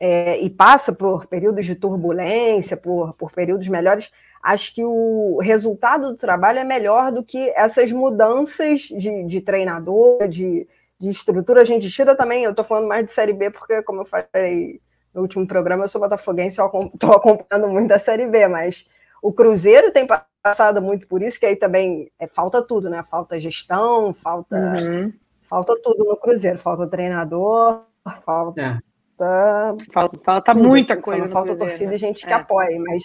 é, 0.00 0.40
e 0.40 0.48
passa 0.48 0.92
por 0.92 1.26
períodos 1.26 1.66
de 1.66 1.74
turbulência, 1.74 2.76
por, 2.76 3.12
por 3.14 3.30
períodos 3.30 3.68
melhores, 3.68 4.10
acho 4.42 4.74
que 4.74 4.82
o 4.82 5.38
resultado 5.42 6.08
do 6.08 6.16
trabalho 6.16 6.58
é 6.58 6.64
melhor 6.64 7.12
do 7.12 7.22
que 7.22 7.50
essas 7.50 7.92
mudanças 7.92 8.80
de, 8.80 9.24
de 9.24 9.40
treinador, 9.42 10.26
de, 10.26 10.66
de 10.98 11.10
estrutura. 11.10 11.60
A 11.60 11.66
gente 11.66 11.90
tira 11.90 12.16
também, 12.16 12.44
eu 12.44 12.50
estou 12.50 12.64
falando 12.64 12.88
mais 12.88 13.04
de 13.04 13.12
Série 13.12 13.34
B, 13.34 13.50
porque, 13.50 13.82
como 13.82 14.00
eu 14.00 14.06
falei 14.06 14.80
no 15.14 15.20
último 15.20 15.46
programa, 15.46 15.84
eu 15.84 15.88
sou 15.88 16.00
botafoguense, 16.00 16.58
eu 16.58 16.70
estou 16.94 17.12
acompanhando 17.12 17.68
muito 17.68 17.92
a 17.92 17.98
Série 17.98 18.26
B, 18.26 18.48
mas 18.48 18.88
o 19.22 19.32
Cruzeiro 19.32 19.92
tem 19.92 20.06
passado 20.06 20.30
passado 20.42 20.80
muito 20.80 21.06
por 21.06 21.22
isso, 21.22 21.38
que 21.38 21.46
aí 21.46 21.56
também 21.56 22.10
é, 22.18 22.26
falta 22.26 22.62
tudo, 22.62 22.88
né? 22.88 23.02
Falta 23.08 23.38
gestão, 23.38 24.12
falta, 24.12 24.56
uhum. 24.56 25.12
falta 25.42 25.78
tudo 25.82 26.04
no 26.04 26.16
Cruzeiro, 26.16 26.58
falta 26.58 26.86
treinador, 26.86 27.82
falta. 28.24 28.60
É. 28.62 28.89
Falta, 29.92 30.18
falta 30.24 30.52
tudo, 30.52 30.68
muita 30.68 30.94
assim, 30.94 31.02
coisa. 31.02 31.28
falta 31.28 31.48
Cruzeiro, 31.48 31.58
torcida 31.58 31.90
né? 31.90 31.96
e 31.96 31.98
gente 31.98 32.26
que 32.26 32.32
é. 32.32 32.36
apoie, 32.36 32.78
mas 32.78 33.04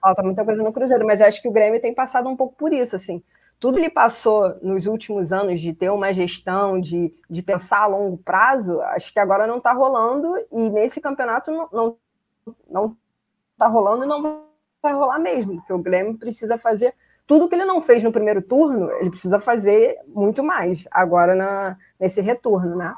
falta 0.00 0.22
muita 0.22 0.44
coisa 0.44 0.62
no 0.62 0.72
Cruzeiro. 0.72 1.06
Mas 1.06 1.20
acho 1.20 1.40
que 1.40 1.48
o 1.48 1.52
Grêmio 1.52 1.80
tem 1.80 1.94
passado 1.94 2.28
um 2.28 2.36
pouco 2.36 2.54
por 2.56 2.72
isso, 2.72 2.96
assim. 2.96 3.22
Tudo 3.58 3.78
ele 3.78 3.90
passou 3.90 4.56
nos 4.62 4.86
últimos 4.86 5.32
anos 5.34 5.60
de 5.60 5.74
ter 5.74 5.90
uma 5.90 6.14
gestão, 6.14 6.80
de, 6.80 7.12
de 7.28 7.42
pensar 7.42 7.82
a 7.82 7.86
longo 7.86 8.16
prazo, 8.16 8.80
acho 8.80 9.12
que 9.12 9.18
agora 9.18 9.46
não 9.46 9.58
está 9.58 9.72
rolando, 9.72 10.34
e 10.50 10.70
nesse 10.70 10.98
campeonato 10.98 11.50
não, 11.50 11.68
não, 11.70 11.96
não 12.70 12.96
tá 13.58 13.66
rolando 13.66 14.04
e 14.04 14.08
não 14.08 14.46
vai 14.82 14.94
rolar 14.94 15.18
mesmo, 15.18 15.56
porque 15.56 15.74
o 15.74 15.78
Grêmio 15.78 16.16
precisa 16.16 16.56
fazer 16.56 16.94
tudo 17.26 17.48
que 17.48 17.54
ele 17.54 17.66
não 17.66 17.80
fez 17.80 18.02
no 18.02 18.10
primeiro 18.10 18.42
turno, 18.42 18.90
ele 18.92 19.10
precisa 19.10 19.38
fazer 19.38 19.98
muito 20.08 20.42
mais 20.42 20.88
agora 20.90 21.34
na, 21.34 21.76
nesse 22.00 22.20
retorno, 22.20 22.74
né? 22.74 22.92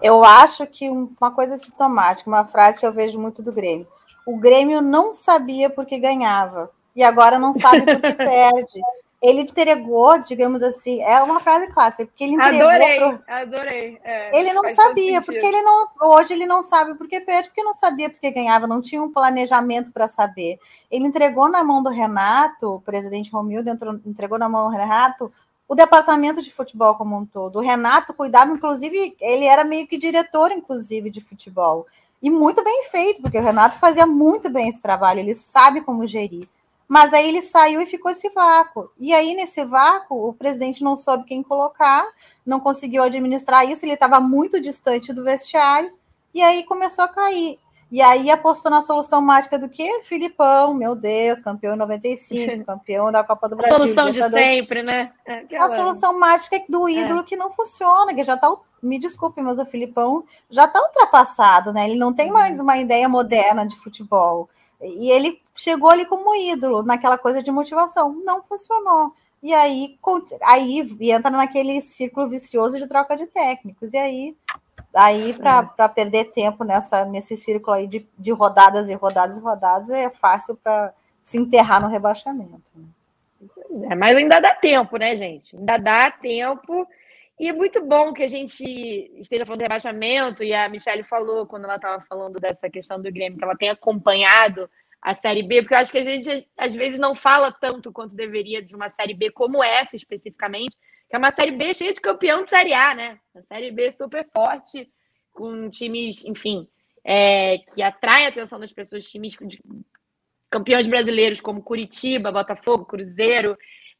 Eu 0.00 0.24
acho 0.24 0.66
que 0.66 0.88
uma 0.88 1.30
coisa 1.30 1.56
sintomática, 1.56 2.28
uma 2.28 2.44
frase 2.44 2.80
que 2.80 2.86
eu 2.86 2.92
vejo 2.92 3.18
muito 3.18 3.42
do 3.42 3.52
Grêmio. 3.52 3.86
O 4.26 4.36
Grêmio 4.36 4.80
não 4.80 5.12
sabia 5.12 5.70
porque 5.70 5.98
ganhava 5.98 6.70
e 6.94 7.02
agora 7.02 7.38
não 7.38 7.52
sabe 7.52 7.80
porque 7.80 8.14
perde 8.14 8.80
ele 9.22 9.42
entregou, 9.42 10.18
digamos 10.18 10.64
assim, 10.64 11.00
é 11.00 11.22
uma 11.22 11.38
frase 11.38 11.68
clássica, 11.68 12.06
porque 12.06 12.24
ele 12.24 12.34
entregou. 12.34 12.68
Adorei, 12.68 12.98
pro... 12.98 13.22
adorei. 13.28 14.00
É, 14.02 14.36
ele 14.36 14.52
não 14.52 14.68
sabia, 14.70 15.22
porque 15.22 15.46
ele 15.46 15.62
não. 15.62 15.86
Hoje 16.02 16.32
ele 16.32 16.44
não 16.44 16.60
sabe 16.60 16.98
porque 16.98 17.20
perde, 17.20 17.48
porque 17.48 17.62
não 17.62 17.72
sabia 17.72 18.10
porque 18.10 18.32
ganhava, 18.32 18.66
não 18.66 18.80
tinha 18.80 19.00
um 19.00 19.12
planejamento 19.12 19.92
para 19.92 20.08
saber. 20.08 20.58
Ele 20.90 21.06
entregou 21.06 21.48
na 21.48 21.62
mão 21.62 21.80
do 21.80 21.88
Renato, 21.88 22.74
o 22.74 22.80
presidente 22.80 23.30
Romildo 23.30 23.70
entregou 24.04 24.40
na 24.40 24.48
mão 24.48 24.68
do 24.68 24.76
Renato 24.76 25.32
o 25.72 25.74
departamento 25.74 26.42
de 26.42 26.52
futebol 26.52 26.96
como 26.96 27.16
um 27.16 27.24
todo. 27.24 27.56
O 27.56 27.62
Renato 27.62 28.12
cuidava, 28.12 28.52
inclusive, 28.52 29.16
ele 29.18 29.46
era 29.46 29.64
meio 29.64 29.86
que 29.86 29.96
diretor, 29.96 30.52
inclusive, 30.52 31.08
de 31.08 31.22
futebol. 31.22 31.86
E 32.20 32.28
muito 32.28 32.62
bem 32.62 32.84
feito, 32.90 33.22
porque 33.22 33.38
o 33.38 33.42
Renato 33.42 33.78
fazia 33.78 34.04
muito 34.06 34.50
bem 34.50 34.68
esse 34.68 34.82
trabalho, 34.82 35.20
ele 35.20 35.34
sabe 35.34 35.80
como 35.80 36.06
gerir. 36.06 36.46
Mas 36.86 37.14
aí 37.14 37.26
ele 37.26 37.40
saiu 37.40 37.80
e 37.80 37.86
ficou 37.86 38.10
esse 38.10 38.28
vácuo. 38.28 38.90
E 39.00 39.14
aí, 39.14 39.32
nesse 39.32 39.64
vácuo, 39.64 40.28
o 40.28 40.34
presidente 40.34 40.84
não 40.84 40.94
soube 40.94 41.24
quem 41.24 41.42
colocar, 41.42 42.06
não 42.44 42.60
conseguiu 42.60 43.02
administrar 43.02 43.66
isso, 43.66 43.86
ele 43.86 43.94
estava 43.94 44.20
muito 44.20 44.60
distante 44.60 45.10
do 45.10 45.24
vestiário, 45.24 45.90
e 46.34 46.42
aí 46.42 46.64
começou 46.64 47.02
a 47.02 47.08
cair. 47.08 47.58
E 47.92 48.00
aí 48.00 48.30
apostou 48.30 48.70
na 48.70 48.80
solução 48.80 49.20
mágica 49.20 49.58
do 49.58 49.68
quê? 49.68 50.00
Filipão, 50.04 50.72
meu 50.72 50.94
Deus, 50.94 51.40
campeão 51.40 51.74
em 51.74 51.78
95, 51.78 52.64
campeão 52.64 53.12
da 53.12 53.22
Copa 53.22 53.50
do 53.50 53.54
Brasil. 53.54 53.76
A 53.76 53.78
solução 53.80 54.10
de 54.10 54.30
sempre, 54.30 54.82
né? 54.82 55.12
É, 55.26 55.40
aquela... 55.40 55.66
A 55.66 55.68
solução 55.68 56.18
mágica 56.18 56.58
do 56.70 56.88
é. 56.88 56.92
ídolo 56.92 57.20
é. 57.20 57.22
que 57.22 57.36
não 57.36 57.52
funciona, 57.52 58.14
que 58.14 58.24
já 58.24 58.32
está 58.32 58.50
me 58.82 58.98
desculpe, 58.98 59.42
mas 59.42 59.58
o 59.58 59.66
Filipão 59.66 60.24
já 60.50 60.64
está 60.64 60.80
ultrapassado, 60.80 61.70
né? 61.70 61.84
Ele 61.84 61.98
não 61.98 62.14
tem 62.14 62.28
uhum. 62.28 62.32
mais 62.32 62.58
uma 62.58 62.78
ideia 62.78 63.06
moderna 63.10 63.66
de 63.66 63.76
futebol. 63.76 64.48
E 64.80 65.10
ele 65.10 65.38
chegou 65.54 65.90
ali 65.90 66.06
como 66.06 66.34
ídolo, 66.34 66.82
naquela 66.82 67.18
coisa 67.18 67.42
de 67.42 67.52
motivação. 67.52 68.14
Não 68.24 68.42
funcionou. 68.42 69.12
E 69.42 69.52
aí, 69.52 69.98
aí 70.44 70.88
entra 71.10 71.30
naquele 71.30 71.82
ciclo 71.82 72.26
vicioso 72.26 72.78
de 72.78 72.86
troca 72.86 73.18
de 73.18 73.26
técnicos. 73.26 73.92
E 73.92 73.98
aí, 73.98 74.36
aí 74.94 75.34
para 75.34 75.70
é. 75.78 75.88
perder 75.88 76.32
tempo 76.32 76.64
nessa, 76.64 77.04
nesse 77.04 77.36
círculo 77.36 77.76
aí 77.76 77.86
de, 77.86 78.06
de 78.18 78.32
rodadas 78.32 78.88
e 78.88 78.94
rodadas 78.94 79.38
e 79.38 79.40
rodadas, 79.40 79.90
é 79.90 80.10
fácil 80.10 80.56
para 80.56 80.92
se 81.24 81.38
enterrar 81.38 81.80
no 81.80 81.88
rebaixamento. 81.88 82.70
É, 83.90 83.94
mas 83.94 84.16
ainda 84.16 84.40
dá 84.40 84.54
tempo, 84.54 84.96
né, 84.96 85.16
gente? 85.16 85.56
Ainda 85.56 85.78
dá 85.78 86.10
tempo. 86.10 86.86
E 87.40 87.48
é 87.48 87.52
muito 87.52 87.84
bom 87.84 88.12
que 88.12 88.22
a 88.22 88.28
gente 88.28 88.64
esteja 89.18 89.44
falando 89.44 89.60
de 89.60 89.64
rebaixamento, 89.64 90.44
e 90.44 90.54
a 90.54 90.68
Michelle 90.68 91.02
falou, 91.02 91.46
quando 91.46 91.64
ela 91.64 91.76
estava 91.76 92.02
falando 92.08 92.38
dessa 92.38 92.70
questão 92.70 93.00
do 93.00 93.10
Grêmio, 93.10 93.38
que 93.38 93.44
ela 93.44 93.56
tem 93.56 93.70
acompanhado 93.70 94.68
a 95.00 95.14
Série 95.14 95.42
B, 95.42 95.62
porque 95.62 95.74
eu 95.74 95.78
acho 95.78 95.90
que 95.90 95.98
a 95.98 96.02
gente 96.02 96.48
às 96.56 96.74
vezes 96.74 96.98
não 96.98 97.14
fala 97.14 97.50
tanto 97.50 97.90
quanto 97.90 98.14
deveria 98.14 98.62
de 98.62 98.76
uma 98.76 98.88
Série 98.88 99.14
B 99.14 99.32
como 99.32 99.64
essa 99.64 99.96
especificamente, 99.96 100.76
que 101.12 101.16
é 101.16 101.18
uma 101.18 101.30
Série 101.30 101.50
B 101.52 101.74
cheia 101.74 101.92
de 101.92 102.00
campeão 102.00 102.42
de 102.42 102.48
Série 102.48 102.72
A, 102.72 102.94
né? 102.94 103.20
Uma 103.34 103.42
Série 103.42 103.70
B 103.70 103.90
super 103.90 104.26
forte, 104.34 104.90
com 105.30 105.68
times, 105.68 106.24
enfim, 106.24 106.66
é, 107.04 107.58
que 107.58 107.82
atrai 107.82 108.24
a 108.24 108.28
atenção 108.30 108.58
das 108.58 108.72
pessoas, 108.72 109.06
times 109.06 109.36
de 109.42 109.62
campeões 110.48 110.86
brasileiros 110.86 111.38
como 111.38 111.62
Curitiba, 111.62 112.32
Botafogo, 112.32 112.86
Cruzeiro, 112.86 113.58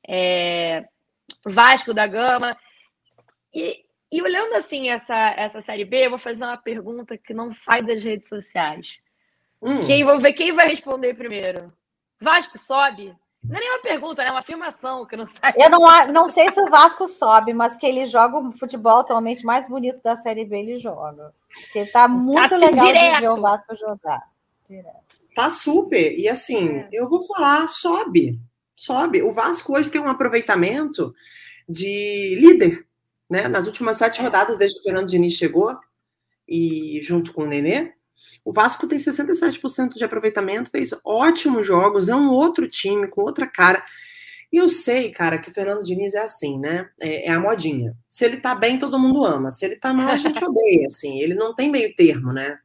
é, 0.09 0.89
Vasco 1.45 1.93
da 1.93 2.07
Gama. 2.07 2.57
E, 3.55 3.85
e 4.11 4.23
olhando 4.23 4.55
assim 4.55 4.89
essa, 4.89 5.35
essa 5.37 5.61
Série 5.61 5.85
B, 5.85 6.07
eu 6.07 6.11
vou 6.11 6.19
fazer 6.19 6.45
uma 6.45 6.57
pergunta 6.57 7.19
que 7.19 7.35
não 7.35 7.53
sai 7.53 7.83
das 7.83 8.03
redes 8.03 8.27
sociais. 8.27 8.87
Hum. 9.61 9.81
Quem, 9.81 10.03
vou 10.03 10.19
ver 10.19 10.33
quem 10.33 10.55
vai 10.55 10.67
responder 10.67 11.13
primeiro. 11.13 11.71
Vasco 12.19 12.59
sobe? 12.59 13.15
Não 13.43 13.57
é 13.57 13.61
nem 13.61 13.71
uma 13.71 13.83
pergunta, 13.83 14.23
né? 14.23 14.29
É 14.29 14.31
uma 14.31 14.41
afirmação 14.41 15.05
que 15.05 15.17
não 15.17 15.27
sai. 15.27 15.53
Eu 15.57 15.69
não, 15.69 15.81
não 16.13 16.29
sei 16.29 16.51
se 16.51 16.61
o 16.61 16.71
Vasco 16.71 17.09
sobe, 17.09 17.53
mas 17.53 17.77
que 17.77 17.85
ele 17.85 18.07
joga 18.07 18.39
o 18.39 18.53
futebol 18.53 19.01
atualmente 19.01 19.45
mais 19.45 19.69
bonito 19.69 20.01
da 20.03 20.17
Série 20.17 20.45
B, 20.45 20.59
ele 20.59 20.79
joga. 20.79 21.35
Porque 21.53 21.87
tá 21.87 22.07
muito 22.07 22.39
assim, 22.39 22.57
legal 22.57 22.87
direto. 22.87 23.15
de 23.15 23.21
ver 23.21 23.31
o 23.31 23.41
Vasco 23.41 23.77
jogar. 23.77 24.23
Direto. 24.69 25.03
Tá 25.35 25.51
super. 25.51 26.17
E 26.17 26.29
assim, 26.29 26.69
é. 26.69 26.89
eu 26.93 27.09
vou 27.09 27.21
falar, 27.27 27.69
sobe. 27.69 28.39
Sobe. 28.73 29.23
O 29.23 29.33
Vasco 29.33 29.75
hoje 29.75 29.91
tem 29.91 30.01
um 30.01 30.09
aproveitamento 30.09 31.13
de 31.69 32.37
líder. 32.39 32.87
Né? 33.29 33.49
Nas 33.49 33.67
últimas 33.67 33.97
sete 33.97 34.21
é. 34.21 34.25
rodadas, 34.25 34.57
desde 34.57 34.77
que 34.77 34.83
o 34.83 34.85
Fernando 34.85 35.09
Diniz 35.09 35.33
chegou, 35.33 35.77
e 36.47 37.01
junto 37.03 37.33
com 37.33 37.43
o 37.43 37.47
Nenê, 37.47 37.93
o 38.45 38.53
Vasco 38.53 38.87
tem 38.87 38.99
67% 38.99 39.95
de 39.95 40.05
aproveitamento, 40.05 40.71
fez 40.71 40.91
ótimos 41.05 41.67
jogos, 41.67 42.09
é 42.09 42.15
um 42.15 42.31
outro 42.31 42.69
time 42.69 43.07
com 43.09 43.23
outra 43.23 43.47
cara. 43.47 43.83
E 44.53 44.59
eu 44.59 44.69
sei, 44.69 45.11
cara, 45.11 45.39
que 45.39 45.51
o 45.51 45.55
Fernando 45.55 45.83
Diniz 45.83 46.15
é 46.15 46.21
assim, 46.21 46.59
né? 46.59 46.89
É, 47.01 47.29
é, 47.29 47.33
a 47.33 47.41
modinha. 47.41 47.95
Se 48.07 48.27
ele 48.27 48.37
tá 48.37 48.55
bem, 48.55 48.79
todo 48.79 48.99
mundo 48.99 49.25
ama. 49.25 49.49
Se 49.49 49.65
ele 49.65 49.77
tá 49.77 49.95
mal, 49.95 50.09
a 50.09 50.19
gente 50.19 50.37
odeia, 50.45 50.87
assim. 50.87 51.21
Ele 51.21 51.35
não 51.35 51.55
tem 51.55 51.71
meio 51.71 51.95
termo, 51.97 52.33
né? 52.33 52.59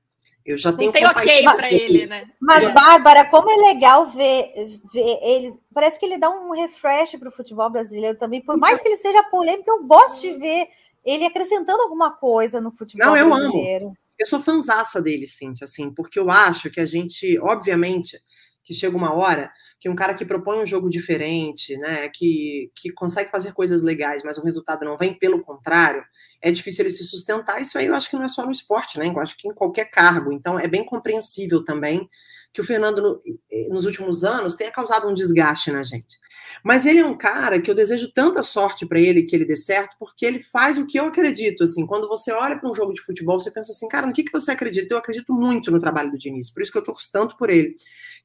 Eu 0.46 0.58
já 0.58 0.72
tenho 0.72 0.88
não 0.88 0.93
tem 0.93 1.06
ok 1.06 1.43
para 1.43 1.72
ele, 1.72 2.06
né? 2.06 2.30
Mas, 2.41 2.63
já... 2.63 2.72
Bárbara, 2.72 3.30
como 3.30 3.50
é 3.50 3.74
legal 3.74 4.08
ver, 4.08 4.80
ver 4.93 5.20
ele. 5.22 5.54
Parece 5.74 6.00
que 6.00 6.06
ele 6.06 6.17
dá 6.17 6.30
um 6.30 6.52
refresh 6.52 7.17
para 7.17 7.30
o 7.30 7.34
futebol 7.34 7.70
brasileiro 7.70 8.17
também. 8.17 8.41
Por 8.41 8.58
mais 8.58 8.82
que 8.82 8.88
ele 8.88 8.98
seja 8.98 9.24
polêmico, 9.24 9.70
eu 9.70 9.84
gosto 9.84 10.22
de 10.22 10.34
ver 10.34 10.67
ele 11.06 11.26
acrescentando 11.26 11.82
alguma 11.82 12.12
coisa 12.12 12.60
no 12.60 12.72
futebol 12.72 13.08
não, 13.08 13.17
eu 13.17 13.30
brasileiro. 13.30 13.86
Amo. 13.88 13.98
Eu 14.19 14.25
sou 14.25 14.41
fanzaça 14.41 15.01
dele, 15.01 15.27
Cintia, 15.27 15.65
assim, 15.65 15.93
porque 15.93 16.19
eu 16.19 16.30
acho 16.32 16.69
que 16.71 16.80
a 16.80 16.86
gente, 16.86 17.38
obviamente, 17.39 18.17
que 18.63 18.73
chega 18.73 18.97
uma 18.97 19.13
hora 19.13 19.49
que 19.80 19.88
um 19.88 19.95
cara 19.95 20.13
que 20.13 20.25
propõe 20.25 20.60
um 20.60 20.65
jogo 20.65 20.89
diferente, 20.89 21.77
né, 21.77 22.10
que, 22.10 22.71
que 22.75 22.91
consegue 22.91 23.32
fazer 23.32 23.53
coisas 23.53 23.82
legais, 23.82 24.23
mas 24.23 24.38
o 24.38 24.43
resultado 24.43 24.84
não 24.84 24.97
vem, 24.97 25.17
pelo 25.17 25.41
contrário, 25.41 26.03
é 26.41 26.51
difícil 26.51 26.84
ele 26.84 26.93
se 26.93 27.06
sustentar. 27.06 27.62
Isso 27.62 27.77
aí 27.77 27.86
eu 27.86 27.95
acho 27.95 28.10
que 28.10 28.15
não 28.15 28.23
é 28.23 28.27
só 28.27 28.43
no 28.45 28.51
esporte, 28.51 28.99
né? 28.99 29.08
Eu 29.08 29.19
acho 29.19 29.38
que 29.38 29.47
em 29.47 29.53
qualquer 29.53 29.89
cargo. 29.89 30.32
Então 30.32 30.60
é 30.60 30.67
bem 30.67 30.84
compreensível 30.86 31.63
também 31.63 32.08
que 32.53 32.62
o 32.62 32.63
Fernando, 32.63 33.01
no, 33.01 33.21
eh, 33.51 33.67
nos 33.69 33.86
últimos 33.86 34.23
anos, 34.23 34.55
tenha 34.55 34.71
causado 34.71 35.07
um 35.07 35.13
desgaste 35.13 35.71
na 35.71 35.83
gente. 35.83 36.17
Mas 36.63 36.86
ele 36.86 36.99
é 36.99 37.05
um 37.05 37.17
cara 37.17 37.62
que 37.62 37.69
eu 37.69 37.75
desejo 37.75 38.12
tanta 38.12 38.41
sorte 38.41 38.86
para 38.86 38.99
ele 38.99 39.23
que 39.23 39.36
ele 39.36 39.45
dê 39.45 39.55
certo, 39.55 39.95
porque 39.99 40.25
ele 40.25 40.39
faz 40.39 40.77
o 40.77 40.86
que 40.86 40.99
eu 40.99 41.05
acredito. 41.05 41.63
Assim, 41.63 41.86
quando 41.86 42.07
você 42.07 42.31
olha 42.31 42.57
para 42.57 42.69
um 42.69 42.73
jogo 42.73 42.93
de 42.93 43.01
futebol, 43.01 43.39
você 43.39 43.51
pensa 43.51 43.71
assim, 43.71 43.88
cara, 43.88 44.07
no 44.07 44.13
que, 44.13 44.23
que 44.23 44.31
você 44.31 44.51
acredita? 44.51 44.93
Eu 44.93 44.97
acredito 44.97 45.33
muito 45.33 45.71
no 45.71 45.79
trabalho 45.79 46.12
do 46.12 46.17
Diniz, 46.17 46.49
por 46.51 46.62
isso 46.62 46.71
que 46.71 46.77
eu 46.77 46.83
torço 46.83 47.10
tanto 47.12 47.38
por 47.38 47.49
ele. 47.49 47.75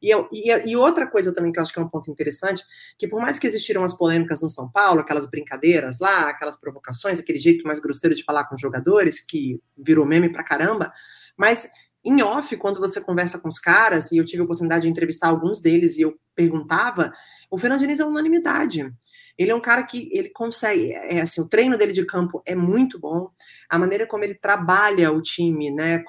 E, 0.00 0.10
eu, 0.10 0.28
e, 0.32 0.70
e, 0.70 0.76
outra 0.76 1.06
coisa 1.06 1.32
também 1.32 1.52
que 1.52 1.58
eu 1.58 1.62
acho 1.62 1.72
que 1.72 1.78
é 1.78 1.82
um 1.82 1.88
ponto 1.88 2.10
interessante, 2.10 2.64
que 2.98 3.06
por 3.06 3.20
mais 3.20 3.38
que 3.38 3.46
existiram 3.46 3.84
as 3.84 3.96
polêmicas 3.96 4.42
no 4.42 4.50
São 4.50 4.70
Paulo, 4.70 5.00
aquelas 5.00 5.26
brincadeiras 5.26 6.00
lá, 6.00 6.28
aquelas 6.28 6.56
provocações, 6.56 7.20
aquele 7.20 7.38
jeito 7.38 7.64
mais 7.64 7.78
grosseiro 7.78 8.14
de 8.14 8.24
falar 8.24 8.44
com 8.44 8.56
jogadores, 8.56 9.20
que 9.20 9.60
virou 9.78 10.04
meme 10.04 10.28
pra 10.30 10.42
caramba, 10.42 10.92
mas 11.36 11.70
em 12.04 12.22
off, 12.22 12.56
quando 12.56 12.80
você 12.80 13.00
conversa 13.00 13.38
com 13.38 13.48
os 13.48 13.58
caras, 13.58 14.10
e 14.10 14.16
eu 14.16 14.24
tive 14.24 14.42
a 14.42 14.44
oportunidade 14.44 14.82
de 14.82 14.88
entrevistar 14.88 15.28
alguns 15.28 15.60
deles 15.60 15.96
e 15.96 16.02
eu 16.02 16.14
perguntava, 16.34 17.12
o 17.50 17.58
Fernando 17.58 17.80
Diniz 17.80 18.00
é 18.00 18.04
unanimidade. 18.04 18.92
Ele 19.38 19.50
é 19.50 19.54
um 19.54 19.60
cara 19.60 19.82
que 19.82 20.08
ele 20.12 20.28
consegue, 20.30 20.92
é 20.92 21.20
assim, 21.20 21.40
o 21.40 21.48
treino 21.48 21.76
dele 21.76 21.92
de 21.92 22.04
campo 22.04 22.42
é 22.44 22.54
muito 22.54 22.98
bom, 22.98 23.30
a 23.68 23.78
maneira 23.78 24.06
como 24.06 24.24
ele 24.24 24.34
trabalha 24.34 25.10
o 25.10 25.22
time, 25.22 25.70
né, 25.70 26.02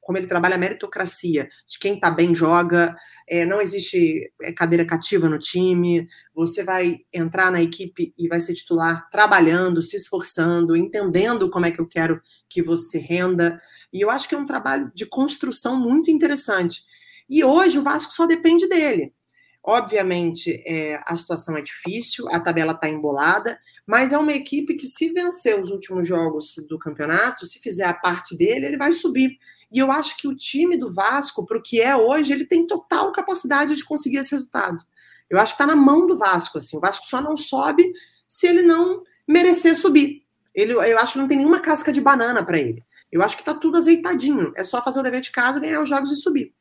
como 0.00 0.18
ele 0.18 0.26
trabalha 0.26 0.54
a 0.54 0.58
meritocracia, 0.58 1.48
de 1.66 1.78
quem 1.78 1.98
tá 1.98 2.10
bem 2.10 2.34
joga, 2.34 2.96
é, 3.28 3.44
não 3.44 3.60
existe 3.60 4.32
é, 4.42 4.52
cadeira 4.52 4.84
cativa 4.84 5.28
no 5.28 5.38
time, 5.38 6.08
você 6.34 6.62
vai 6.62 6.98
entrar 7.12 7.50
na 7.50 7.62
equipe 7.62 8.14
e 8.18 8.28
vai 8.28 8.40
ser 8.40 8.54
titular 8.54 9.08
trabalhando, 9.10 9.82
se 9.82 9.96
esforçando, 9.96 10.76
entendendo 10.76 11.50
como 11.50 11.66
é 11.66 11.70
que 11.70 11.80
eu 11.80 11.86
quero 11.86 12.20
que 12.48 12.62
você 12.62 12.98
renda, 12.98 13.60
e 13.92 14.00
eu 14.00 14.10
acho 14.10 14.28
que 14.28 14.34
é 14.34 14.38
um 14.38 14.46
trabalho 14.46 14.90
de 14.94 15.06
construção 15.06 15.78
muito 15.78 16.10
interessante. 16.10 16.82
E 17.28 17.44
hoje 17.44 17.78
o 17.78 17.82
Vasco 17.82 18.12
só 18.12 18.26
depende 18.26 18.68
dele. 18.68 19.12
Obviamente, 19.62 20.62
é, 20.66 21.00
a 21.04 21.14
situação 21.14 21.56
é 21.56 21.62
difícil, 21.62 22.28
a 22.30 22.40
tabela 22.40 22.72
está 22.72 22.88
embolada, 22.88 23.58
mas 23.86 24.12
é 24.12 24.18
uma 24.18 24.32
equipe 24.32 24.74
que, 24.74 24.86
se 24.86 25.12
vencer 25.12 25.60
os 25.60 25.70
últimos 25.70 26.08
jogos 26.08 26.56
do 26.68 26.78
campeonato, 26.78 27.44
se 27.44 27.58
fizer 27.58 27.84
a 27.84 27.92
parte 27.92 28.36
dele, 28.36 28.66
ele 28.66 28.78
vai 28.78 28.90
subir. 28.90 29.38
E 29.70 29.78
eu 29.78 29.92
acho 29.92 30.16
que 30.16 30.26
o 30.26 30.34
time 30.34 30.76
do 30.76 30.92
Vasco, 30.92 31.44
para 31.46 31.58
o 31.58 31.62
que 31.62 31.80
é 31.80 31.94
hoje, 31.94 32.32
ele 32.32 32.44
tem 32.44 32.66
total 32.66 33.12
capacidade 33.12 33.76
de 33.76 33.84
conseguir 33.84 34.16
esse 34.16 34.32
resultado. 34.32 34.82
Eu 35.28 35.38
acho 35.38 35.54
que 35.54 35.62
está 35.62 35.66
na 35.66 35.80
mão 35.80 36.06
do 36.06 36.16
Vasco. 36.16 36.58
Assim. 36.58 36.76
O 36.76 36.80
Vasco 36.80 37.06
só 37.06 37.20
não 37.20 37.36
sobe 37.36 37.92
se 38.26 38.48
ele 38.48 38.62
não 38.62 39.04
merecer 39.28 39.76
subir. 39.76 40.24
Ele, 40.52 40.72
eu 40.72 40.98
acho 40.98 41.12
que 41.12 41.18
não 41.18 41.28
tem 41.28 41.36
nenhuma 41.36 41.60
casca 41.60 41.92
de 41.92 42.00
banana 42.00 42.44
para 42.44 42.58
ele. 42.58 42.84
Eu 43.12 43.22
acho 43.22 43.36
que 43.36 43.42
está 43.42 43.54
tudo 43.54 43.78
azeitadinho. 43.78 44.52
É 44.56 44.64
só 44.64 44.82
fazer 44.82 45.00
o 45.00 45.02
dever 45.02 45.20
de 45.20 45.30
casa, 45.30 45.60
ganhar 45.60 45.80
os 45.80 45.88
jogos 45.88 46.10
e 46.10 46.16
subir. 46.16 46.52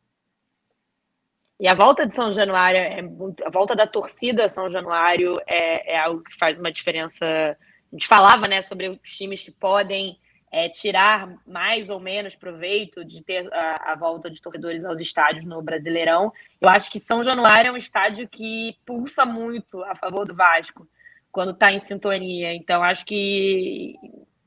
E 1.60 1.68
a 1.68 1.74
volta 1.74 2.08
de 2.08 2.16
São 2.16 2.32
Januário, 2.32 2.80
é, 2.80 3.02
a 3.46 3.50
volta 3.50 3.76
da 3.76 3.86
torcida 3.86 4.48
São 4.48 4.70
Januário 4.70 5.38
é, 5.46 5.94
é, 5.94 6.00
algo 6.00 6.24
que 6.24 6.38
faz 6.38 6.58
uma 6.58 6.72
diferença. 6.72 7.26
A 7.26 7.56
gente 7.92 8.08
falava 8.08 8.48
né, 8.48 8.62
sobre 8.62 8.88
os 8.88 9.00
times 9.02 9.44
que 9.44 9.52
podem 9.52 10.18
é, 10.50 10.70
tirar 10.70 11.36
mais 11.46 11.90
ou 11.90 12.00
menos 12.00 12.34
proveito 12.34 13.04
de 13.04 13.22
ter 13.22 13.54
a, 13.54 13.92
a, 13.92 13.96
volta 13.96 14.30
de 14.30 14.42
torcedores 14.42 14.86
aos 14.86 15.02
estádios 15.02 15.44
no 15.44 15.62
Brasileirão. 15.62 16.32
Eu 16.62 16.70
acho 16.70 16.90
que 16.90 17.00
São 17.00 17.22
Januário 17.22 17.70
é 17.70 17.72
um 17.74 17.78
estádio 17.78 18.26
que 18.30 18.78
pulsa 18.86 19.26
muito 19.26 19.84
a 19.84 19.96
favor 19.96 20.26
do 20.26 20.34
Vasco 20.34 20.88
quando 21.30 21.52
está 21.52 21.74
em 21.74 21.80
sintonia. 21.80 22.54
Então, 22.54 22.82
acho 22.82 23.06
que 23.06 23.96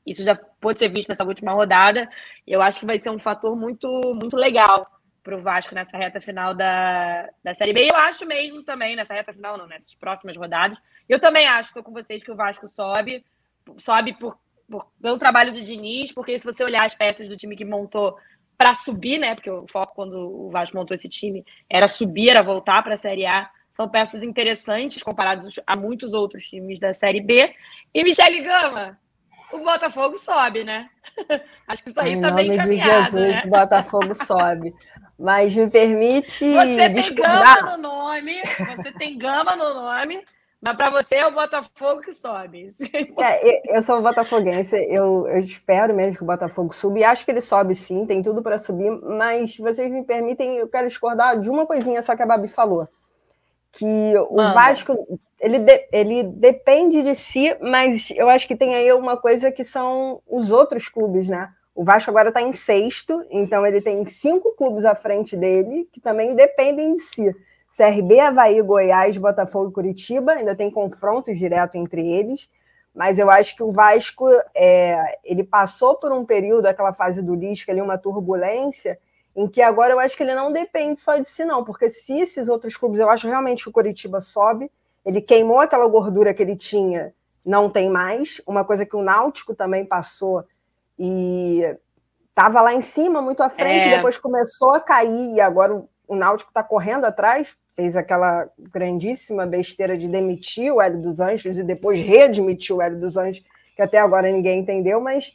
isso 0.03 0.23
já 0.23 0.35
pode 0.35 0.79
ser 0.79 0.89
visto 0.89 1.09
nessa 1.09 1.23
última 1.23 1.53
rodada. 1.53 2.09
Eu 2.45 2.59
acho 2.59 2.79
que 2.79 2.87
vai 2.87 2.97
ser 2.97 3.11
um 3.11 3.19
fator 3.19 3.55
muito, 3.55 3.87
muito 4.15 4.35
legal 4.35 4.92
para 5.23 5.37
o 5.37 5.41
Vasco 5.41 5.73
nessa 5.73 5.97
reta 5.97 6.19
final 6.19 6.53
da, 6.53 7.29
da 7.43 7.53
Série 7.53 7.73
B. 7.73 7.89
Eu 7.89 7.95
acho 7.95 8.25
mesmo 8.25 8.61
também, 8.63 8.95
nessa 8.95 9.13
reta 9.13 9.33
final, 9.33 9.57
não, 9.57 9.65
nessas 9.65 9.95
próximas 9.95 10.35
rodadas. 10.35 10.77
Eu 11.07 11.19
também 11.19 11.47
acho, 11.47 11.69
estou 11.69 11.83
com 11.83 11.93
vocês, 11.93 12.21
que 12.21 12.31
o 12.31 12.35
Vasco 12.35 12.67
sobe, 12.67 13.23
sobe 13.77 14.13
por, 14.13 14.37
por, 14.69 14.87
pelo 15.01 15.17
trabalho 15.17 15.53
do 15.53 15.63
Diniz, 15.63 16.11
porque 16.11 16.37
se 16.37 16.45
você 16.45 16.63
olhar 16.63 16.85
as 16.85 16.93
peças 16.93 17.29
do 17.29 17.37
time 17.37 17.55
que 17.55 17.63
montou 17.63 18.17
para 18.57 18.73
subir, 18.73 19.17
né? 19.17 19.33
Porque 19.33 19.49
o 19.49 19.65
foco 19.67 19.95
quando 19.95 20.17
o 20.17 20.49
Vasco 20.49 20.75
montou 20.75 20.93
esse 20.93 21.09
time 21.09 21.45
era 21.69 21.87
subir, 21.87 22.29
era 22.29 22.43
voltar 22.43 22.83
para 22.83 22.95
a 22.95 22.97
Série 22.97 23.25
A. 23.25 23.49
São 23.69 23.89
peças 23.89 24.23
interessantes 24.23 25.01
comparados 25.01 25.59
a 25.65 25.75
muitos 25.75 26.13
outros 26.13 26.43
times 26.43 26.79
da 26.79 26.93
Série 26.93 27.21
B. 27.21 27.55
E 27.93 28.03
Michele 28.03 28.41
Gama, 28.41 28.99
o 29.51 29.59
Botafogo 29.59 30.17
sobe, 30.17 30.63
né? 30.63 30.89
Acho 31.67 31.83
que 31.83 31.89
isso 31.89 31.99
aí 31.99 32.13
está 32.13 32.31
bem 32.31 32.51
encaminhado. 32.51 32.71
Em 32.71 33.21
nome 33.21 33.27
de 33.27 33.33
Jesus, 33.33 33.35
né? 33.35 33.41
o 33.45 33.49
Botafogo 33.49 34.15
sobe. 34.15 34.73
Mas 35.17 35.55
me 35.55 35.69
permite. 35.69 36.53
Você 36.53 36.89
tem 36.89 37.15
gama 37.15 37.61
no 37.61 37.81
nome, 37.81 38.41
você 38.75 38.91
tem 38.91 39.17
gama 39.17 39.55
no 39.55 39.73
nome, 39.73 40.23
mas 40.61 40.77
para 40.77 40.89
você 40.89 41.15
é 41.15 41.27
o 41.27 41.31
Botafogo 41.31 42.01
que 42.01 42.13
sobe. 42.13 42.69
É, 43.19 43.77
eu 43.77 43.81
sou 43.81 44.01
botafoguense, 44.01 44.75
eu, 44.89 45.27
eu 45.27 45.39
espero 45.39 45.93
mesmo 45.93 46.17
que 46.17 46.23
o 46.23 46.27
Botafogo 46.27 46.73
suba, 46.73 46.99
e 46.99 47.03
acho 47.03 47.25
que 47.25 47.31
ele 47.31 47.41
sobe 47.41 47.75
sim, 47.75 48.05
tem 48.05 48.23
tudo 48.23 48.41
para 48.41 48.57
subir, 48.57 48.89
mas 48.89 49.57
vocês 49.57 49.91
me 49.91 50.03
permitem, 50.03 50.57
eu 50.57 50.67
quero 50.67 50.87
discordar 50.87 51.39
de 51.39 51.49
uma 51.49 51.65
coisinha 51.65 52.01
só 52.01 52.15
que 52.15 52.23
a 52.23 52.25
Babi 52.25 52.47
falou. 52.47 52.87
Que 53.73 54.13
o. 54.29 54.35
Vasco, 54.53 55.19
ele, 55.39 55.59
de, 55.59 55.87
ele 55.91 56.23
depende 56.23 57.03
de 57.03 57.15
si, 57.15 57.55
mas 57.59 58.11
eu 58.11 58.29
acho 58.29 58.47
que 58.47 58.55
tem 58.55 58.75
aí 58.75 58.93
uma 58.93 59.17
coisa 59.17 59.51
que 59.51 59.63
são 59.63 60.21
os 60.27 60.49
outros 60.51 60.87
clubes, 60.87 61.27
né? 61.27 61.51
O 61.75 61.83
Vasco 61.83 62.11
agora 62.11 62.29
está 62.29 62.41
em 62.41 62.53
sexto, 62.53 63.25
então 63.31 63.65
ele 63.65 63.81
tem 63.81 64.05
cinco 64.05 64.51
clubes 64.55 64.85
à 64.85 64.93
frente 64.93 65.35
dele 65.35 65.89
que 65.91 65.99
também 65.99 66.35
dependem 66.35 66.93
de 66.93 66.99
si. 66.99 67.35
CRB, 67.75 68.19
Havaí, 68.19 68.61
Goiás, 68.61 69.17
Botafogo 69.17 69.71
e 69.71 69.73
Curitiba, 69.73 70.33
ainda 70.33 70.55
tem 70.55 70.69
confrontos 70.69 71.37
direto 71.39 71.75
entre 71.75 72.07
eles, 72.07 72.47
mas 72.93 73.17
eu 73.17 73.27
acho 73.31 73.55
que 73.55 73.63
o 73.63 73.71
Vasco 73.71 74.29
é, 74.55 75.17
ele 75.23 75.43
passou 75.43 75.95
por 75.95 76.11
um 76.11 76.23
período, 76.23 76.67
aquela 76.67 76.93
fase 76.93 77.23
do 77.23 77.33
lixo, 77.33 77.71
ali, 77.71 77.81
uma 77.81 77.97
turbulência, 77.97 78.99
em 79.35 79.47
que 79.47 79.59
agora 79.59 79.93
eu 79.93 79.99
acho 79.99 80.15
que 80.15 80.21
ele 80.21 80.35
não 80.35 80.51
depende 80.51 80.99
só 80.99 81.17
de 81.17 81.27
si, 81.27 81.43
não, 81.43 81.63
porque 81.63 81.89
se 81.89 82.19
esses 82.19 82.47
outros 82.47 82.77
clubes, 82.77 82.99
eu 82.99 83.09
acho 83.09 83.27
realmente 83.27 83.63
que 83.63 83.69
o 83.69 83.73
Curitiba 83.73 84.21
sobe, 84.21 84.71
ele 85.03 85.19
queimou 85.19 85.59
aquela 85.59 85.87
gordura 85.87 86.35
que 86.35 86.43
ele 86.43 86.55
tinha, 86.55 87.11
não 87.43 87.67
tem 87.67 87.89
mais, 87.89 88.39
uma 88.45 88.63
coisa 88.63 88.85
que 88.85 88.95
o 88.95 89.01
Náutico 89.01 89.55
também 89.55 89.83
passou 89.83 90.45
e 90.97 91.61
estava 92.29 92.61
lá 92.61 92.73
em 92.73 92.81
cima, 92.81 93.21
muito 93.21 93.43
à 93.43 93.49
frente, 93.49 93.87
é. 93.87 93.95
depois 93.97 94.17
começou 94.17 94.73
a 94.73 94.79
cair, 94.79 95.35
e 95.35 95.41
agora 95.41 95.75
o, 95.75 95.89
o 96.07 96.15
Náutico 96.15 96.49
está 96.49 96.63
correndo 96.63 97.05
atrás, 97.05 97.55
fez 97.75 97.95
aquela 97.95 98.49
grandíssima 98.57 99.45
besteira 99.45 99.97
de 99.97 100.07
demitir 100.07 100.71
o 100.71 100.81
Hélio 100.81 101.01
dos 101.01 101.19
Anjos 101.19 101.57
e 101.57 101.63
depois 101.63 101.99
readmitir 101.99 102.75
o 102.75 102.81
Hélio 102.81 102.99
dos 102.99 103.17
Anjos, 103.17 103.43
que 103.75 103.81
até 103.81 103.97
agora 103.97 104.31
ninguém 104.31 104.59
entendeu, 104.59 105.01
mas 105.01 105.33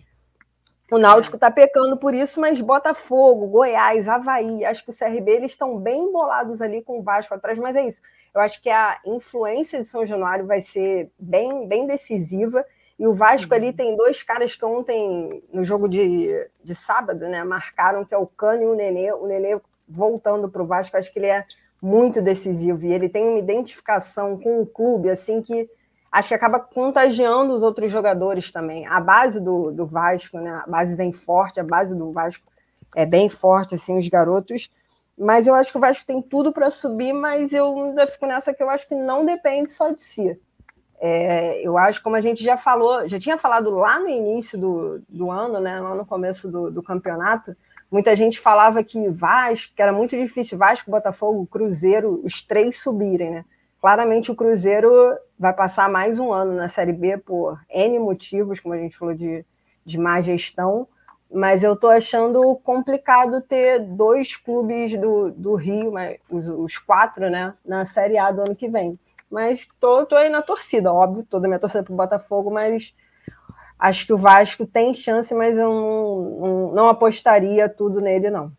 o 0.90 0.98
Náutico 0.98 1.36
está 1.36 1.50
pecando 1.50 1.96
por 1.98 2.14
isso, 2.14 2.40
mas 2.40 2.60
Botafogo, 2.60 3.46
Goiás, 3.48 4.08
Havaí, 4.08 4.64
acho 4.64 4.84
que 4.84 4.90
o 4.90 4.96
CRB 4.96 5.32
eles 5.32 5.50
estão 5.50 5.78
bem 5.78 6.04
embolados 6.04 6.62
ali 6.62 6.82
com 6.82 6.98
o 6.98 7.02
Vasco 7.02 7.34
atrás, 7.34 7.58
mas 7.58 7.76
é 7.76 7.86
isso. 7.86 8.00
Eu 8.34 8.40
acho 8.40 8.62
que 8.62 8.70
a 8.70 8.98
influência 9.04 9.82
de 9.82 9.88
São 9.88 10.06
Januário 10.06 10.46
vai 10.46 10.60
ser 10.60 11.10
bem, 11.18 11.66
bem 11.66 11.86
decisiva 11.86 12.64
e 12.98 13.06
o 13.06 13.14
Vasco 13.14 13.54
ali 13.54 13.68
uhum. 13.68 13.72
tem 13.72 13.96
dois 13.96 14.22
caras 14.22 14.56
que 14.56 14.64
ontem, 14.64 15.42
no 15.52 15.62
jogo 15.62 15.88
de, 15.88 16.28
de 16.64 16.74
sábado, 16.74 17.28
né, 17.28 17.44
marcaram, 17.44 18.04
que 18.04 18.12
é 18.12 18.18
o 18.18 18.26
Cano 18.26 18.62
e 18.62 18.66
o 18.66 18.74
Nenê. 18.74 19.12
O 19.12 19.26
Nenê 19.26 19.60
voltando 19.88 20.48
para 20.48 20.62
o 20.62 20.66
Vasco, 20.66 20.96
acho 20.96 21.12
que 21.12 21.18
ele 21.20 21.28
é 21.28 21.44
muito 21.80 22.20
decisivo. 22.20 22.84
E 22.84 22.92
ele 22.92 23.08
tem 23.08 23.28
uma 23.28 23.38
identificação 23.38 24.36
com 24.36 24.60
o 24.60 24.66
clube, 24.66 25.08
assim, 25.08 25.40
que 25.40 25.70
acho 26.10 26.28
que 26.28 26.34
acaba 26.34 26.58
contagiando 26.58 27.54
os 27.54 27.62
outros 27.62 27.90
jogadores 27.90 28.50
também. 28.50 28.84
A 28.86 28.98
base 28.98 29.38
do, 29.38 29.70
do 29.70 29.86
Vasco, 29.86 30.38
né? 30.40 30.50
A 30.66 30.68
base 30.68 30.96
vem 30.96 31.12
forte, 31.12 31.60
a 31.60 31.64
base 31.64 31.94
do 31.94 32.10
Vasco 32.10 32.44
é 32.96 33.06
bem 33.06 33.30
forte, 33.30 33.76
assim, 33.76 33.96
os 33.96 34.08
garotos. 34.08 34.68
Mas 35.16 35.46
eu 35.46 35.54
acho 35.54 35.70
que 35.70 35.78
o 35.78 35.80
Vasco 35.80 36.04
tem 36.04 36.20
tudo 36.20 36.52
para 36.52 36.68
subir, 36.68 37.12
mas 37.12 37.52
eu 37.52 37.76
ainda 37.80 38.08
fico 38.08 38.26
nessa 38.26 38.52
que 38.52 38.62
eu 38.62 38.68
acho 38.68 38.88
que 38.88 38.94
não 38.96 39.24
depende 39.24 39.70
só 39.70 39.92
de 39.92 40.02
si. 40.02 40.40
É, 41.00 41.60
eu 41.62 41.78
acho, 41.78 42.02
como 42.02 42.16
a 42.16 42.20
gente 42.20 42.42
já 42.42 42.56
falou, 42.56 43.08
já 43.08 43.18
tinha 43.18 43.38
falado 43.38 43.70
lá 43.70 44.00
no 44.00 44.08
início 44.08 44.58
do, 44.58 45.02
do 45.08 45.30
ano, 45.30 45.60
né, 45.60 45.80
lá 45.80 45.94
no 45.94 46.04
começo 46.04 46.50
do, 46.50 46.70
do 46.70 46.82
campeonato, 46.82 47.56
muita 47.90 48.16
gente 48.16 48.40
falava 48.40 48.82
que 48.82 49.08
Vasco, 49.08 49.72
que 49.76 49.82
era 49.82 49.92
muito 49.92 50.16
difícil, 50.16 50.58
Vasco, 50.58 50.90
Botafogo, 50.90 51.46
Cruzeiro, 51.46 52.20
os 52.24 52.42
três 52.42 52.80
subirem, 52.80 53.30
né? 53.30 53.44
Claramente 53.80 54.32
o 54.32 54.34
Cruzeiro 54.34 54.90
vai 55.38 55.52
passar 55.52 55.88
mais 55.88 56.18
um 56.18 56.32
ano 56.32 56.52
na 56.52 56.68
Série 56.68 56.92
B 56.92 57.16
por 57.16 57.60
N 57.70 58.00
motivos, 58.00 58.58
como 58.58 58.74
a 58.74 58.78
gente 58.78 58.98
falou 58.98 59.14
de, 59.14 59.44
de 59.86 59.96
má 59.96 60.20
gestão, 60.20 60.88
mas 61.32 61.62
eu 61.62 61.74
estou 61.74 61.90
achando 61.90 62.56
complicado 62.56 63.40
ter 63.40 63.78
dois 63.78 64.34
clubes 64.34 64.98
do, 64.98 65.30
do 65.30 65.54
Rio, 65.54 65.92
os, 66.28 66.48
os 66.48 66.76
quatro, 66.76 67.30
né, 67.30 67.54
na 67.64 67.86
Série 67.86 68.18
A 68.18 68.32
do 68.32 68.42
ano 68.42 68.56
que 68.56 68.68
vem. 68.68 68.98
Mas 69.30 69.68
tô, 69.78 70.06
tô 70.06 70.16
aí 70.16 70.30
na 70.30 70.42
torcida, 70.42 70.92
óbvio, 70.92 71.22
toda 71.22 71.46
a 71.46 71.48
minha 71.48 71.60
torcida 71.60 71.84
pro 71.84 71.94
Botafogo, 71.94 72.50
mas 72.50 72.94
acho 73.78 74.06
que 74.06 74.12
o 74.12 74.18
Vasco 74.18 74.66
tem 74.66 74.94
chance, 74.94 75.34
mas 75.34 75.56
eu 75.56 75.68
não, 75.68 76.22
não, 76.40 76.72
não 76.72 76.88
apostaria 76.88 77.68
tudo 77.68 78.00
nele, 78.00 78.30
não. 78.30 78.50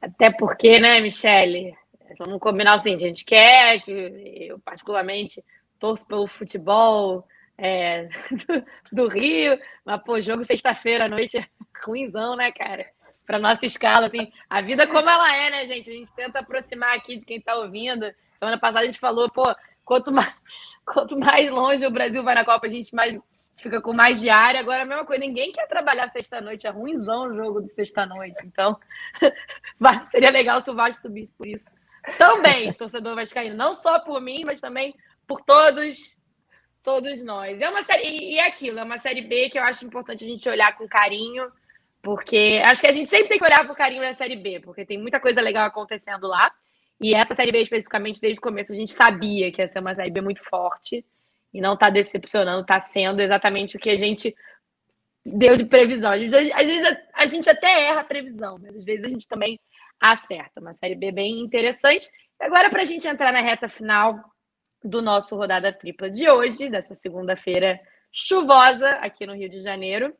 Até 0.00 0.30
porque, 0.30 0.78
né, 0.78 1.00
Michele? 1.00 1.74
Vamos 2.18 2.40
combinar 2.40 2.78
seguinte: 2.78 3.04
a 3.04 3.08
gente 3.08 3.24
quer 3.24 3.80
que 3.80 4.46
eu, 4.48 4.58
particularmente, 4.58 5.42
torço 5.78 6.06
pelo 6.06 6.26
futebol 6.26 7.26
é, 7.56 8.08
do, 8.30 8.64
do, 9.04 9.08
Rio, 9.08 9.58
mas, 9.84 10.02
pô, 10.02 10.20
jogo 10.20 10.44
sexta-feira 10.44 11.06
à 11.06 11.08
noite 11.08 11.38
é 11.38 11.46
ruimzão, 11.84 12.36
né, 12.36 12.52
cara? 12.52 12.84
Para 13.24 13.38
nossa 13.38 13.64
escala, 13.64 14.06
assim, 14.06 14.30
a 14.50 14.60
vida 14.60 14.86
como 14.86 15.08
ela 15.08 15.36
é, 15.36 15.50
né, 15.50 15.66
gente? 15.66 15.88
A 15.88 15.92
gente 15.94 16.12
tenta 16.12 16.40
aproximar 16.40 16.96
aqui 16.96 17.16
de 17.16 17.24
quem 17.24 17.38
está 17.38 17.54
ouvindo 17.54 18.12
Semana 18.42 18.58
passada 18.58 18.80
a 18.80 18.86
gente 18.86 18.98
falou, 18.98 19.30
pô, 19.30 19.54
quanto 19.84 20.10
mais, 20.10 20.34
quanto 20.84 21.16
mais 21.16 21.48
longe 21.48 21.86
o 21.86 21.92
Brasil 21.92 22.24
vai 22.24 22.34
na 22.34 22.44
Copa, 22.44 22.66
a 22.66 22.68
gente 22.68 22.92
mais 22.92 23.16
fica 23.54 23.80
com 23.80 23.92
mais 23.92 24.20
diária. 24.20 24.58
Agora 24.58 24.82
a 24.82 24.84
mesma 24.84 25.06
coisa, 25.06 25.24
ninguém 25.24 25.52
quer 25.52 25.68
trabalhar 25.68 26.08
sexta-noite, 26.08 26.66
é 26.66 26.70
ruimzão 26.70 27.28
o 27.28 27.36
jogo 27.36 27.62
de 27.62 27.72
sexta-noite. 27.72 28.44
Então, 28.44 28.76
seria 30.06 30.30
legal 30.30 30.60
se 30.60 30.68
o 30.72 30.74
Vasco 30.74 31.02
subisse 31.02 31.32
por 31.34 31.46
isso. 31.46 31.70
Também, 32.18 32.72
torcedor 32.74 33.14
vascaíno, 33.14 33.54
não 33.54 33.74
só 33.74 34.00
por 34.00 34.20
mim, 34.20 34.42
mas 34.44 34.60
também 34.60 34.92
por 35.24 35.40
todos 35.42 36.16
todos 36.82 37.24
nós. 37.24 37.60
É 37.60 37.70
uma 37.70 37.82
série 37.82 38.08
e 38.08 38.38
é 38.40 38.48
aquilo, 38.48 38.80
é 38.80 38.82
uma 38.82 38.98
série 38.98 39.22
B 39.22 39.50
que 39.50 39.56
eu 39.56 39.62
acho 39.62 39.86
importante 39.86 40.24
a 40.24 40.28
gente 40.28 40.48
olhar 40.48 40.76
com 40.76 40.88
carinho, 40.88 41.48
porque 42.02 42.60
acho 42.64 42.80
que 42.80 42.88
a 42.88 42.92
gente 42.92 43.08
sempre 43.08 43.28
tem 43.28 43.38
que 43.38 43.44
olhar 43.44 43.64
com 43.68 43.72
carinho 43.72 44.02
na 44.02 44.12
série 44.12 44.34
B, 44.34 44.58
porque 44.58 44.84
tem 44.84 44.98
muita 44.98 45.20
coisa 45.20 45.40
legal 45.40 45.64
acontecendo 45.64 46.26
lá. 46.26 46.52
E 47.02 47.14
essa 47.14 47.34
Série 47.34 47.50
B, 47.50 47.60
especificamente, 47.62 48.20
desde 48.20 48.38
o 48.38 48.42
começo, 48.42 48.72
a 48.72 48.76
gente 48.76 48.92
sabia 48.92 49.50
que 49.50 49.60
ia 49.60 49.66
ser 49.66 49.80
uma 49.80 49.94
Série 49.94 50.10
B 50.10 50.20
muito 50.20 50.42
forte. 50.42 51.04
E 51.52 51.60
não 51.60 51.74
está 51.74 51.90
decepcionando, 51.90 52.62
está 52.62 52.78
sendo 52.80 53.20
exatamente 53.20 53.76
o 53.76 53.80
que 53.80 53.90
a 53.90 53.96
gente 53.96 54.34
deu 55.26 55.56
de 55.56 55.64
previsão. 55.64 56.12
Às 56.12 56.20
vezes, 56.20 56.54
vezes 56.54 56.98
a 57.12 57.26
gente 57.26 57.50
até 57.50 57.88
erra 57.88 58.00
a 58.00 58.04
previsão, 58.04 58.56
mas 58.62 58.76
às 58.76 58.84
vezes 58.84 59.04
a 59.04 59.08
gente 59.08 59.26
também 59.26 59.58
acerta. 60.00 60.60
Uma 60.60 60.72
Série 60.72 60.94
B 60.94 61.10
bem 61.10 61.40
interessante. 61.40 62.08
Agora, 62.40 62.70
para 62.70 62.82
a 62.82 62.84
gente 62.84 63.06
entrar 63.06 63.32
na 63.32 63.40
reta 63.40 63.68
final 63.68 64.18
do 64.82 65.02
nosso 65.02 65.36
rodada 65.36 65.72
tripla 65.72 66.08
de 66.08 66.28
hoje, 66.30 66.70
dessa 66.70 66.94
segunda-feira 66.94 67.80
chuvosa 68.12 68.90
aqui 68.96 69.26
no 69.26 69.34
Rio 69.34 69.48
de 69.48 69.60
Janeiro, 69.60 70.14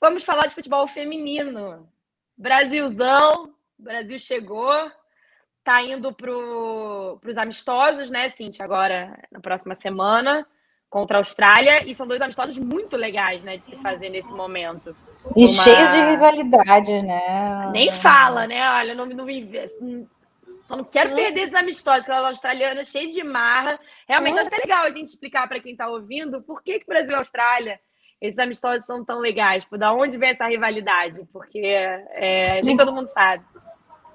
vamos 0.00 0.22
falar 0.22 0.46
de 0.46 0.54
futebol 0.54 0.86
feminino. 0.86 1.88
Brasilzão, 2.36 3.54
Brasil 3.78 4.18
chegou, 4.18 4.90
tá 5.64 5.82
indo 5.82 6.12
para 6.12 6.30
os 6.30 7.38
amistosos, 7.38 8.10
né, 8.10 8.28
Cintia, 8.28 8.64
agora 8.64 9.18
na 9.30 9.40
próxima 9.40 9.74
semana 9.74 10.46
contra 10.90 11.16
a 11.16 11.20
Austrália, 11.20 11.88
e 11.88 11.94
são 11.94 12.06
dois 12.06 12.20
amistosos 12.20 12.58
muito 12.58 12.98
legais, 12.98 13.42
né, 13.42 13.56
de 13.56 13.64
se 13.64 13.76
fazer 13.76 14.10
nesse 14.10 14.30
momento. 14.30 14.94
E 15.34 15.44
Uma... 15.44 15.48
cheios 15.48 15.90
de 15.90 16.10
rivalidade, 16.10 17.00
né? 17.00 17.70
Nem 17.72 17.90
fala, 17.90 18.46
né? 18.46 18.70
Olha, 18.72 18.94
não, 18.94 19.06
não 19.06 19.24
me 19.24 19.40
só 20.66 20.76
não 20.76 20.84
quero 20.84 21.14
perder 21.14 21.40
esses 21.40 21.54
amistosos, 21.54 22.04
aquela 22.04 22.28
australiana 22.28 22.84
cheia 22.84 23.10
de 23.10 23.22
marra. 23.24 23.78
Realmente, 24.08 24.38
acho 24.38 24.50
que 24.50 24.56
é 24.56 24.58
legal 24.58 24.84
a 24.84 24.90
gente 24.90 25.06
explicar 25.06 25.48
para 25.48 25.60
quem 25.60 25.72
está 25.72 25.88
ouvindo 25.88 26.42
por 26.42 26.62
que, 26.62 26.78
que 26.78 26.86
Brasil 26.86 27.12
e 27.12 27.18
Austrália, 27.18 27.80
esses 28.20 28.38
amistosos 28.38 28.86
são 28.86 29.04
tão 29.04 29.18
legais, 29.18 29.64
por 29.64 29.78
da 29.78 29.92
onde 29.92 30.16
vem 30.16 30.30
essa 30.30 30.46
rivalidade, 30.46 31.26
porque 31.32 31.58
é, 31.58 32.62
nem 32.62 32.76
todo 32.76 32.92
mundo 32.92 33.08
sabe. 33.08 33.44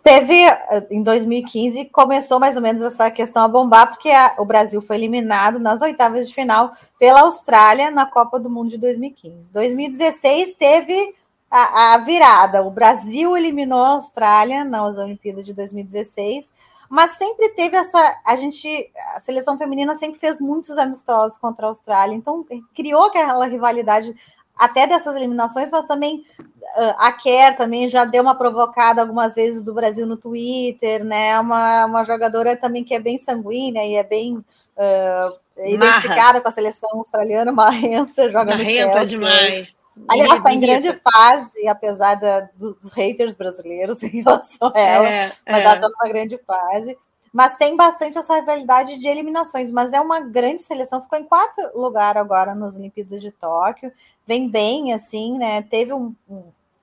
Teve, 0.08 0.42
em 0.90 1.04
2015, 1.04 1.84
começou 1.90 2.40
mais 2.40 2.56
ou 2.56 2.62
menos 2.62 2.82
essa 2.82 3.12
questão 3.12 3.44
a 3.44 3.48
bombar, 3.50 3.90
porque 3.90 4.10
a, 4.10 4.36
o 4.38 4.46
Brasil 4.46 4.82
foi 4.82 4.96
eliminado 4.96 5.60
nas 5.60 5.82
oitavas 5.82 6.30
de 6.30 6.34
final 6.34 6.72
pela 6.98 7.24
Austrália 7.24 7.92
na 7.92 8.06
Copa 8.06 8.40
do 8.40 8.50
Mundo 8.50 8.70
de 8.70 8.78
2015. 8.78 9.52
2016 9.52 10.54
teve 10.54 11.14
a, 11.52 11.96
a 11.96 11.98
virada. 11.98 12.64
O 12.64 12.72
Brasil 12.72 13.36
eliminou 13.36 13.84
a 13.84 13.90
Austrália 13.90 14.64
nas 14.64 14.98
Olimpíadas 14.98 15.46
de 15.46 15.54
2016, 15.54 16.54
mas 16.90 17.18
sempre 17.18 17.50
teve 17.50 17.76
essa. 17.76 18.18
A 18.26 18.38
gente, 18.38 18.90
a 19.14 19.20
seleção 19.20 19.58
feminina 19.58 19.94
sempre 19.96 20.18
fez 20.22 20.40
muitos 20.40 20.78
amistosos 20.78 21.38
contra 21.38 21.66
a 21.66 21.70
Austrália, 21.70 22.16
então 22.16 22.46
criou 22.74 23.08
aquela 23.08 23.46
rivalidade 23.46 24.16
até 24.58 24.88
dessas 24.88 25.16
eliminações, 25.16 25.70
mas 25.70 25.86
também 25.86 26.26
uh, 26.40 26.96
a 26.98 27.12
Kerr 27.12 27.56
também 27.58 27.90
já 27.90 28.06
deu 28.06 28.24
uma 28.24 28.36
provocada 28.36 29.02
algumas 29.02 29.34
vezes 29.34 29.64
do 29.64 29.74
Brasil 29.74 30.06
no 30.06 30.18
Twitter, 30.18 31.04
né? 31.04 31.40
Uma, 31.40 31.86
uma 31.86 32.04
jogadora 32.04 32.56
também 32.56 32.84
que 32.84 32.94
é 32.94 33.00
bem 33.00 33.18
sanguínea 33.18 33.86
e 33.86 33.96
é 33.96 34.04
bem 34.04 34.38
uh, 34.38 35.66
identificada 35.66 36.42
com 36.42 36.48
a 36.48 36.52
seleção 36.52 36.90
australiana, 36.94 37.52
marrenta, 37.52 38.30
joga 38.30 38.56
marrenta 38.56 38.86
no 38.86 38.94
Chelsea. 38.94 39.06
demais. 39.08 39.78
Aliás, 40.08 40.34
está 40.34 40.54
em 40.54 40.60
grande 40.60 40.94
fase, 40.94 41.68
apesar 41.68 42.16
da, 42.16 42.50
dos 42.56 42.92
haters 42.92 43.36
brasileiros 43.36 44.02
em 44.04 44.22
relação 44.22 44.72
a 44.76 44.80
ela, 44.80 45.10
é, 45.10 45.32
mas 45.48 45.60
é. 45.60 45.64
ela 45.64 45.76
está 45.76 45.90
numa 45.90 46.08
grande 46.08 46.38
fase. 46.46 46.98
Mas 47.38 47.56
tem 47.56 47.76
bastante 47.76 48.18
essa 48.18 48.34
rivalidade 48.34 48.98
de 48.98 49.08
eliminações, 49.08 49.72
mas 49.72 49.94
é 49.94 50.02
uma 50.02 50.20
grande 50.22 50.64
seleção. 50.64 51.04
Ficou 51.04 51.20
em 51.20 51.24
quarto 51.24 51.62
lugar 51.76 52.18
agora 52.18 52.56
nas 52.56 52.76
Olimpíadas 52.76 53.22
de 53.22 53.32
Tóquio. 53.32 53.94
Vem 54.26 54.50
bem, 54.50 54.92
assim, 54.92 55.38
né? 55.38 55.62
Teve 55.62 55.94
um, 55.94 56.16
um 56.28 56.38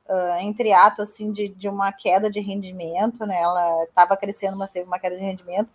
uh, 0.09 0.39
entre 0.39 0.73
assim, 0.73 1.33
de, 1.33 1.49
de 1.49 1.69
uma 1.69 1.91
queda 1.91 2.31
de 2.31 2.39
rendimento, 2.39 3.27
né? 3.27 3.43
Ela 3.43 3.83
estava 3.83 4.17
crescendo, 4.17 4.57
mas 4.57 4.71
teve 4.71 4.87
uma 4.87 5.01
queda 5.01 5.17
de 5.17 5.23
rendimento. 5.23 5.69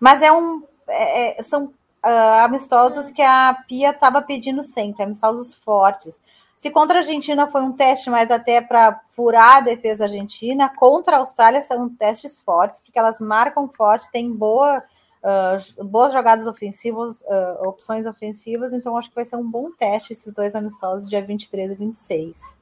Mas 0.00 0.20
é 0.20 0.32
um... 0.32 0.64
É, 0.88 1.38
é 1.38 1.42
são 1.44 1.66
uh, 1.66 2.44
amistosos 2.44 3.12
que 3.12 3.22
a 3.22 3.56
Pia 3.68 3.90
estava 3.90 4.20
pedindo 4.20 4.64
sempre, 4.64 5.04
amistosos 5.04 5.54
fortes. 5.54 6.20
Se 6.56 6.70
contra 6.70 6.98
a 6.98 7.00
Argentina 7.00 7.46
foi 7.46 7.62
um 7.62 7.72
teste 7.72 8.08
mais 8.08 8.30
até 8.30 8.62
para 8.62 9.00
furar 9.10 9.56
a 9.56 9.60
defesa 9.60 10.04
argentina, 10.04 10.72
contra 10.74 11.16
a 11.16 11.18
Austrália 11.18 11.60
são 11.60 11.88
testes 11.88 12.40
fortes, 12.40 12.80
porque 12.80 12.98
elas 12.98 13.20
marcam 13.20 13.68
forte, 13.68 14.10
têm 14.10 14.32
boa, 14.32 14.82
uh, 15.22 15.84
boas 15.84 16.14
jogadas 16.14 16.46
ofensivas, 16.46 17.20
uh, 17.22 17.68
opções 17.68 18.06
ofensivas, 18.06 18.72
então 18.72 18.96
acho 18.96 19.10
que 19.10 19.14
vai 19.14 19.26
ser 19.26 19.36
um 19.36 19.48
bom 19.48 19.70
teste 19.70 20.14
esses 20.14 20.32
dois 20.32 20.54
amistosos, 20.54 21.10
dia 21.10 21.22
23 21.22 21.72
e 21.72 21.74
26. 21.74 22.56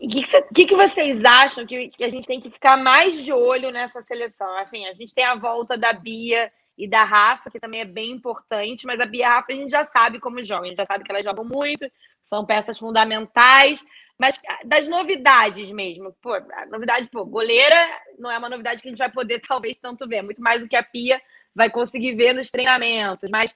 E 0.00 0.06
o 0.06 0.10
que, 0.10 0.22
que, 0.52 0.64
que, 0.66 0.74
vocês 0.74 1.24
acham 1.24 1.64
que, 1.64 1.88
que, 1.88 2.02
a 2.02 2.10
gente 2.10 2.26
tem 2.26 2.40
que 2.40 2.50
ficar 2.50 2.76
mais 2.76 3.22
de 3.22 3.32
olho 3.32 3.70
nessa 3.70 4.02
seleção? 4.02 4.58
Assim, 4.58 4.84
a 4.86 4.92
gente 4.92 5.14
tem 5.14 5.24
a 5.24 5.36
volta 5.36 5.78
da 5.78 5.92
Bia 5.92 6.50
e 6.76 6.88
da 6.88 7.04
Rafa, 7.04 7.50
que 7.50 7.60
também 7.60 7.80
é 7.80 7.84
bem 7.84 8.10
importante, 8.10 8.86
mas 8.86 9.00
a 9.00 9.06
Bia 9.06 9.20
e 9.20 9.24
a 9.24 9.30
Rafa 9.36 9.52
a 9.52 9.54
gente 9.54 9.70
já 9.70 9.84
sabe 9.84 10.18
como 10.18 10.42
jogam, 10.44 10.64
a 10.64 10.68
gente 10.68 10.78
já 10.78 10.86
sabe 10.86 11.04
que 11.04 11.12
elas 11.12 11.24
jogam 11.24 11.44
muito, 11.44 11.90
são 12.22 12.44
peças 12.44 12.78
fundamentais, 12.78 13.84
mas 14.18 14.40
ah, 14.48 14.60
das 14.64 14.88
novidades 14.88 15.70
mesmo. 15.70 16.12
Pô, 16.20 16.34
a 16.34 16.66
novidade, 16.66 17.08
pô, 17.10 17.24
goleira 17.24 17.76
não 18.18 18.30
é 18.30 18.38
uma 18.38 18.48
novidade 18.48 18.82
que 18.82 18.88
a 18.88 18.90
gente 18.90 18.98
vai 18.98 19.10
poder 19.10 19.40
talvez 19.46 19.76
tanto 19.78 20.08
ver, 20.08 20.22
muito 20.22 20.42
mais 20.42 20.62
do 20.62 20.68
que 20.68 20.76
a 20.76 20.82
Pia 20.82 21.20
vai 21.54 21.70
conseguir 21.70 22.14
ver 22.14 22.32
nos 22.32 22.50
treinamentos, 22.50 23.30
mas 23.30 23.54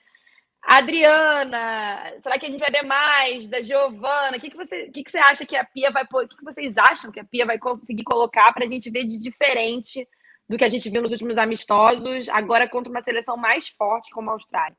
Adriana, 0.62 2.12
será 2.18 2.38
que 2.38 2.46
a 2.46 2.50
gente 2.50 2.60
vai 2.60 2.70
ver 2.70 2.82
mais 2.82 3.48
da 3.48 3.62
Giovana? 3.62 4.36
O 4.36 4.40
que, 4.40 4.50
que, 4.50 4.56
você, 4.56 4.88
que, 4.90 5.02
que 5.02 5.10
você 5.10 5.18
acha 5.18 5.46
que 5.46 5.56
a 5.56 5.64
Pia 5.64 5.90
vai 5.90 6.04
O 6.04 6.28
que, 6.28 6.36
que 6.36 6.44
vocês 6.44 6.76
acham 6.76 7.10
que 7.10 7.20
a 7.20 7.24
Pia 7.24 7.46
vai 7.46 7.58
conseguir 7.58 8.04
colocar 8.04 8.52
para 8.52 8.64
a 8.64 8.68
gente 8.68 8.90
ver 8.90 9.04
de 9.04 9.18
diferente 9.18 10.06
do 10.49 10.57
que 10.57 10.64
a 10.64 10.68
gente 10.68 10.88
viu 10.88 11.03
nos 11.03 11.12
últimos 11.12 11.36
amistosos, 11.36 12.28
agora 12.30 12.68
contra 12.68 12.90
uma 12.90 13.01
seleção 13.01 13.36
mais 13.36 13.68
forte 13.68 14.11
como 14.11 14.30
a 14.30 14.32
Austrália? 14.32 14.76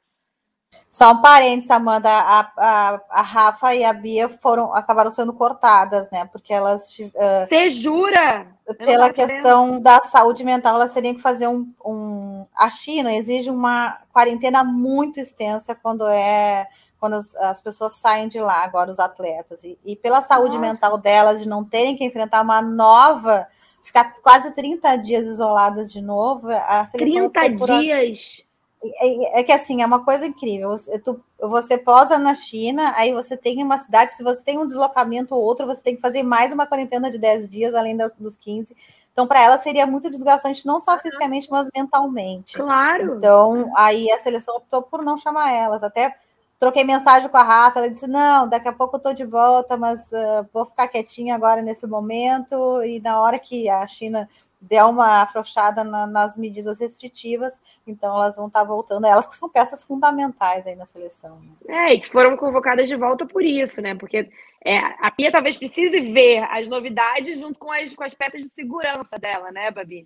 Só 0.91 1.11
um 1.11 1.21
parênteses, 1.21 1.69
Amanda, 1.69 2.09
a, 2.09 2.51
a, 2.57 3.01
a 3.09 3.21
Rafa 3.21 3.75
e 3.75 3.83
a 3.83 3.93
Bia 3.93 4.27
foram, 4.27 4.73
acabaram 4.73 5.11
sendo 5.11 5.33
cortadas, 5.33 6.09
né? 6.09 6.27
Porque 6.31 6.51
elas. 6.51 6.97
Você 7.41 7.67
uh, 7.67 7.71
jura? 7.71 8.47
Pela 8.77 9.11
questão 9.11 9.65
sabendo. 9.65 9.83
da 9.83 10.01
saúde 10.01 10.43
mental, 10.43 10.75
elas 10.75 10.93
teriam 10.93 11.13
que 11.13 11.21
fazer 11.21 11.47
um, 11.47 11.71
um. 11.85 12.45
A 12.55 12.69
China 12.69 13.13
exige 13.13 13.51
uma 13.51 13.99
quarentena 14.11 14.63
muito 14.63 15.19
extensa 15.19 15.75
quando 15.75 16.07
é. 16.07 16.67
Quando 16.99 17.13
as, 17.15 17.35
as 17.35 17.61
pessoas 17.61 17.93
saem 17.93 18.27
de 18.27 18.41
lá, 18.41 18.63
agora 18.63 18.91
os 18.91 18.99
atletas. 18.99 19.63
E, 19.63 19.77
e 19.85 19.95
pela 19.95 20.21
saúde 20.21 20.57
Nossa. 20.57 20.73
mental 20.73 20.97
delas, 20.97 21.41
de 21.41 21.47
não 21.47 21.63
terem 21.63 21.95
que 21.95 22.03
enfrentar 22.03 22.41
uma 22.41 22.61
nova 22.61 23.47
ficar 23.89 24.13
quase 24.21 24.51
30 24.51 24.95
dias 24.97 25.25
isoladas 25.25 25.91
de 25.91 26.01
novo. 26.01 26.49
A 26.49 26.85
30 26.85 27.49
dias? 27.49 28.43
É, 28.81 29.39
é, 29.39 29.43
que 29.43 29.51
assim, 29.51 29.81
é 29.81 29.85
uma 29.85 30.05
coisa 30.05 30.25
incrível. 30.25 30.69
Você, 30.69 30.97
tu, 30.99 31.19
você 31.39 31.77
posa 31.77 32.17
na 32.17 32.33
China, 32.33 32.93
aí 32.95 33.11
você 33.11 33.35
tem 33.35 33.61
uma 33.61 33.77
cidade, 33.77 34.13
se 34.13 34.23
você 34.23 34.43
tem 34.43 34.57
um 34.57 34.65
deslocamento 34.65 35.35
ou 35.35 35.43
outro, 35.43 35.65
você 35.65 35.83
tem 35.83 35.95
que 35.95 36.01
fazer 36.01 36.23
mais 36.23 36.53
uma 36.53 36.65
quarentena 36.65 37.11
de 37.11 37.17
10 37.17 37.49
dias, 37.49 37.73
além 37.73 37.97
das, 37.97 38.13
dos 38.13 38.37
15. 38.37 38.75
Então, 39.11 39.27
para 39.27 39.41
ela 39.41 39.57
seria 39.57 39.85
muito 39.85 40.09
desgastante, 40.09 40.65
não 40.65 40.79
só 40.79 40.97
fisicamente, 40.99 41.49
mas 41.51 41.67
mentalmente. 41.75 42.55
Claro. 42.55 43.17
Então, 43.17 43.69
aí 43.75 44.09
a 44.11 44.19
seleção 44.19 44.55
optou 44.55 44.81
por 44.83 45.03
não 45.03 45.17
chamar 45.17 45.51
elas. 45.51 45.83
Até 45.83 46.15
troquei 46.59 46.83
mensagem 46.83 47.29
com 47.29 47.37
a 47.37 47.43
Rafa, 47.43 47.79
ela 47.79 47.89
disse: 47.89 48.05
não, 48.05 48.47
daqui 48.47 48.67
a 48.67 48.73
pouco 48.73 48.95
eu 48.95 48.99
estou 48.99 49.13
de 49.13 49.25
volta, 49.25 49.77
mas 49.77 50.11
uh, 50.11 50.47
vou 50.53 50.65
ficar 50.65 50.89
quietinha 50.89 51.33
agora 51.33 51.61
nesse 51.61 51.87
momento. 51.87 52.83
E 52.83 52.99
na 52.99 53.19
hora 53.19 53.39
que 53.39 53.69
a 53.69 53.87
China 53.87 54.29
deu 54.61 54.87
uma 54.87 55.21
afrouxada 55.21 55.85
na, 55.85 56.05
nas 56.05 56.37
medidas 56.37 56.79
restritivas, 56.79 57.61
então 57.87 58.13
elas 58.15 58.35
vão 58.35 58.47
estar 58.47 58.59
tá 58.59 58.65
voltando, 58.65 59.05
elas 59.05 59.25
que 59.25 59.37
são 59.37 59.47
peças 59.47 59.81
fundamentais 59.83 60.67
aí 60.67 60.75
na 60.75 60.85
seleção. 60.85 61.39
Né? 61.39 61.87
É, 61.89 61.93
e 61.93 61.99
que 62.01 62.09
foram 62.09 62.35
convocadas 62.35 62.87
de 62.87 62.95
volta 62.97 63.25
por 63.25 63.41
isso, 63.41 63.81
né? 63.81 63.95
Porque 63.95 64.29
é, 64.63 64.77
a 64.99 65.09
Pia 65.09 65.31
talvez 65.31 65.57
precise 65.57 66.01
ver 66.01 66.43
as 66.51 66.67
novidades 66.67 67.39
junto 67.39 67.57
com 67.57 67.71
as, 67.71 67.95
com 67.95 68.03
as 68.03 68.13
peças 68.13 68.41
de 68.41 68.49
segurança 68.49 69.17
dela, 69.17 69.49
né, 69.51 69.71
Babi? 69.71 70.05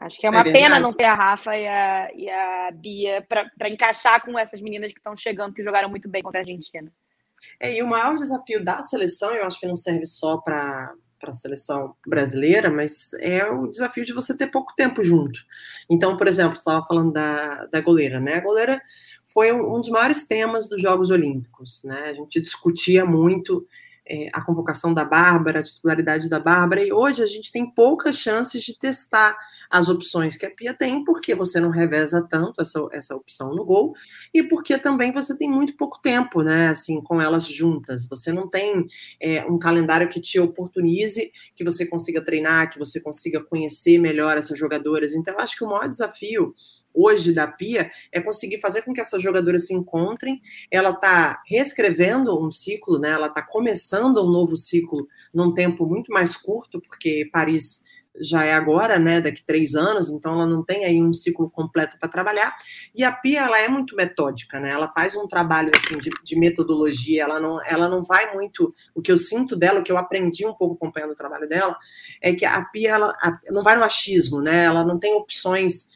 Acho 0.00 0.18
que 0.18 0.26
é 0.26 0.30
uma 0.30 0.40
é 0.40 0.52
pena 0.52 0.78
não 0.78 0.92
ter 0.92 1.04
a 1.04 1.14
Rafa 1.14 1.56
e 1.56 1.66
a, 1.66 2.10
e 2.14 2.30
a 2.30 2.70
Bia 2.72 3.26
para 3.28 3.68
encaixar 3.68 4.24
com 4.24 4.38
essas 4.38 4.60
meninas 4.60 4.92
que 4.92 4.98
estão 4.98 5.16
chegando, 5.16 5.52
que 5.52 5.62
jogaram 5.62 5.88
muito 5.88 6.08
bem 6.08 6.22
contra 6.22 6.40
a 6.40 6.42
Argentina. 6.42 6.92
É, 7.60 7.74
e 7.74 7.82
o 7.82 7.88
maior 7.88 8.16
desafio 8.16 8.64
da 8.64 8.80
seleção, 8.82 9.34
eu 9.34 9.44
acho 9.44 9.58
que 9.58 9.66
não 9.66 9.76
serve 9.76 10.06
só 10.06 10.40
para 10.40 10.92
para 11.20 11.30
a 11.30 11.34
seleção 11.34 11.96
brasileira, 12.06 12.70
mas 12.70 13.12
é 13.14 13.44
o 13.44 13.66
desafio 13.66 14.04
de 14.04 14.12
você 14.12 14.36
ter 14.36 14.46
pouco 14.46 14.72
tempo 14.76 15.02
junto. 15.02 15.40
Então, 15.90 16.16
por 16.16 16.28
exemplo, 16.28 16.54
você 16.54 16.60
estava 16.60 16.86
falando 16.86 17.12
da, 17.12 17.66
da 17.66 17.80
goleira, 17.80 18.20
né? 18.20 18.34
A 18.34 18.40
goleira 18.40 18.80
foi 19.32 19.52
um, 19.52 19.74
um 19.74 19.80
dos 19.80 19.90
maiores 19.90 20.26
temas 20.26 20.68
dos 20.68 20.80
Jogos 20.80 21.10
Olímpicos, 21.10 21.82
né? 21.84 22.10
A 22.10 22.14
gente 22.14 22.40
discutia 22.40 23.04
muito 23.04 23.66
é, 24.08 24.28
a 24.32 24.40
convocação 24.40 24.92
da 24.92 25.04
Bárbara, 25.04 25.60
a 25.60 25.62
titularidade 25.62 26.28
da 26.28 26.40
Bárbara, 26.40 26.82
e 26.82 26.92
hoje 26.92 27.22
a 27.22 27.26
gente 27.26 27.52
tem 27.52 27.68
poucas 27.70 28.16
chances 28.16 28.62
de 28.62 28.78
testar 28.78 29.36
as 29.70 29.88
opções 29.88 30.36
que 30.36 30.46
a 30.46 30.50
Pia 30.50 30.72
tem, 30.72 31.04
porque 31.04 31.34
você 31.34 31.60
não 31.60 31.70
reveza 31.70 32.26
tanto 32.28 32.62
essa, 32.62 32.88
essa 32.92 33.14
opção 33.14 33.54
no 33.54 33.64
gol, 33.64 33.94
e 34.32 34.42
porque 34.42 34.78
também 34.78 35.12
você 35.12 35.36
tem 35.36 35.50
muito 35.50 35.76
pouco 35.76 36.00
tempo, 36.00 36.42
né, 36.42 36.68
assim, 36.68 37.02
com 37.02 37.20
elas 37.20 37.46
juntas. 37.46 38.08
Você 38.08 38.32
não 38.32 38.48
tem 38.48 38.86
é, 39.20 39.44
um 39.44 39.58
calendário 39.58 40.08
que 40.08 40.20
te 40.20 40.40
oportunize, 40.40 41.30
que 41.54 41.64
você 41.64 41.84
consiga 41.84 42.24
treinar, 42.24 42.70
que 42.70 42.78
você 42.78 43.00
consiga 43.00 43.42
conhecer 43.42 43.98
melhor 43.98 44.38
essas 44.38 44.58
jogadoras. 44.58 45.14
Então, 45.14 45.34
eu 45.34 45.40
acho 45.40 45.56
que 45.56 45.64
o 45.64 45.68
maior 45.68 45.88
desafio 45.88 46.54
hoje 46.94 47.32
da 47.32 47.46
Pia 47.46 47.90
é 48.12 48.20
conseguir 48.20 48.58
fazer 48.58 48.82
com 48.82 48.92
que 48.92 49.00
essas 49.00 49.22
jogadoras 49.22 49.66
se 49.66 49.74
encontrem. 49.74 50.40
Ela 50.70 50.90
está 50.90 51.42
reescrevendo 51.46 52.38
um 52.44 52.50
ciclo, 52.50 52.98
né? 52.98 53.10
Ela 53.10 53.28
está 53.28 53.42
começando 53.42 54.22
um 54.22 54.30
novo 54.30 54.56
ciclo 54.56 55.06
num 55.32 55.52
tempo 55.52 55.86
muito 55.86 56.12
mais 56.12 56.36
curto, 56.36 56.80
porque 56.80 57.28
Paris 57.32 57.88
já 58.20 58.44
é 58.44 58.52
agora, 58.52 58.98
né, 58.98 59.20
daqui 59.20 59.42
três 59.44 59.74
anos, 59.74 60.10
então 60.10 60.32
ela 60.34 60.46
não 60.46 60.64
tem 60.64 60.84
aí 60.84 61.02
um 61.02 61.12
ciclo 61.12 61.48
completo 61.50 61.96
para 61.98 62.08
trabalhar. 62.08 62.56
E 62.94 63.04
a 63.04 63.12
Pia, 63.12 63.42
ela 63.42 63.58
é 63.58 63.68
muito 63.68 63.94
metódica, 63.94 64.60
né? 64.60 64.70
Ela 64.70 64.90
faz 64.90 65.14
um 65.14 65.26
trabalho 65.26 65.70
assim, 65.74 65.98
de, 65.98 66.10
de, 66.22 66.36
metodologia, 66.36 67.22
ela 67.22 67.40
não, 67.40 67.64
ela 67.64 67.88
não 67.88 68.02
vai 68.02 68.34
muito. 68.34 68.74
O 68.94 69.00
que 69.00 69.12
eu 69.12 69.18
sinto 69.18 69.56
dela, 69.56 69.80
o 69.80 69.82
que 69.82 69.92
eu 69.92 69.98
aprendi 69.98 70.46
um 70.46 70.54
pouco 70.54 70.74
acompanhando 70.74 71.12
o 71.12 71.16
trabalho 71.16 71.48
dela, 71.48 71.76
é 72.20 72.32
que 72.32 72.44
a 72.44 72.62
Pia 72.64 72.90
ela, 72.90 73.14
a, 73.20 73.38
não 73.50 73.62
vai 73.62 73.76
no 73.76 73.84
achismo, 73.84 74.40
né? 74.40 74.64
Ela 74.64 74.84
não 74.84 74.98
tem 74.98 75.14
opções 75.14 75.88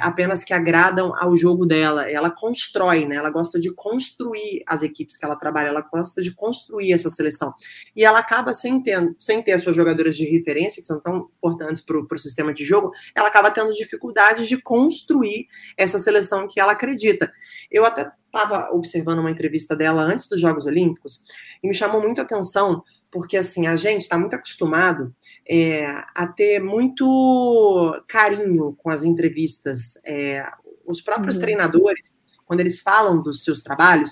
apenas 0.00 0.42
que 0.42 0.52
agradam 0.52 1.12
ao 1.16 1.36
jogo 1.36 1.64
dela. 1.64 2.10
Ela 2.10 2.30
constrói, 2.30 3.06
né? 3.06 3.16
Ela 3.16 3.30
gosta 3.30 3.60
de 3.60 3.72
construir 3.72 4.62
as 4.66 4.82
equipes 4.82 5.16
que 5.16 5.24
ela 5.24 5.36
trabalha, 5.36 5.68
ela 5.68 5.80
gosta 5.80 6.20
de 6.20 6.34
construir 6.34 6.92
essa 6.92 7.08
seleção. 7.08 7.52
E 7.94 8.04
ela 8.04 8.18
acaba 8.18 8.52
sem 8.52 8.82
ter, 8.82 9.14
sem 9.18 9.42
ter 9.42 9.52
as 9.52 9.62
suas 9.62 9.76
jogadoras 9.76 10.16
de 10.16 10.24
referência, 10.24 10.80
que 10.80 10.86
são 10.86 11.00
tão 11.00 11.28
importantes 11.36 11.82
para 11.82 11.98
o 11.98 12.18
sistema 12.18 12.52
de 12.52 12.64
jogo, 12.64 12.90
ela 13.14 13.28
acaba 13.28 13.50
tendo 13.50 13.72
dificuldade 13.72 14.46
de 14.46 14.60
construir 14.60 15.46
essa 15.76 15.98
seleção 15.98 16.48
que 16.48 16.60
ela 16.60 16.72
acredita. 16.72 17.30
Eu 17.70 17.84
até 17.84 18.10
estava 18.26 18.70
observando 18.72 19.20
uma 19.20 19.30
entrevista 19.30 19.74
dela 19.74 20.02
antes 20.02 20.28
dos 20.28 20.40
Jogos 20.40 20.66
Olímpicos 20.66 21.20
e 21.62 21.68
me 21.68 21.74
chamou 21.74 22.00
muito 22.00 22.20
a 22.20 22.24
atenção 22.24 22.82
porque 23.16 23.38
assim 23.38 23.66
a 23.66 23.76
gente 23.76 24.02
está 24.02 24.18
muito 24.18 24.36
acostumado 24.36 25.10
é, 25.48 25.86
a 26.14 26.26
ter 26.26 26.62
muito 26.62 28.04
carinho 28.06 28.76
com 28.76 28.90
as 28.90 29.04
entrevistas. 29.04 29.98
É, 30.04 30.46
os 30.86 31.00
próprios 31.00 31.36
uhum. 31.36 31.40
treinadores, 31.40 32.18
quando 32.44 32.60
eles 32.60 32.82
falam 32.82 33.22
dos 33.22 33.42
seus 33.42 33.62
trabalhos, 33.62 34.10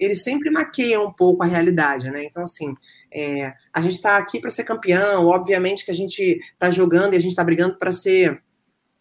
eles 0.00 0.22
sempre 0.22 0.48
maqueiam 0.48 1.04
um 1.04 1.12
pouco 1.12 1.42
a 1.42 1.46
realidade, 1.46 2.10
né? 2.10 2.24
Então, 2.24 2.42
assim, 2.42 2.74
é, 3.12 3.52
a 3.70 3.82
gente 3.82 3.96
está 3.96 4.16
aqui 4.16 4.40
para 4.40 4.50
ser 4.50 4.64
campeão, 4.64 5.26
obviamente 5.26 5.84
que 5.84 5.90
a 5.90 5.94
gente 5.94 6.38
está 6.54 6.70
jogando 6.70 7.12
e 7.12 7.16
a 7.18 7.20
gente 7.20 7.32
está 7.32 7.44
brigando 7.44 7.76
para 7.76 7.92
ser 7.92 8.42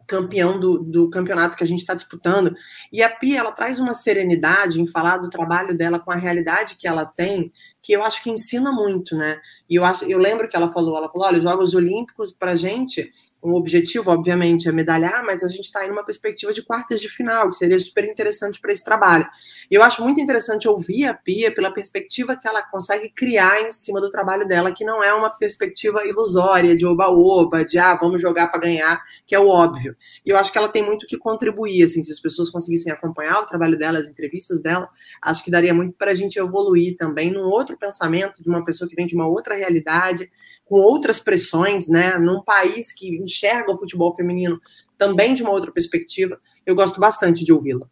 campeão 0.07 0.59
do, 0.59 0.79
do 0.79 1.09
campeonato 1.09 1.57
que 1.57 1.63
a 1.63 1.67
gente 1.67 1.79
está 1.79 1.93
disputando. 1.93 2.55
E 2.91 3.01
a 3.01 3.09
Pia, 3.09 3.39
ela 3.39 3.51
traz 3.51 3.79
uma 3.79 3.93
serenidade 3.93 4.81
em 4.81 4.87
falar 4.87 5.17
do 5.17 5.29
trabalho 5.29 5.75
dela 5.75 5.99
com 5.99 6.11
a 6.11 6.15
realidade 6.15 6.75
que 6.75 6.87
ela 6.87 7.05
tem, 7.05 7.51
que 7.81 7.93
eu 7.93 8.03
acho 8.03 8.21
que 8.23 8.29
ensina 8.29 8.71
muito, 8.71 9.15
né? 9.15 9.39
E 9.69 9.75
eu, 9.75 9.85
acho, 9.85 10.05
eu 10.05 10.17
lembro 10.17 10.47
que 10.47 10.55
ela 10.55 10.71
falou, 10.71 10.97
ela 10.97 11.09
falou, 11.09 11.27
olha, 11.27 11.41
Jogos 11.41 11.73
Olímpicos, 11.73 12.31
para 12.31 12.55
gente, 12.55 13.11
o 13.51 13.55
objetivo, 13.55 14.11
obviamente, 14.11 14.67
é 14.67 14.71
medalhar, 14.71 15.23
mas 15.23 15.43
a 15.43 15.47
gente 15.47 15.65
está 15.65 15.85
em 15.85 15.91
uma 15.91 16.03
perspectiva 16.03 16.51
de 16.51 16.63
quartas 16.63 16.99
de 16.99 17.09
final, 17.09 17.49
que 17.49 17.57
seria 17.57 17.77
super 17.77 18.05
interessante 18.05 18.59
para 18.59 18.71
esse 18.71 18.83
trabalho. 18.83 19.27
E 19.69 19.75
eu 19.75 19.83
acho 19.83 20.03
muito 20.03 20.19
interessante 20.19 20.67
ouvir 20.67 21.05
a 21.05 21.13
Pia 21.13 21.53
pela 21.53 21.71
perspectiva 21.71 22.35
que 22.35 22.47
ela 22.47 22.61
consegue 22.61 23.09
criar 23.09 23.61
em 23.61 23.71
cima 23.71 24.01
do 24.01 24.09
trabalho 24.09 24.47
dela, 24.47 24.71
que 24.71 24.83
não 24.83 25.03
é 25.03 25.13
uma 25.13 25.29
perspectiva 25.29 26.05
ilusória, 26.05 26.75
de 26.75 26.85
oba-oba, 26.85 27.65
de 27.65 27.77
ah, 27.77 27.95
vamos 27.95 28.21
jogar 28.21 28.47
para 28.47 28.61
ganhar, 28.61 29.01
que 29.25 29.35
é 29.35 29.39
o 29.39 29.47
óbvio. 29.47 29.95
E 30.25 30.29
eu 30.29 30.37
acho 30.37 30.51
que 30.51 30.57
ela 30.57 30.69
tem 30.69 30.83
muito 30.83 31.05
que 31.07 31.17
contribuir, 31.17 31.83
assim, 31.83 32.03
se 32.03 32.11
as 32.11 32.19
pessoas 32.19 32.49
conseguissem 32.49 32.91
acompanhar 32.91 33.39
o 33.39 33.45
trabalho 33.45 33.77
dela, 33.77 33.99
as 33.99 34.07
entrevistas 34.07 34.61
dela, 34.61 34.89
acho 35.21 35.43
que 35.43 35.51
daria 35.51 35.73
muito 35.73 35.95
para 35.97 36.11
a 36.11 36.15
gente 36.15 36.37
evoluir 36.37 36.95
também 36.97 37.31
num 37.31 37.45
outro 37.45 37.77
pensamento 37.77 38.41
de 38.41 38.49
uma 38.49 38.63
pessoa 38.63 38.89
que 38.89 38.95
vem 38.95 39.05
de 39.05 39.15
uma 39.15 39.27
outra 39.27 39.55
realidade, 39.55 40.29
com 40.65 40.77
outras 40.77 41.19
pressões, 41.19 41.87
né, 41.87 42.17
num 42.17 42.41
país 42.41 42.91
que 42.91 43.21
enxerga 43.35 43.71
o 43.71 43.77
futebol 43.77 44.15
feminino 44.15 44.59
também 44.97 45.33
de 45.33 45.43
uma 45.43 45.51
outra 45.51 45.71
perspectiva. 45.71 46.39
Eu 46.65 46.75
gosto 46.75 46.99
bastante 46.99 47.43
de 47.43 47.51
ouvi-la. 47.51 47.87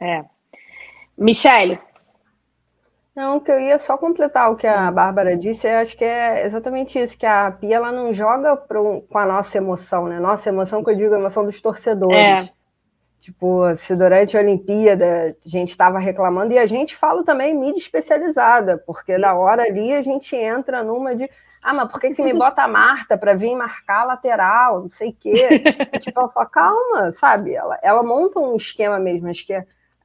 É. 0.00 0.24
Michele. 1.16 1.78
Não, 3.14 3.38
que 3.38 3.52
eu 3.52 3.60
ia 3.60 3.78
só 3.78 3.96
completar 3.96 4.50
o 4.50 4.56
que 4.56 4.66
a 4.66 4.90
Bárbara 4.90 5.36
disse, 5.36 5.68
eu 5.68 5.78
acho 5.78 5.96
que 5.96 6.04
é 6.04 6.44
exatamente 6.44 6.98
isso, 6.98 7.16
que 7.16 7.24
a 7.24 7.48
Pia 7.52 7.76
ela 7.76 7.92
não 7.92 8.12
joga 8.12 8.56
pro, 8.56 9.02
com 9.02 9.18
a 9.18 9.24
nossa 9.24 9.56
emoção, 9.56 10.08
né? 10.08 10.18
Nossa 10.18 10.48
emoção, 10.48 10.82
que 10.82 10.90
eu 10.90 10.96
digo, 10.96 11.14
a 11.14 11.18
emoção 11.18 11.44
dos 11.44 11.62
torcedores. 11.62 12.18
É. 12.18 12.48
Tipo, 13.20 13.74
se 13.76 13.94
durante 13.94 14.36
a 14.36 14.40
Olimpíada 14.40 15.34
a 15.46 15.48
gente 15.48 15.70
estava 15.70 15.98
reclamando, 15.98 16.52
e 16.52 16.58
a 16.58 16.66
gente 16.66 16.96
fala 16.96 17.24
também 17.24 17.56
mídia 17.56 17.78
especializada, 17.78 18.76
porque 18.84 19.16
na 19.16 19.32
hora 19.32 19.62
ali 19.62 19.94
a 19.94 20.02
gente 20.02 20.34
entra 20.34 20.82
numa 20.82 21.14
de 21.14 21.30
ah, 21.64 21.72
mas 21.72 21.90
por 21.90 21.98
que, 21.98 22.12
que 22.12 22.22
me 22.22 22.34
bota 22.34 22.62
a 22.62 22.68
Marta 22.68 23.16
para 23.16 23.32
vir 23.32 23.56
marcar 23.56 24.02
a 24.02 24.04
lateral, 24.04 24.82
não 24.82 24.88
sei 24.90 25.08
o 25.08 25.16
quê? 25.18 25.62
tipo, 25.98 26.20
ela 26.20 26.28
fala, 26.28 26.46
calma, 26.46 27.10
sabe? 27.12 27.54
Ela, 27.54 27.78
ela 27.82 28.02
monta 28.02 28.38
um 28.38 28.54
esquema 28.54 28.98
mesmo, 28.98 29.30
acho 29.30 29.46
que 29.46 29.54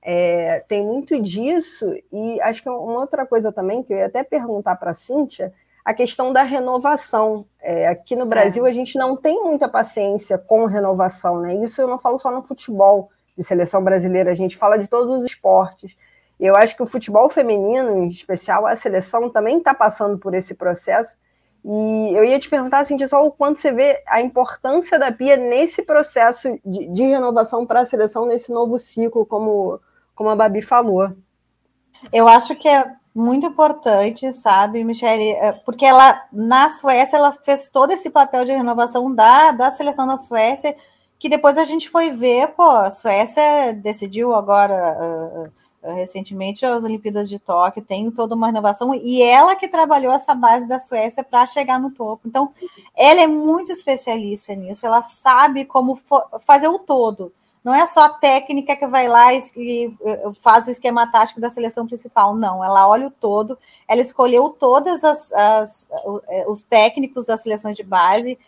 é, 0.01 0.64
tem 0.70 0.82
muito 0.86 1.22
disso, 1.22 1.93
e 2.14 2.39
acho 2.43 2.64
que 2.64 2.70
uma 2.70 3.01
outra 3.01 3.26
coisa 3.26 3.51
também, 3.51 3.84
que 3.84 3.91
eu 3.91 3.97
ia 3.97 4.05
até 4.05 4.24
perguntar 4.24 4.78
para 4.78 4.91
a 4.91 4.93
Cíntia, 4.93 5.53
a 5.84 5.93
questão 5.93 6.32
da 6.32 6.43
renovação. 6.43 7.45
É, 7.62 7.89
aqui 7.89 8.16
no 8.16 8.26
Brasil, 8.26 8.66
é. 8.66 8.70
a 8.70 8.74
gente 8.74 8.97
não 8.97 9.18
tem 9.18 9.43
muita 9.43 9.68
paciência 9.68 10.38
com 10.38 10.64
renovação, 10.64 11.41
né? 11.41 11.55
Isso 11.55 11.82
eu 11.82 11.89
não 11.89 11.99
falo 11.99 12.18
só 12.18 12.32
no 12.32 12.41
futebol 12.41 13.10
de 13.38 13.43
seleção 13.43 13.84
brasileira, 13.84 14.32
a 14.32 14.36
gente 14.36 14.55
fala 14.55 14.80
de 14.80 14.88
todos 14.88 15.18
os 15.18 15.26
esportes. 15.26 15.93
Eu 16.39 16.55
acho 16.55 16.74
que 16.74 16.84
o 16.84 16.88
futebol 16.88 17.30
feminino, 17.30 17.97
em 17.97 18.07
especial 18.07 18.66
a 18.66 18.78
seleção, 18.78 19.30
também 19.30 19.57
está 19.57 19.74
passando 19.74 20.18
por 20.18 20.34
esse 20.34 20.55
processo 20.55 21.18
e 21.64 22.14
eu 22.16 22.24
ia 22.24 22.39
te 22.39 22.49
perguntar, 22.49 22.80
assim, 22.80 22.97
só 23.07 23.26
o 23.26 23.32
quanto 23.32 23.60
você 23.60 23.72
vê 23.72 24.01
a 24.07 24.22
importância 24.22 24.97
da 24.97 25.12
Pia 25.12 25.36
nesse 25.36 25.84
processo 25.84 26.57
de, 26.66 26.88
de 26.88 27.03
renovação 27.03 27.66
para 27.66 27.82
a 27.82 27.86
seleção, 27.86 28.26
nesse 28.26 28.51
novo 28.51 28.80
ciclo, 28.80 29.26
como, 29.26 29.80
como 30.16 30.30
a 30.30 30.36
Babi 30.36 30.62
falou. 30.62 31.12
Eu 32.14 32.28
acho 32.28 32.55
que 32.55 32.68
é 32.68 32.95
muito 33.14 33.47
importante, 33.47 34.32
sabe, 34.32 34.84
Michele? 34.84 35.32
É, 35.32 35.51
porque 35.51 35.86
ela, 35.86 36.24
na 36.32 36.70
Suécia, 36.70 37.18
ela 37.18 37.34
fez 37.43 37.70
todo 37.70 37.91
esse 37.91 38.10
papel 38.10 38.45
de 38.45 38.51
renovação 38.51 39.14
da, 39.14 39.51
da 39.51 39.70
seleção 39.70 40.07
da 40.07 40.16
Suécia, 40.16 40.76
que 41.20 41.28
depois 41.28 41.57
a 41.57 41.66
gente 41.66 41.89
foi 41.89 42.12
ver, 42.12 42.53
pô, 42.55 42.64
a 42.64 42.89
Suécia 42.89 43.74
decidiu 43.74 44.34
agora. 44.34 44.97
Uh, 44.97 45.60
recentemente 45.84 46.66
as 46.66 46.84
Olimpíadas 46.84 47.30
de 47.30 47.40
Tóquio, 47.40 47.84
tem 47.84 48.12
toda 48.12 48.36
uma 48.36 48.48
renovação, 48.48 48.94
e 48.94 49.22
ela 49.22 49.56
que 49.56 49.68
trabalhou 49.68 50.12
essa 50.12 50.36
base 50.36 50.68
da 50.68 50.80
Suécia 50.80 51.24
para 51.24 51.46
chegar 51.46 51.80
no 51.80 51.92
topo. 51.92 52.28
Então, 52.28 52.50
Sim. 52.50 52.68
ela 52.96 53.22
é 53.22 53.28
muito 53.28 53.72
especialista 53.72 54.54
nisso, 54.56 54.86
ela 54.86 55.02
sabe 55.02 55.66
como 55.66 56.00
fazer 56.46 56.68
o 56.68 56.80
todo. 56.80 57.32
Não 57.64 57.74
é 57.74 57.86
só 57.86 58.06
a 58.06 58.10
técnica 58.10 58.76
que 58.76 58.88
vai 58.88 59.08
lá 59.08 59.34
e 59.34 59.94
faz 60.42 60.66
o 60.68 60.72
esquema 60.72 61.12
tático 61.12 61.42
da 61.42 61.50
seleção 61.50 61.86
principal, 61.86 62.34
não. 62.34 62.64
Ela 62.64 62.88
olha 62.88 63.08
o 63.08 63.12
todo, 63.12 63.58
ela 63.88 64.00
escolheu 64.00 64.50
todas 64.50 65.04
as, 65.04 65.32
as 65.34 65.88
eh, 66.30 66.46
os 66.48 66.64
técnicos 66.64 67.26
das 67.26 67.42
seleções 67.42 67.76
de 67.76 67.84
base. 67.84 68.40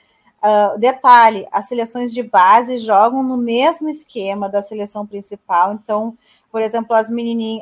Uh, 0.41 0.79
detalhe: 0.79 1.45
as 1.51 1.67
seleções 1.67 2.13
de 2.13 2.23
base 2.23 2.77
jogam 2.77 3.21
no 3.21 3.35
mesmo 3.35 3.89
esquema 3.89 4.47
da 4.47 4.61
seleção 4.61 5.05
principal, 5.05 5.73
então 5.73 6.17
por 6.51 6.61
exemplo, 6.61 6.95
as, 6.95 7.09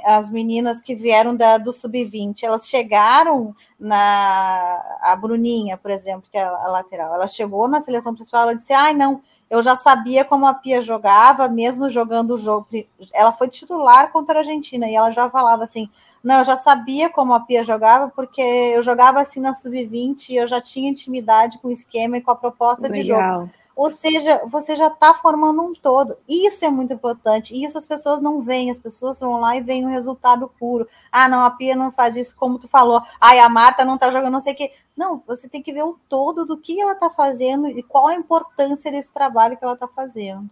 as 0.03 0.29
meninas 0.31 0.81
que 0.81 0.95
vieram 0.95 1.35
da, 1.35 1.57
do 1.57 1.71
sub-20, 1.71 2.43
elas 2.43 2.67
chegaram 2.67 3.55
na. 3.79 4.97
A 5.01 5.15
Bruninha, 5.15 5.77
por 5.77 5.91
exemplo, 5.91 6.27
que 6.31 6.37
é 6.37 6.43
a, 6.43 6.67
lateral, 6.67 7.13
ela 7.13 7.27
chegou 7.27 7.67
na 7.67 7.79
seleção 7.79 8.15
principal, 8.15 8.43
ela 8.43 8.55
disse: 8.55 8.73
ai, 8.73 8.91
ah, 8.91 8.93
não, 8.93 9.21
eu 9.47 9.61
já 9.61 9.75
sabia 9.75 10.25
como 10.25 10.47
a 10.47 10.55
Pia 10.55 10.81
jogava, 10.81 11.47
mesmo 11.47 11.89
jogando 11.89 12.33
o 12.33 12.37
jogo. 12.37 12.67
Ela 13.13 13.31
foi 13.31 13.47
titular 13.47 14.11
contra 14.11 14.35
a 14.35 14.39
Argentina 14.39 14.87
e 14.89 14.95
ela 14.95 15.11
já 15.11 15.29
falava 15.29 15.63
assim: 15.63 15.87
não, 16.23 16.39
eu 16.39 16.45
já 16.45 16.57
sabia 16.57 17.11
como 17.11 17.33
a 17.33 17.39
Pia 17.41 17.63
jogava, 17.63 18.09
porque 18.09 18.41
eu 18.41 18.81
jogava 18.81 19.21
assim 19.21 19.39
na 19.39 19.53
sub-20 19.53 20.29
e 20.29 20.35
eu 20.37 20.47
já 20.47 20.59
tinha 20.59 20.89
intimidade 20.89 21.59
com 21.59 21.67
o 21.67 21.71
esquema 21.71 22.17
e 22.17 22.21
com 22.21 22.31
a 22.31 22.35
proposta 22.35 22.87
Legal. 22.87 22.99
de 22.99 23.07
jogo. 23.07 23.58
Ou 23.79 23.89
seja, 23.89 24.41
você 24.45 24.75
já 24.75 24.87
está 24.87 25.13
formando 25.13 25.63
um 25.63 25.71
todo. 25.71 26.17
Isso 26.27 26.65
é 26.65 26.69
muito 26.69 26.91
importante. 26.91 27.53
E 27.55 27.63
isso 27.63 27.77
as 27.77 27.85
pessoas 27.85 28.21
não 28.21 28.41
veem. 28.41 28.69
As 28.69 28.77
pessoas 28.77 29.21
vão 29.21 29.39
lá 29.39 29.55
e 29.55 29.61
veem 29.61 29.85
o 29.85 29.89
resultado 29.89 30.51
puro. 30.59 30.85
Ah, 31.09 31.29
não, 31.29 31.45
a 31.45 31.49
Pia 31.49 31.77
não 31.77 31.89
faz 31.89 32.17
isso 32.17 32.35
como 32.35 32.59
tu 32.59 32.67
falou. 32.67 33.01
Ah, 33.21 33.41
a 33.41 33.47
Marta 33.47 33.85
não 33.85 33.95
está 33.95 34.11
jogando 34.11 34.33
não 34.33 34.41
sei 34.41 34.51
o 34.51 34.57
quê. 34.57 34.73
Não, 34.97 35.23
você 35.25 35.47
tem 35.47 35.63
que 35.63 35.71
ver 35.71 35.83
o 35.83 35.97
todo 36.09 36.45
do 36.45 36.57
que 36.57 36.81
ela 36.81 36.91
está 36.91 37.09
fazendo 37.09 37.69
e 37.69 37.81
qual 37.81 38.07
a 38.07 38.15
importância 38.15 38.91
desse 38.91 39.13
trabalho 39.13 39.55
que 39.55 39.63
ela 39.63 39.75
está 39.75 39.87
fazendo. 39.87 40.49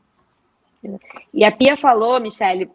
E 1.33 1.45
a 1.45 1.51
Pia 1.51 1.75
falou, 1.75 2.21
Michele, 2.21 2.71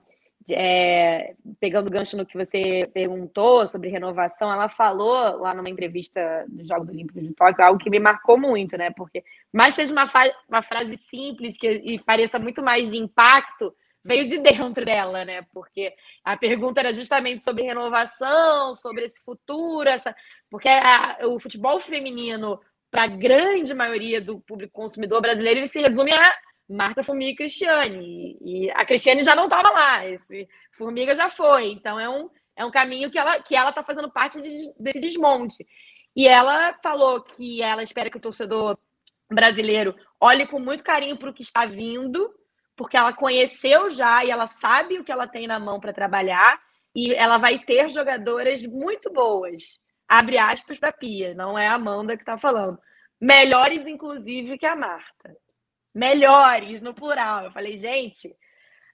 é, 0.50 1.34
pegando 1.60 1.90
gancho 1.90 2.16
no 2.16 2.26
que 2.26 2.36
você 2.36 2.88
perguntou 2.92 3.66
sobre 3.66 3.88
renovação, 3.88 4.52
ela 4.52 4.68
falou 4.68 5.38
lá 5.38 5.54
numa 5.54 5.68
entrevista 5.68 6.44
dos 6.48 6.66
Jogos 6.66 6.88
Olímpicos 6.88 7.22
de 7.22 7.34
Tóquio 7.34 7.64
algo 7.64 7.78
que 7.78 7.90
me 7.90 7.98
marcou 7.98 8.38
muito, 8.38 8.76
né? 8.76 8.90
Porque, 8.90 9.22
mais 9.52 9.74
seja 9.74 9.92
uma, 9.92 10.04
uma 10.48 10.62
frase 10.62 10.96
simples 10.96 11.56
que, 11.56 11.68
e 11.68 11.98
pareça 12.00 12.38
muito 12.38 12.62
mais 12.62 12.90
de 12.90 12.96
impacto, 12.96 13.74
veio 14.04 14.26
de 14.26 14.38
dentro 14.38 14.84
dela, 14.84 15.24
né? 15.24 15.42
Porque 15.52 15.94
a 16.24 16.36
pergunta 16.36 16.80
era 16.80 16.94
justamente 16.94 17.42
sobre 17.42 17.62
renovação, 17.62 18.74
sobre 18.74 19.04
esse 19.04 19.22
futuro, 19.24 19.88
essa, 19.88 20.14
porque 20.50 20.68
a, 20.68 21.18
o 21.26 21.38
futebol 21.38 21.78
feminino, 21.80 22.60
para 22.90 23.04
a 23.04 23.08
grande 23.08 23.72
maioria 23.72 24.20
do 24.20 24.40
público 24.40 24.72
consumidor 24.72 25.20
brasileiro, 25.20 25.60
ele 25.60 25.68
se 25.68 25.80
resume 25.80 26.12
a 26.12 26.32
Marta, 26.68 27.02
Formiga 27.02 27.32
e 27.32 27.36
Cristiane. 27.36 28.38
E 28.40 28.70
a 28.70 28.84
Cristiane 28.84 29.22
já 29.22 29.34
não 29.34 29.44
estava 29.44 29.70
lá, 29.70 30.06
esse 30.06 30.48
Formiga 30.72 31.14
já 31.14 31.28
foi. 31.28 31.72
Então 31.72 31.98
é 31.98 32.08
um, 32.08 32.30
é 32.56 32.64
um 32.64 32.70
caminho 32.70 33.10
que 33.10 33.18
ela 33.18 33.40
que 33.40 33.54
ela 33.54 33.70
está 33.70 33.82
fazendo 33.82 34.10
parte 34.10 34.40
de, 34.40 34.72
desse 34.78 35.00
desmonte. 35.00 35.66
E 36.14 36.28
ela 36.28 36.74
falou 36.82 37.22
que 37.22 37.62
ela 37.62 37.82
espera 37.82 38.10
que 38.10 38.18
o 38.18 38.20
torcedor 38.20 38.78
brasileiro 39.30 39.94
olhe 40.20 40.46
com 40.46 40.58
muito 40.58 40.84
carinho 40.84 41.16
para 41.16 41.30
o 41.30 41.34
que 41.34 41.42
está 41.42 41.64
vindo, 41.64 42.32
porque 42.76 42.96
ela 42.96 43.12
conheceu 43.12 43.88
já 43.90 44.24
e 44.24 44.30
ela 44.30 44.46
sabe 44.46 44.98
o 44.98 45.04
que 45.04 45.12
ela 45.12 45.26
tem 45.26 45.46
na 45.46 45.58
mão 45.58 45.80
para 45.80 45.92
trabalhar 45.92 46.60
e 46.94 47.14
ela 47.14 47.38
vai 47.38 47.58
ter 47.58 47.88
jogadoras 47.88 48.64
muito 48.66 49.10
boas. 49.10 49.80
Abre 50.06 50.36
aspas 50.36 50.78
para 50.78 50.92
Pia, 50.92 51.34
não 51.34 51.58
é 51.58 51.66
a 51.66 51.74
Amanda 51.74 52.16
que 52.16 52.22
está 52.22 52.36
falando. 52.36 52.78
Melhores, 53.18 53.86
inclusive, 53.86 54.58
que 54.58 54.66
a 54.66 54.76
Marta. 54.76 55.34
Melhores, 55.94 56.80
no 56.80 56.94
plural. 56.94 57.44
Eu 57.44 57.52
falei, 57.52 57.76
gente, 57.76 58.34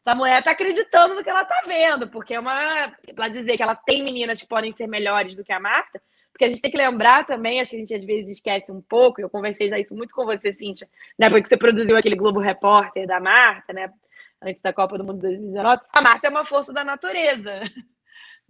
essa 0.00 0.14
mulher 0.14 0.38
está 0.38 0.52
acreditando 0.52 1.14
no 1.14 1.22
que 1.22 1.30
ela 1.30 1.42
está 1.42 1.60
vendo, 1.66 2.08
porque 2.08 2.34
é 2.34 2.40
uma. 2.40 2.92
Para 3.14 3.28
dizer 3.28 3.56
que 3.56 3.62
ela 3.62 3.76
tem 3.76 4.02
meninas 4.02 4.40
que 4.40 4.48
podem 4.48 4.72
ser 4.72 4.86
melhores 4.86 5.34
do 5.34 5.44
que 5.44 5.52
a 5.52 5.60
Marta, 5.60 6.00
porque 6.32 6.44
a 6.44 6.48
gente 6.48 6.62
tem 6.62 6.70
que 6.70 6.78
lembrar 6.78 7.26
também, 7.26 7.60
acho 7.60 7.70
que 7.70 7.76
a 7.76 7.80
gente 7.80 7.94
às 7.94 8.04
vezes 8.04 8.36
esquece 8.36 8.70
um 8.70 8.80
pouco, 8.80 9.20
eu 9.20 9.28
conversei 9.28 9.68
já 9.68 9.78
isso 9.78 9.94
muito 9.94 10.14
com 10.14 10.24
você, 10.24 10.52
Cíntia, 10.52 10.88
né, 11.18 11.28
porque 11.28 11.46
você 11.46 11.56
produziu 11.56 11.96
aquele 11.96 12.14
Globo 12.14 12.38
Repórter 12.38 13.06
da 13.06 13.18
Marta, 13.18 13.72
né, 13.72 13.92
antes 14.40 14.62
da 14.62 14.72
Copa 14.72 14.96
do 14.96 15.04
Mundo 15.04 15.20
2019. 15.20 15.80
A 15.92 16.00
Marta 16.00 16.28
é 16.28 16.30
uma 16.30 16.44
força 16.44 16.72
da 16.72 16.84
natureza. 16.84 17.60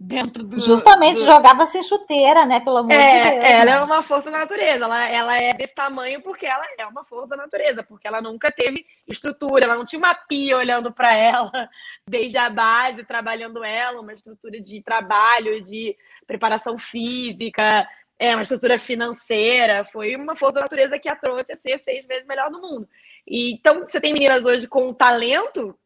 Dentro 0.01 0.45
do. 0.45 0.61
Justamente 0.61 1.17
do... 1.17 1.25
jogava 1.25 1.65
sem 1.65 1.83
chuteira, 1.83 2.45
né? 2.45 2.61
Pelo 2.61 2.77
amor 2.77 2.93
é, 2.93 3.23
de 3.23 3.29
Deus. 3.31 3.43
Ela 3.43 3.65
né? 3.65 3.71
é 3.71 3.81
uma 3.81 4.01
força 4.01 4.31
da 4.31 4.37
natureza. 4.39 4.85
Ela, 4.85 5.09
ela 5.09 5.37
é 5.37 5.53
desse 5.53 5.75
tamanho 5.75 6.21
porque 6.21 6.45
ela 6.45 6.65
é 6.77 6.85
uma 6.85 7.03
força 7.03 7.35
da 7.35 7.43
natureza, 7.43 7.83
porque 7.83 8.07
ela 8.07 8.21
nunca 8.21 8.49
teve 8.49 8.85
estrutura, 9.05 9.65
ela 9.65 9.75
não 9.75 9.83
tinha 9.83 9.99
uma 9.99 10.15
pia 10.15 10.55
olhando 10.55 10.89
para 10.89 11.13
ela 11.13 11.51
desde 12.07 12.37
a 12.37 12.49
base, 12.49 13.03
trabalhando 13.03 13.61
ela, 13.61 13.99
uma 13.99 14.13
estrutura 14.13 14.61
de 14.61 14.81
trabalho, 14.81 15.61
de 15.61 15.97
preparação 16.25 16.77
física, 16.77 17.85
é 18.17 18.33
uma 18.33 18.43
estrutura 18.43 18.77
financeira, 18.77 19.83
foi 19.83 20.15
uma 20.15 20.35
força 20.35 20.55
da 20.55 20.61
natureza 20.61 20.97
que 20.97 21.09
a 21.09 21.15
trouxe 21.15 21.51
a 21.51 21.55
ser 21.55 21.77
seis 21.77 22.05
vezes 22.05 22.25
melhor 22.25 22.49
do 22.49 22.61
mundo. 22.61 22.87
E, 23.27 23.53
então, 23.53 23.81
você 23.81 23.99
tem 23.99 24.13
meninas 24.13 24.45
hoje 24.45 24.65
com 24.65 24.93
talento 24.93 25.77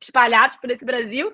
espalhados 0.00 0.56
por 0.58 0.70
esse 0.70 0.84
Brasil, 0.84 1.32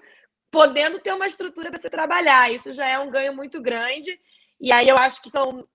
podendo 0.51 0.99
ter 1.01 1.13
uma 1.13 1.27
estrutura 1.27 1.71
para 1.71 1.79
você 1.79 1.89
trabalhar. 1.89 2.53
Isso 2.53 2.73
já 2.73 2.89
é 2.89 2.99
um 2.99 3.11
ganho 3.11 3.35
muito 3.35 3.61
grande. 3.61 4.19
E 4.61 4.73
aí 4.73 4.89
eu 4.89 4.97
acho 4.97 5.23
que 5.23 5.31
são 5.31 5.67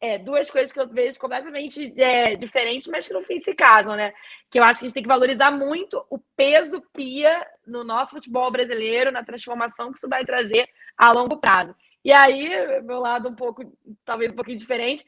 é, 0.00 0.18
duas 0.18 0.50
coisas 0.50 0.72
que 0.72 0.80
eu 0.80 0.88
vejo 0.88 1.18
completamente 1.18 1.94
é, 2.00 2.34
diferentes, 2.34 2.88
mas 2.88 3.06
que 3.06 3.12
no 3.12 3.22
fim 3.22 3.38
se 3.38 3.54
casam, 3.54 3.94
né? 3.94 4.12
Que 4.50 4.58
eu 4.58 4.64
acho 4.64 4.80
que 4.80 4.86
a 4.86 4.88
gente 4.88 4.94
tem 4.94 5.02
que 5.02 5.08
valorizar 5.08 5.50
muito 5.50 6.04
o 6.10 6.18
peso 6.36 6.82
pia 6.92 7.46
no 7.64 7.84
nosso 7.84 8.10
futebol 8.10 8.50
brasileiro, 8.50 9.12
na 9.12 9.24
transformação 9.24 9.92
que 9.92 9.98
isso 9.98 10.08
vai 10.08 10.24
trazer 10.24 10.68
a 10.96 11.12
longo 11.12 11.36
prazo. 11.36 11.74
E 12.04 12.12
aí, 12.12 12.82
meu 12.82 12.98
lado 12.98 13.28
um 13.28 13.34
pouco, 13.34 13.62
talvez 14.04 14.32
um 14.32 14.34
pouquinho 14.34 14.58
diferente, 14.58 15.06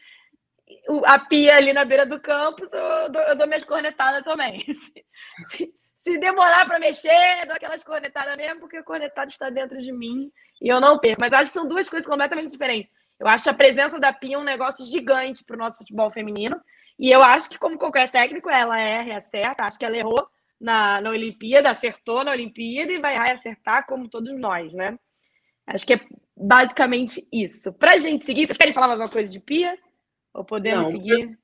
a 1.05 1.19
pia 1.19 1.57
ali 1.57 1.73
na 1.73 1.85
beira 1.85 2.07
do 2.07 2.21
campo, 2.21 2.63
eu 2.73 3.11
dou, 3.11 3.23
eu 3.23 3.37
dou 3.37 3.47
minhas 3.49 3.65
cornetadas 3.65 4.23
também. 4.23 4.61
Se, 4.75 5.05
se, 5.51 5.75
se 6.05 6.19
demorar 6.19 6.67
para 6.67 6.79
mexer, 6.79 7.47
dou 7.47 7.57
aquelas 7.57 7.83
cornetadas 7.83 8.37
mesmo, 8.37 8.61
porque 8.61 8.79
o 8.79 8.85
cornetado 8.85 9.31
está 9.31 9.49
dentro 9.49 9.81
de 9.81 9.91
mim 9.91 10.31
e 10.61 10.69
eu 10.69 10.79
não 10.79 10.99
perco. 10.99 11.17
Mas 11.19 11.33
acho 11.33 11.47
que 11.47 11.55
são 11.55 11.67
duas 11.67 11.89
coisas 11.89 12.07
completamente 12.07 12.51
diferentes. 12.51 12.93
Eu 13.19 13.27
acho 13.27 13.49
a 13.49 13.55
presença 13.55 13.99
da 13.99 14.13
Pia 14.13 14.39
um 14.39 14.45
negócio 14.45 14.85
gigante 14.85 15.43
para 15.43 15.57
o 15.57 15.59
nosso 15.59 15.79
futebol 15.79 16.11
feminino. 16.11 16.61
E 16.99 17.11
eu 17.11 17.23
acho 17.23 17.49
que, 17.49 17.59
como 17.59 17.79
qualquer 17.79 18.11
técnico, 18.11 18.51
ela 18.51 18.79
erra 18.79 19.09
e 19.09 19.13
acerta. 19.13 19.65
Acho 19.65 19.79
que 19.79 19.85
ela 19.87 19.97
errou 19.97 20.29
na, 20.61 21.01
na 21.01 21.09
Olimpíada, 21.09 21.71
acertou 21.71 22.23
na 22.23 22.33
Olimpíada 22.33 22.93
e 22.93 23.01
vai 23.01 23.17
acertar 23.17 23.87
como 23.87 24.07
todos 24.07 24.39
nós, 24.39 24.75
né? 24.75 24.99
Acho 25.67 25.87
que 25.87 25.95
é 25.95 26.01
basicamente 26.37 27.27
isso. 27.33 27.73
Para 27.73 27.95
a 27.95 27.99
gente 27.99 28.27
seguir, 28.27 28.47
vocês 28.47 28.59
querem 28.59 28.75
falar 28.75 28.89
mais 28.89 29.01
alguma 29.01 29.13
coisa 29.13 29.33
de 29.33 29.41
Pia? 29.41 29.79
Ou 30.35 30.45
podemos 30.45 30.85
Não, 30.85 30.93
seguir? 30.93 31.39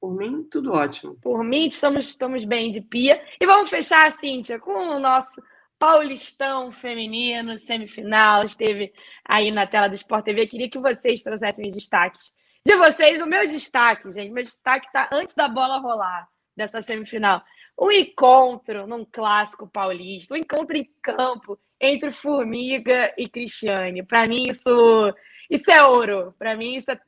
Por 0.00 0.16
mim, 0.16 0.42
tudo 0.44 0.72
ótimo. 0.72 1.14
Por 1.16 1.44
mim, 1.44 1.66
estamos, 1.66 2.08
estamos 2.08 2.44
bem 2.44 2.70
de 2.70 2.80
Pia. 2.80 3.22
E 3.38 3.44
vamos 3.44 3.68
fechar, 3.68 4.10
Cíntia, 4.12 4.58
com 4.58 4.72
o 4.72 4.98
nosso 4.98 5.42
Paulistão 5.78 6.72
feminino, 6.72 7.58
semifinal. 7.58 8.44
Esteve 8.44 8.92
aí 9.24 9.50
na 9.50 9.66
tela 9.66 9.88
do 9.88 9.94
Sport 9.94 10.24
TV. 10.24 10.46
Queria 10.46 10.70
que 10.70 10.78
vocês 10.78 11.22
trouxessem 11.22 11.68
os 11.68 11.74
destaques 11.74 12.32
de 12.66 12.76
vocês. 12.76 13.20
O 13.20 13.26
meu 13.26 13.46
destaque, 13.46 14.10
gente, 14.10 14.32
meu 14.32 14.44
destaque 14.44 14.86
está 14.86 15.08
antes 15.12 15.34
da 15.34 15.48
bola 15.48 15.78
rolar 15.78 16.26
dessa 16.56 16.80
semifinal. 16.80 17.42
Um 17.78 17.90
encontro 17.90 18.86
num 18.86 19.04
clássico 19.04 19.68
paulista, 19.68 20.34
um 20.34 20.38
encontro 20.38 20.76
em 20.76 20.90
campo 21.02 21.58
entre 21.80 22.10
Formiga 22.10 23.12
e 23.16 23.28
Cristiane. 23.28 24.02
Para 24.02 24.26
mim, 24.26 24.44
isso, 24.48 25.14
isso 25.50 25.70
é 25.70 25.84
ouro. 25.84 26.32
Para 26.38 26.56
mim, 26.56 26.76
isso 26.76 26.90
é, 26.90 27.00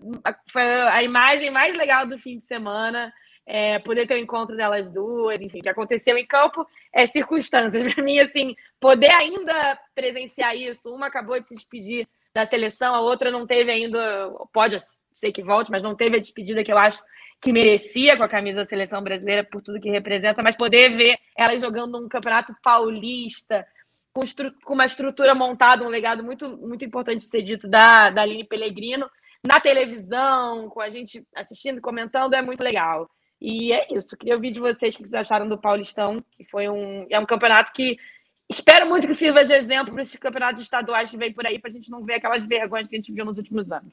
foi 0.51 0.63
a 0.63 1.03
imagem 1.03 1.51
mais 1.51 1.77
legal 1.77 2.07
do 2.07 2.19
fim 2.19 2.39
de 2.39 2.45
semana. 2.45 3.13
É, 3.47 3.79
poder 3.79 4.07
ter 4.07 4.15
o 4.15 4.17
um 4.17 4.21
encontro 4.21 4.57
delas 4.57 4.89
duas, 4.93 5.41
enfim, 5.41 5.61
que 5.61 5.69
aconteceu 5.69 6.17
em 6.17 6.27
campo, 6.27 6.67
é 6.93 7.07
circunstâncias. 7.07 7.83
Para 7.95 8.03
mim, 8.03 8.19
assim, 8.19 8.55
poder 8.81 9.11
ainda 9.11 9.79
presenciar 9.95 10.57
isso. 10.57 10.93
Uma 10.93 11.07
acabou 11.07 11.39
de 11.41 11.49
se 11.49 11.55
despedir 11.55 12.07
da 12.35 12.45
seleção, 12.45 12.95
a 12.95 13.01
outra 13.01 13.31
não 13.31 13.47
teve 13.47 13.71
ainda, 13.71 14.31
pode 14.53 14.79
ser 15.13 15.33
que 15.33 15.43
volte, 15.43 15.71
mas 15.71 15.83
não 15.83 15.95
teve 15.95 16.17
a 16.17 16.21
despedida 16.21 16.65
que 16.65 16.73
eu 16.73 16.79
acho 16.79 17.03
que 17.43 17.53
merecia 17.53 18.17
com 18.17 18.23
a 18.23 18.29
camisa 18.29 18.61
da 18.61 18.65
seleção 18.65 19.03
brasileira 19.03 19.45
por 19.45 19.61
tudo 19.61 19.81
que 19.81 19.91
representa, 19.91 20.43
mas 20.43 20.57
poder 20.57 20.91
ver 20.91 21.19
elas 21.37 21.61
jogando 21.61 21.99
um 21.99 22.09
campeonato 22.09 22.55
paulista, 22.63 23.67
com, 24.13 24.23
com, 24.65 24.75
uma 24.75 24.85
estrutura 24.85 25.35
montada, 25.35 25.85
um 25.85 25.89
legado 25.89 26.23
muito, 26.23 26.57
muito 26.57 26.85
importante 26.85 27.19
de 27.19 27.29
ser 27.29 27.43
dito 27.43 27.69
da, 27.69 28.11
da 28.11 28.23
Aline 28.23 28.45
Pellegrino, 28.45 29.11
na 29.45 29.59
televisão, 29.59 30.69
com 30.69 30.81
a 30.81 30.89
gente 30.89 31.27
assistindo, 31.35 31.81
comentando, 31.81 32.35
é 32.35 32.43
muito 32.43 32.63
legal. 32.63 33.11
E 33.41 33.73
é 33.73 33.89
isso. 33.91 34.17
Queria 34.17 34.37
ouvir 34.37 34.53
de 34.53 34.61
vocês 34.61 34.95
o 34.95 34.99
que 34.99 35.03
vocês 35.03 35.15
acharam 35.15 35.49
do 35.49 35.59
Paulistão, 35.59 36.25
que 36.31 36.45
foi 36.45 36.69
um, 36.69 37.07
é 37.11 37.19
um 37.19 37.27
campeonato 37.27 37.73
que 37.73 37.99
espero 38.49 38.89
muito 38.89 39.09
que 39.09 39.15
sirva 39.15 39.45
de 39.45 39.53
exemplo 39.53 39.93
para 39.93 40.03
esses 40.03 40.17
campeonatos 40.17 40.63
estaduais 40.63 41.11
que 41.11 41.17
vem 41.17 41.33
por 41.33 41.45
aí, 41.47 41.59
para 41.59 41.71
a 41.71 41.75
gente 41.75 41.91
não 41.91 42.05
ver 42.05 42.15
aquelas 42.15 42.47
vergonhas 42.47 42.87
que 42.87 42.95
a 42.95 42.99
gente 42.99 43.13
viu 43.13 43.25
nos 43.25 43.39
últimos 43.39 43.73
anos. 43.73 43.93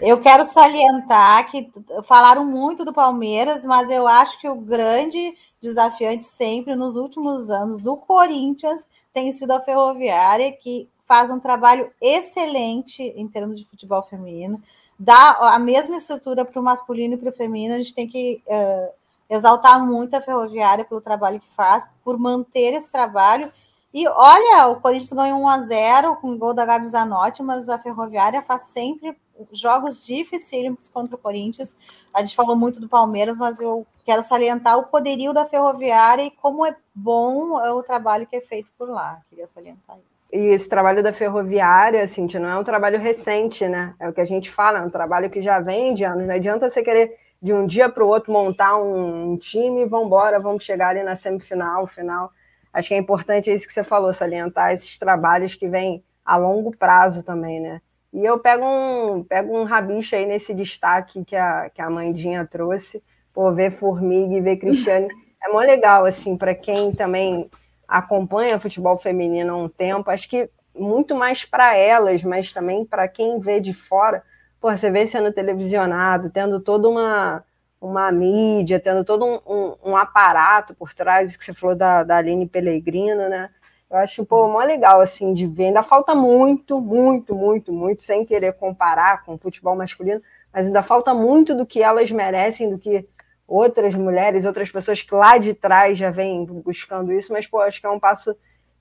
Eu 0.00 0.20
quero 0.20 0.44
salientar 0.44 1.50
que 1.50 1.70
falaram 2.04 2.44
muito 2.44 2.84
do 2.84 2.92
Palmeiras, 2.92 3.64
mas 3.64 3.90
eu 3.90 4.06
acho 4.06 4.38
que 4.40 4.48
o 4.48 4.56
grande 4.56 5.36
desafiante 5.62 6.26
sempre 6.26 6.74
nos 6.74 6.96
últimos 6.96 7.48
anos 7.50 7.80
do 7.80 7.96
Corinthians 7.96 8.88
tem 9.12 9.32
sido 9.32 9.52
a 9.52 9.60
Ferroviária, 9.60 10.52
que 10.52 10.88
faz 11.06 11.30
um 11.30 11.38
trabalho 11.38 11.90
excelente 12.00 13.02
em 13.02 13.28
termos 13.28 13.58
de 13.58 13.64
futebol 13.64 14.02
feminino, 14.02 14.60
dá 14.98 15.38
a 15.40 15.58
mesma 15.58 15.96
estrutura 15.96 16.44
para 16.44 16.60
o 16.60 16.64
masculino 16.64 17.14
e 17.14 17.16
para 17.16 17.30
o 17.30 17.32
feminino. 17.32 17.74
A 17.74 17.78
gente 17.78 17.94
tem 17.94 18.08
que 18.08 18.42
uh, 18.46 18.92
exaltar 19.28 19.84
muito 19.84 20.14
a 20.14 20.20
Ferroviária 20.20 20.84
pelo 20.84 21.00
trabalho 21.00 21.40
que 21.40 21.50
faz, 21.54 21.86
por 22.02 22.18
manter 22.18 22.74
esse 22.74 22.90
trabalho 22.90 23.52
e 23.94 24.08
olha, 24.08 24.66
o 24.66 24.80
Corinthians 24.80 25.12
ganhou 25.12 25.38
1 25.38 25.48
a 25.48 25.60
0 25.60 26.16
com 26.16 26.32
o 26.32 26.36
gol 26.36 26.52
da 26.52 26.66
Gabi 26.66 26.88
Zanotti, 26.88 27.44
mas 27.44 27.68
a 27.68 27.78
Ferroviária 27.78 28.42
faz 28.42 28.62
sempre 28.62 29.16
jogos 29.52 30.04
dificílimos 30.04 30.88
contra 30.88 31.14
o 31.14 31.18
Corinthians. 31.18 31.76
A 32.12 32.20
gente 32.20 32.34
falou 32.34 32.56
muito 32.56 32.80
do 32.80 32.88
Palmeiras, 32.88 33.38
mas 33.38 33.60
eu 33.60 33.86
quero 34.04 34.20
salientar 34.24 34.76
o 34.76 34.86
poderio 34.86 35.32
da 35.32 35.46
Ferroviária 35.46 36.24
e 36.24 36.32
como 36.32 36.66
é 36.66 36.74
bom 36.92 37.52
o 37.52 37.82
trabalho 37.84 38.26
que 38.26 38.34
é 38.34 38.40
feito 38.40 38.68
por 38.76 38.88
lá. 38.88 39.20
Queria 39.30 39.46
salientar 39.46 39.96
isso. 39.96 40.34
E 40.34 40.38
esse 40.38 40.68
trabalho 40.68 41.00
da 41.00 41.12
Ferroviária, 41.12 42.08
Cintia, 42.08 42.40
não 42.40 42.48
é 42.48 42.58
um 42.58 42.64
trabalho 42.64 42.98
recente, 42.98 43.68
né? 43.68 43.94
É 44.00 44.08
o 44.08 44.12
que 44.12 44.20
a 44.20 44.24
gente 44.24 44.50
fala, 44.50 44.80
é 44.80 44.82
um 44.82 44.90
trabalho 44.90 45.30
que 45.30 45.40
já 45.40 45.60
vem 45.60 45.94
de 45.94 46.02
anos. 46.02 46.26
Não 46.26 46.34
adianta 46.34 46.68
você 46.68 46.82
querer 46.82 47.16
de 47.40 47.52
um 47.52 47.64
dia 47.64 47.88
para 47.88 48.04
o 48.04 48.08
outro 48.08 48.32
montar 48.32 48.76
um 48.76 49.36
time 49.36 49.84
vamos 49.84 50.06
embora, 50.06 50.40
vamos 50.40 50.64
chegar 50.64 50.88
ali 50.88 51.04
na 51.04 51.14
semifinal, 51.14 51.86
final 51.86 52.32
acho 52.74 52.88
que 52.88 52.94
é 52.94 52.98
importante 52.98 53.50
isso 53.50 53.66
que 53.66 53.72
você 53.72 53.84
falou, 53.84 54.12
salientar 54.12 54.72
esses 54.72 54.98
trabalhos 54.98 55.54
que 55.54 55.68
vêm 55.68 56.04
a 56.24 56.36
longo 56.36 56.76
prazo 56.76 57.22
também, 57.22 57.60
né? 57.60 57.80
E 58.12 58.24
eu 58.24 58.38
pego 58.38 58.64
um, 58.64 59.24
pego 59.24 59.56
um 59.56 59.64
rabicho 59.64 60.14
aí 60.14 60.26
nesse 60.26 60.52
destaque 60.52 61.24
que 61.24 61.36
a, 61.36 61.70
que 61.70 61.80
a 61.80 61.88
Mandinha 61.88 62.46
trouxe, 62.46 63.02
por 63.32 63.54
ver 63.54 63.70
Formiga 63.70 64.34
e 64.34 64.40
ver 64.40 64.56
Cristiane. 64.56 65.08
É 65.46 65.52
mó 65.52 65.58
legal, 65.58 66.06
assim, 66.06 66.38
para 66.38 66.54
quem 66.54 66.90
também 66.90 67.50
acompanha 67.86 68.58
futebol 68.58 68.96
feminino 68.96 69.52
há 69.52 69.56
um 69.58 69.68
tempo, 69.68 70.10
acho 70.10 70.26
que 70.26 70.48
muito 70.74 71.14
mais 71.14 71.44
para 71.44 71.76
elas, 71.76 72.24
mas 72.24 72.50
também 72.50 72.82
para 72.82 73.06
quem 73.06 73.38
vê 73.38 73.60
de 73.60 73.74
fora, 73.74 74.22
pô, 74.58 74.74
você 74.74 74.90
vê 74.90 75.06
sendo 75.06 75.30
televisionado, 75.32 76.30
tendo 76.30 76.60
toda 76.60 76.88
uma, 76.88 77.44
uma 77.84 78.10
mídia, 78.10 78.80
tendo 78.80 79.04
todo 79.04 79.26
um, 79.26 79.40
um, 79.46 79.90
um, 79.90 79.96
aparato 79.96 80.74
por 80.74 80.94
trás, 80.94 81.36
que 81.36 81.44
você 81.44 81.52
falou 81.52 81.76
da, 81.76 82.02
da 82.02 82.16
Aline 82.16 82.46
Pellegrino, 82.46 83.28
né? 83.28 83.50
Eu 83.90 83.98
acho, 83.98 84.24
pô, 84.24 84.48
mó 84.48 84.60
legal, 84.60 85.00
assim, 85.00 85.34
de 85.34 85.46
ver. 85.46 85.66
Ainda 85.66 85.82
falta 85.82 86.14
muito, 86.14 86.80
muito, 86.80 87.34
muito, 87.34 87.72
muito, 87.72 88.02
sem 88.02 88.24
querer 88.24 88.54
comparar 88.54 89.22
com 89.22 89.34
o 89.34 89.38
futebol 89.38 89.76
masculino, 89.76 90.22
mas 90.52 90.66
ainda 90.66 90.82
falta 90.82 91.12
muito 91.12 91.54
do 91.54 91.66
que 91.66 91.82
elas 91.82 92.10
merecem, 92.10 92.70
do 92.70 92.78
que 92.78 93.06
outras 93.46 93.94
mulheres, 93.94 94.46
outras 94.46 94.70
pessoas 94.70 95.02
que 95.02 95.14
lá 95.14 95.36
de 95.36 95.52
trás 95.52 95.98
já 95.98 96.10
vêm 96.10 96.44
buscando 96.46 97.12
isso, 97.12 97.32
mas, 97.32 97.46
pô, 97.46 97.60
acho 97.60 97.80
que 97.80 97.86
é 97.86 97.90
um 97.90 98.00
passo 98.00 98.34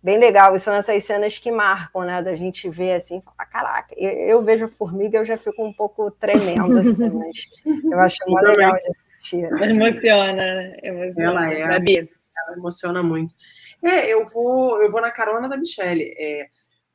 bem 0.03 0.17
legal. 0.17 0.55
E 0.55 0.59
são 0.59 0.73
essas 0.73 1.03
cenas 1.03 1.37
que 1.37 1.49
marcam, 1.49 2.03
né? 2.03 2.21
Da 2.21 2.35
gente 2.35 2.69
ver 2.69 2.95
assim, 2.95 3.21
falar, 3.21 3.45
caraca, 3.45 3.95
eu, 3.97 4.11
eu 4.11 4.43
vejo 4.43 4.67
formiga, 4.67 5.17
eu 5.17 5.25
já 5.25 5.37
fico 5.37 5.63
um 5.63 5.71
pouco 5.71 6.11
tremendo, 6.11 6.77
assim, 6.77 7.09
mas 7.09 7.45
eu 7.65 7.99
acho 7.99 8.17
muito 8.27 8.47
legal 8.47 8.73
de 8.73 8.79
assistir. 8.79 9.45
Emociona, 9.63 10.33
né? 10.33 10.77
emociona. 10.83 11.53
Ela 11.53 11.77
é. 11.77 12.07
Ela 12.45 12.57
emociona 12.57 13.01
muito. 13.01 13.33
É, 13.81 14.11
eu 14.11 14.25
vou, 14.25 14.81
eu 14.81 14.91
vou 14.91 15.01
na 15.01 15.11
carona 15.11 15.47
da 15.47 15.57
Michelle. 15.57 16.13
É, 16.17 16.47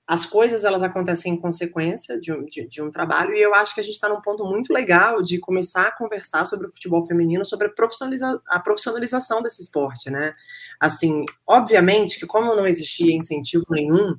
as 0.09 0.25
coisas 0.25 0.65
elas 0.65 0.83
acontecem 0.83 1.35
em 1.35 1.37
consequência 1.39 2.19
de 2.19 2.33
um, 2.33 2.43
de, 2.47 2.67
de 2.67 2.81
um 2.81 2.91
trabalho, 2.91 3.35
e 3.35 3.43
eu 3.43 3.55
acho 3.55 3.75
que 3.75 3.81
a 3.81 3.85
gente 3.85 3.93
está 3.93 4.09
num 4.09 4.23
ponto 4.23 4.43
muito 4.43 4.73
legal 4.73 5.23
de 5.23 5.39
começar 5.39 5.89
a 5.89 5.93
conversar 5.95 6.47
sobre 6.47 6.67
o 6.67 6.73
futebol 6.73 7.07
feminino, 7.07 7.45
sobre 7.45 7.67
a, 7.67 7.71
profissionaliza 7.71 8.41
a 8.49 8.59
profissionalização 8.59 9.43
desse 9.43 9.61
esporte, 9.61 10.11
né? 10.11 10.35
Assim, 10.81 11.27
obviamente 11.47 12.19
que 12.19 12.27
como 12.27 12.57
não 12.57 12.67
existia 12.67 13.15
incentivo 13.15 13.67
nenhum, 13.69 14.17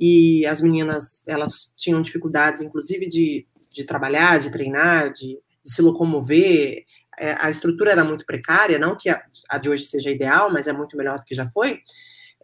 e 0.00 0.44
as 0.46 0.60
meninas 0.60 1.22
elas 1.28 1.72
tinham 1.76 2.02
dificuldades, 2.02 2.60
inclusive, 2.60 3.06
de, 3.06 3.46
de 3.70 3.84
trabalhar, 3.84 4.40
de 4.40 4.50
treinar, 4.50 5.12
de, 5.12 5.38
de 5.62 5.72
se 5.72 5.80
locomover, 5.80 6.84
é, 7.16 7.36
a 7.38 7.48
estrutura 7.48 7.92
era 7.92 8.02
muito 8.02 8.26
precária, 8.26 8.80
não 8.80 8.96
que 8.96 9.08
a, 9.08 9.22
a 9.48 9.58
de 9.58 9.70
hoje 9.70 9.84
seja 9.84 10.10
ideal, 10.10 10.52
mas 10.52 10.66
é 10.66 10.72
muito 10.72 10.96
melhor 10.96 11.20
do 11.20 11.24
que 11.24 11.36
já 11.36 11.48
foi. 11.50 11.82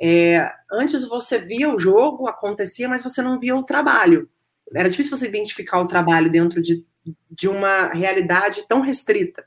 É, 0.00 0.50
antes 0.70 1.06
você 1.06 1.38
via 1.38 1.72
o 1.74 1.78
jogo, 1.78 2.28
acontecia, 2.28 2.88
mas 2.88 3.02
você 3.02 3.22
não 3.22 3.38
via 3.38 3.56
o 3.56 3.62
trabalho. 3.62 4.28
Era 4.74 4.90
difícil 4.90 5.16
você 5.16 5.26
identificar 5.26 5.80
o 5.80 5.86
trabalho 5.86 6.30
dentro 6.30 6.60
de, 6.60 6.84
de 7.30 7.48
uma 7.48 7.88
realidade 7.88 8.66
tão 8.68 8.80
restrita. 8.80 9.44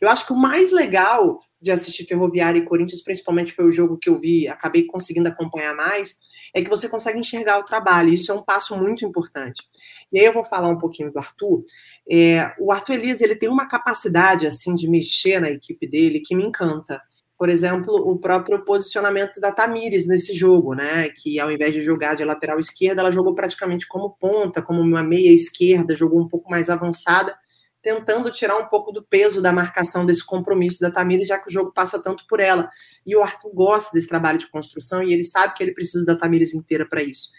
Eu 0.00 0.08
acho 0.08 0.26
que 0.26 0.32
o 0.32 0.36
mais 0.36 0.72
legal 0.72 1.40
de 1.60 1.70
assistir 1.70 2.04
Ferroviária 2.04 2.58
e 2.58 2.64
Corinthians, 2.64 3.02
principalmente 3.02 3.52
foi 3.52 3.64
o 3.64 3.72
jogo 3.72 3.96
que 3.96 4.08
eu 4.08 4.18
vi, 4.18 4.48
acabei 4.48 4.84
conseguindo 4.84 5.28
acompanhar 5.28 5.74
mais, 5.74 6.18
é 6.52 6.62
que 6.62 6.68
você 6.68 6.88
consegue 6.88 7.18
enxergar 7.18 7.58
o 7.58 7.64
trabalho. 7.64 8.12
Isso 8.12 8.30
é 8.30 8.34
um 8.34 8.42
passo 8.42 8.76
muito 8.76 9.04
importante. 9.04 9.62
E 10.12 10.18
aí 10.18 10.24
eu 10.24 10.32
vou 10.32 10.44
falar 10.44 10.68
um 10.68 10.78
pouquinho 10.78 11.10
do 11.10 11.18
Arthur. 11.18 11.64
É, 12.10 12.54
o 12.58 12.70
Arthur 12.70 12.94
Elias 12.94 13.20
ele 13.20 13.34
tem 13.34 13.48
uma 13.48 13.66
capacidade 13.66 14.46
assim 14.46 14.74
de 14.74 14.88
mexer 14.88 15.40
na 15.40 15.50
equipe 15.50 15.86
dele 15.86 16.20
que 16.20 16.34
me 16.34 16.44
encanta 16.44 17.00
por 17.36 17.48
exemplo, 17.48 17.92
o 17.94 18.18
próprio 18.18 18.64
posicionamento 18.64 19.40
da 19.40 19.50
Tamires 19.50 20.06
nesse 20.06 20.32
jogo, 20.34 20.74
né? 20.74 21.08
Que 21.08 21.40
ao 21.40 21.50
invés 21.50 21.72
de 21.72 21.80
jogar 21.80 22.14
de 22.14 22.24
lateral 22.24 22.58
esquerda, 22.58 23.02
ela 23.02 23.10
jogou 23.10 23.34
praticamente 23.34 23.86
como 23.88 24.10
ponta, 24.10 24.62
como 24.62 24.80
uma 24.80 25.02
meia 25.02 25.32
esquerda, 25.32 25.96
jogou 25.96 26.20
um 26.20 26.28
pouco 26.28 26.48
mais 26.48 26.70
avançada, 26.70 27.36
tentando 27.82 28.30
tirar 28.30 28.56
um 28.56 28.66
pouco 28.66 28.92
do 28.92 29.02
peso 29.02 29.42
da 29.42 29.52
marcação 29.52 30.06
desse 30.06 30.24
compromisso 30.24 30.80
da 30.80 30.90
Tamires, 30.90 31.28
já 31.28 31.38
que 31.38 31.48
o 31.48 31.52
jogo 31.52 31.72
passa 31.72 32.00
tanto 32.00 32.24
por 32.28 32.38
ela. 32.38 32.70
E 33.04 33.16
o 33.16 33.22
Arthur 33.22 33.52
gosta 33.52 33.90
desse 33.92 34.08
trabalho 34.08 34.38
de 34.38 34.46
construção 34.46 35.02
e 35.02 35.12
ele 35.12 35.24
sabe 35.24 35.54
que 35.54 35.62
ele 35.62 35.74
precisa 35.74 36.06
da 36.06 36.16
Tamires 36.16 36.54
inteira 36.54 36.88
para 36.88 37.02
isso. 37.02 37.30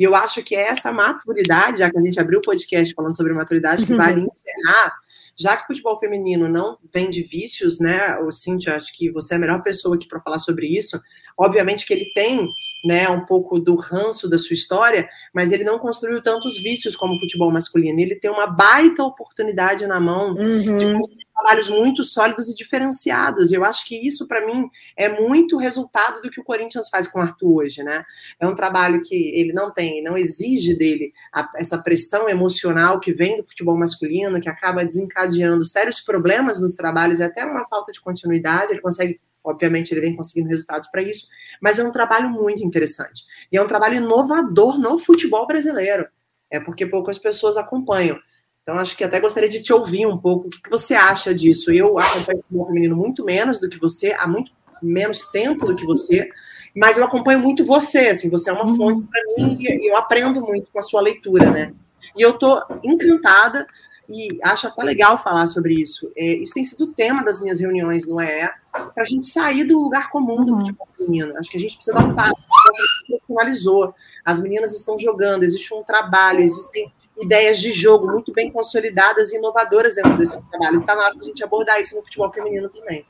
E 0.00 0.02
eu 0.02 0.14
acho 0.14 0.42
que 0.42 0.56
é 0.56 0.68
essa 0.68 0.90
maturidade, 0.90 1.80
já 1.80 1.90
que 1.90 1.98
a 1.98 2.02
gente 2.02 2.18
abriu 2.18 2.38
o 2.38 2.42
podcast 2.42 2.94
falando 2.94 3.14
sobre 3.14 3.34
maturidade, 3.34 3.84
que 3.84 3.94
vale 3.94 4.22
encerrar 4.22 4.94
já 5.40 5.56
que 5.56 5.64
o 5.64 5.66
futebol 5.68 5.98
feminino 5.98 6.50
não 6.50 6.76
vem 6.92 7.08
de 7.08 7.22
vícios, 7.22 7.80
né, 7.80 8.18
o 8.18 8.30
Cintia, 8.30 8.76
acho 8.76 8.92
que 8.94 9.10
você 9.10 9.32
é 9.32 9.36
a 9.36 9.40
melhor 9.40 9.62
pessoa 9.62 9.96
aqui 9.96 10.06
para 10.06 10.20
falar 10.20 10.38
sobre 10.38 10.66
isso. 10.66 11.00
Obviamente 11.38 11.86
que 11.86 11.94
ele 11.94 12.12
tem, 12.12 12.46
né, 12.84 13.08
um 13.08 13.24
pouco 13.24 13.58
do 13.58 13.74
ranço 13.74 14.28
da 14.28 14.38
sua 14.38 14.52
história, 14.52 15.08
mas 15.32 15.50
ele 15.50 15.64
não 15.64 15.78
construiu 15.78 16.22
tantos 16.22 16.58
vícios 16.58 16.94
como 16.94 17.14
o 17.14 17.18
futebol 17.18 17.50
masculino. 17.50 17.98
Ele 17.98 18.16
tem 18.16 18.30
uma 18.30 18.46
baita 18.46 19.02
oportunidade 19.02 19.86
na 19.86 19.98
mão 19.98 20.34
uhum. 20.34 20.76
de 20.76 20.92
construir 20.92 21.26
trabalhos 21.40 21.68
muito 21.68 22.04
sólidos 22.04 22.48
e 22.48 22.54
diferenciados. 22.54 23.52
Eu 23.52 23.64
acho 23.64 23.86
que 23.86 23.96
isso, 23.96 24.28
para 24.28 24.44
mim, 24.44 24.68
é 24.96 25.08
muito 25.08 25.56
resultado 25.56 26.20
do 26.20 26.30
que 26.30 26.40
o 26.40 26.44
Corinthians 26.44 26.88
faz 26.88 27.08
com 27.08 27.18
o 27.18 27.22
Arthur 27.22 27.62
hoje, 27.62 27.82
né? 27.82 28.04
É 28.38 28.46
um 28.46 28.54
trabalho 28.54 29.00
que 29.02 29.32
ele 29.34 29.52
não 29.52 29.72
tem, 29.72 30.02
não 30.02 30.16
exige 30.16 30.74
dele 30.74 31.12
a, 31.32 31.48
essa 31.56 31.78
pressão 31.78 32.28
emocional 32.28 33.00
que 33.00 33.12
vem 33.12 33.36
do 33.36 33.44
futebol 33.44 33.76
masculino, 33.76 34.40
que 34.40 34.48
acaba 34.48 34.84
desencadeando 34.84 35.64
sérios 35.64 36.00
problemas 36.00 36.60
nos 36.60 36.74
trabalhos 36.74 37.20
e 37.20 37.24
até 37.24 37.44
uma 37.44 37.66
falta 37.66 37.92
de 37.92 38.00
continuidade. 38.00 38.72
Ele 38.72 38.80
consegue 38.80 39.20
Obviamente, 39.42 39.92
ele 39.92 40.02
vem 40.02 40.14
conseguindo 40.14 40.50
resultados 40.50 40.90
para 40.90 41.00
isso, 41.00 41.26
mas 41.62 41.78
é 41.78 41.82
um 41.82 41.90
trabalho 41.90 42.28
muito 42.28 42.62
interessante. 42.62 43.24
E 43.50 43.56
é 43.56 43.62
um 43.62 43.66
trabalho 43.66 43.94
inovador 43.94 44.78
no 44.78 44.98
futebol 44.98 45.46
brasileiro. 45.46 46.06
É 46.50 46.60
porque 46.60 46.84
poucas 46.84 47.18
pessoas 47.18 47.56
acompanham. 47.56 48.18
Então, 48.62 48.78
acho 48.78 48.96
que 48.96 49.04
até 49.04 49.18
gostaria 49.18 49.48
de 49.48 49.60
te 49.60 49.72
ouvir 49.72 50.06
um 50.06 50.18
pouco. 50.18 50.46
O 50.46 50.50
que, 50.50 50.62
que 50.62 50.70
você 50.70 50.94
acha 50.94 51.34
disso? 51.34 51.72
Eu 51.72 51.98
acompanho 51.98 52.38
o 52.38 52.42
futebol 52.42 52.66
feminino 52.66 52.96
muito 52.96 53.24
menos 53.24 53.58
do 53.58 53.68
que 53.68 53.78
você, 53.78 54.12
há 54.12 54.26
muito 54.26 54.52
menos 54.82 55.26
tempo 55.26 55.66
do 55.66 55.74
que 55.74 55.84
você, 55.84 56.28
mas 56.74 56.98
eu 56.98 57.04
acompanho 57.04 57.40
muito 57.40 57.64
você. 57.64 58.08
Assim, 58.08 58.30
você 58.30 58.50
é 58.50 58.52
uma 58.52 58.68
fonte 58.76 59.06
para 59.10 59.22
mim 59.36 59.56
e 59.60 59.90
eu 59.90 59.96
aprendo 59.96 60.40
muito 60.42 60.70
com 60.70 60.78
a 60.78 60.82
sua 60.82 61.00
leitura, 61.00 61.50
né? 61.50 61.72
E 62.16 62.22
eu 62.22 62.30
estou 62.30 62.62
encantada 62.82 63.66
e 64.08 64.38
acho 64.42 64.66
até 64.66 64.82
legal 64.82 65.16
falar 65.16 65.46
sobre 65.46 65.74
isso. 65.74 66.10
É, 66.16 66.24
isso 66.24 66.52
tem 66.54 66.64
sido 66.64 66.84
o 66.84 66.92
tema 66.92 67.22
das 67.22 67.40
minhas 67.40 67.60
reuniões 67.60 68.06
no 68.06 68.20
EE, 68.20 68.50
para 68.72 69.02
a 69.02 69.04
gente 69.04 69.26
sair 69.26 69.64
do 69.64 69.78
lugar 69.78 70.08
comum 70.10 70.44
do 70.44 70.52
uhum. 70.52 70.58
futebol 70.58 70.88
feminino. 70.96 71.36
Acho 71.38 71.48
que 71.48 71.56
a 71.56 71.60
gente 71.60 71.76
precisa 71.76 71.96
dar 71.96 72.04
um 72.04 72.14
passo. 72.14 72.46
A 72.50 73.06
profissionalizou. 73.06 73.94
As 74.24 74.40
meninas 74.40 74.74
estão 74.74 74.98
jogando, 74.98 75.44
existe 75.44 75.72
um 75.72 75.84
trabalho, 75.84 76.40
existem 76.40 76.92
ideias 77.20 77.58
de 77.58 77.70
jogo 77.70 78.06
muito 78.10 78.32
bem 78.32 78.50
consolidadas 78.50 79.32
e 79.32 79.36
inovadoras 79.36 79.94
dentro 79.94 80.16
desses 80.16 80.38
trabalhos. 80.50 80.80
Está 80.80 80.94
na 80.94 81.04
hora 81.04 81.14
de 81.14 81.20
a 81.20 81.24
gente 81.24 81.44
abordar 81.44 81.80
isso 81.80 81.94
no 81.94 82.02
futebol 82.02 82.32
feminino 82.32 82.68
também. 82.68 83.04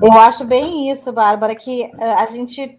Eu 0.00 0.12
acho 0.12 0.44
bem 0.44 0.90
isso, 0.90 1.12
Bárbara, 1.12 1.54
que 1.54 1.84
eh, 1.84 2.12
a 2.18 2.26
gente 2.26 2.78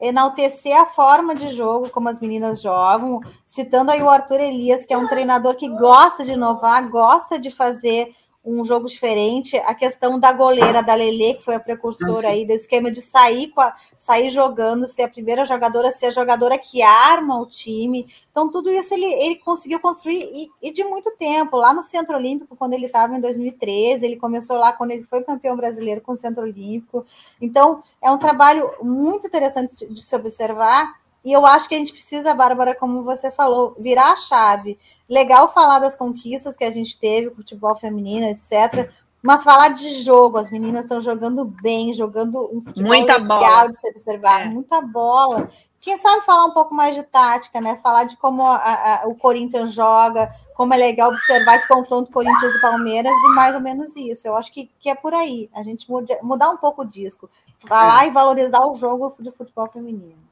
enaltecer 0.00 0.76
a 0.76 0.86
forma 0.86 1.34
de 1.34 1.50
jogo 1.50 1.88
como 1.90 2.08
as 2.08 2.20
meninas 2.20 2.60
jogam, 2.60 3.20
citando 3.46 3.90
aí 3.90 4.02
o 4.02 4.08
Arthur 4.08 4.40
Elias, 4.40 4.84
que 4.84 4.92
é 4.92 4.98
um 4.98 5.08
treinador 5.08 5.54
que 5.54 5.68
gosta 5.68 6.24
de 6.24 6.32
inovar, 6.32 6.88
gosta 6.90 7.38
de 7.38 7.50
fazer 7.50 8.14
um 8.44 8.62
jogo 8.62 8.86
diferente. 8.86 9.56
A 9.56 9.74
questão 9.74 10.18
da 10.18 10.30
goleira, 10.32 10.82
da 10.82 10.94
Lele, 10.94 11.34
que 11.34 11.42
foi 11.42 11.54
a 11.54 11.60
precursora 11.60 12.28
aí 12.28 12.44
desse 12.44 12.64
esquema 12.64 12.90
de 12.90 13.00
sair, 13.00 13.48
com 13.48 13.60
a, 13.60 13.74
sair 13.96 14.28
jogando, 14.28 14.86
ser 14.86 15.04
a 15.04 15.08
primeira 15.08 15.44
jogadora, 15.44 15.90
ser 15.90 16.06
a 16.06 16.10
jogadora 16.10 16.58
que 16.58 16.82
arma 16.82 17.40
o 17.40 17.46
time. 17.46 18.06
Então, 18.30 18.50
tudo 18.50 18.70
isso 18.70 18.92
ele, 18.92 19.06
ele 19.06 19.36
conseguiu 19.36 19.80
construir 19.80 20.22
e, 20.22 20.50
e 20.60 20.72
de 20.72 20.84
muito 20.84 21.10
tempo. 21.16 21.56
Lá 21.56 21.72
no 21.72 21.82
Centro 21.82 22.16
Olímpico, 22.16 22.54
quando 22.54 22.74
ele 22.74 22.86
estava 22.86 23.16
em 23.16 23.20
2013, 23.20 24.04
ele 24.04 24.16
começou 24.16 24.58
lá 24.58 24.72
quando 24.72 24.90
ele 24.90 25.04
foi 25.04 25.22
campeão 25.22 25.56
brasileiro 25.56 26.02
com 26.02 26.12
o 26.12 26.16
Centro 26.16 26.42
Olímpico. 26.42 27.06
Então, 27.40 27.82
é 28.02 28.10
um 28.10 28.18
trabalho 28.18 28.70
muito 28.82 29.26
interessante 29.26 29.86
de 29.86 30.02
se 30.02 30.14
observar. 30.14 31.02
E 31.24 31.32
eu 31.32 31.46
acho 31.46 31.66
que 31.66 31.74
a 31.74 31.78
gente 31.78 31.92
precisa, 31.92 32.34
Bárbara, 32.34 32.74
como 32.74 33.02
você 33.02 33.30
falou, 33.30 33.74
virar 33.78 34.12
a 34.12 34.16
chave 34.16 34.78
Legal 35.08 35.52
falar 35.52 35.80
das 35.80 35.96
conquistas 35.96 36.56
que 36.56 36.64
a 36.64 36.70
gente 36.70 36.98
teve, 36.98 37.34
futebol 37.34 37.76
feminino, 37.76 38.26
etc. 38.26 38.90
Mas 39.22 39.42
falar 39.42 39.68
de 39.68 40.02
jogo, 40.02 40.36
as 40.36 40.50
meninas 40.50 40.82
estão 40.82 41.00
jogando 41.00 41.44
bem, 41.44 41.94
jogando 41.94 42.48
um 42.52 42.60
futebol 42.60 42.88
muita 42.88 43.16
legal 43.16 43.40
bola. 43.40 43.68
de 43.68 43.78
se 43.78 43.90
observar, 43.90 44.42
é. 44.42 44.44
muita 44.48 44.80
bola. 44.82 45.50
Quem 45.80 45.98
sabe 45.98 46.24
falar 46.24 46.46
um 46.46 46.50
pouco 46.50 46.74
mais 46.74 46.94
de 46.94 47.02
tática, 47.02 47.60
né? 47.60 47.78
Falar 47.82 48.04
de 48.04 48.16
como 48.16 48.42
a, 48.42 48.56
a, 48.56 49.06
o 49.06 49.14
Corinthians 49.14 49.72
joga, 49.72 50.30
como 50.54 50.72
é 50.72 50.76
legal 50.76 51.10
observar 51.10 51.56
esse 51.56 51.68
confronto 51.68 52.10
Corinthians 52.10 52.54
e 52.54 52.60
Palmeiras 52.60 53.12
e 53.12 53.28
mais 53.34 53.54
ou 53.54 53.60
menos 53.60 53.94
isso. 53.94 54.26
Eu 54.26 54.36
acho 54.36 54.52
que, 54.52 54.70
que 54.78 54.88
é 54.88 54.94
por 54.94 55.12
aí. 55.12 55.50
A 55.54 55.62
gente 55.62 55.90
muda, 55.90 56.18
mudar 56.22 56.50
um 56.50 56.56
pouco 56.56 56.82
o 56.82 56.86
disco. 56.86 57.28
Falar 57.66 58.04
é. 58.04 58.08
e 58.08 58.10
valorizar 58.10 58.66
o 58.66 58.74
jogo 58.74 59.14
de 59.20 59.30
futebol 59.30 59.68
feminino. 59.70 60.22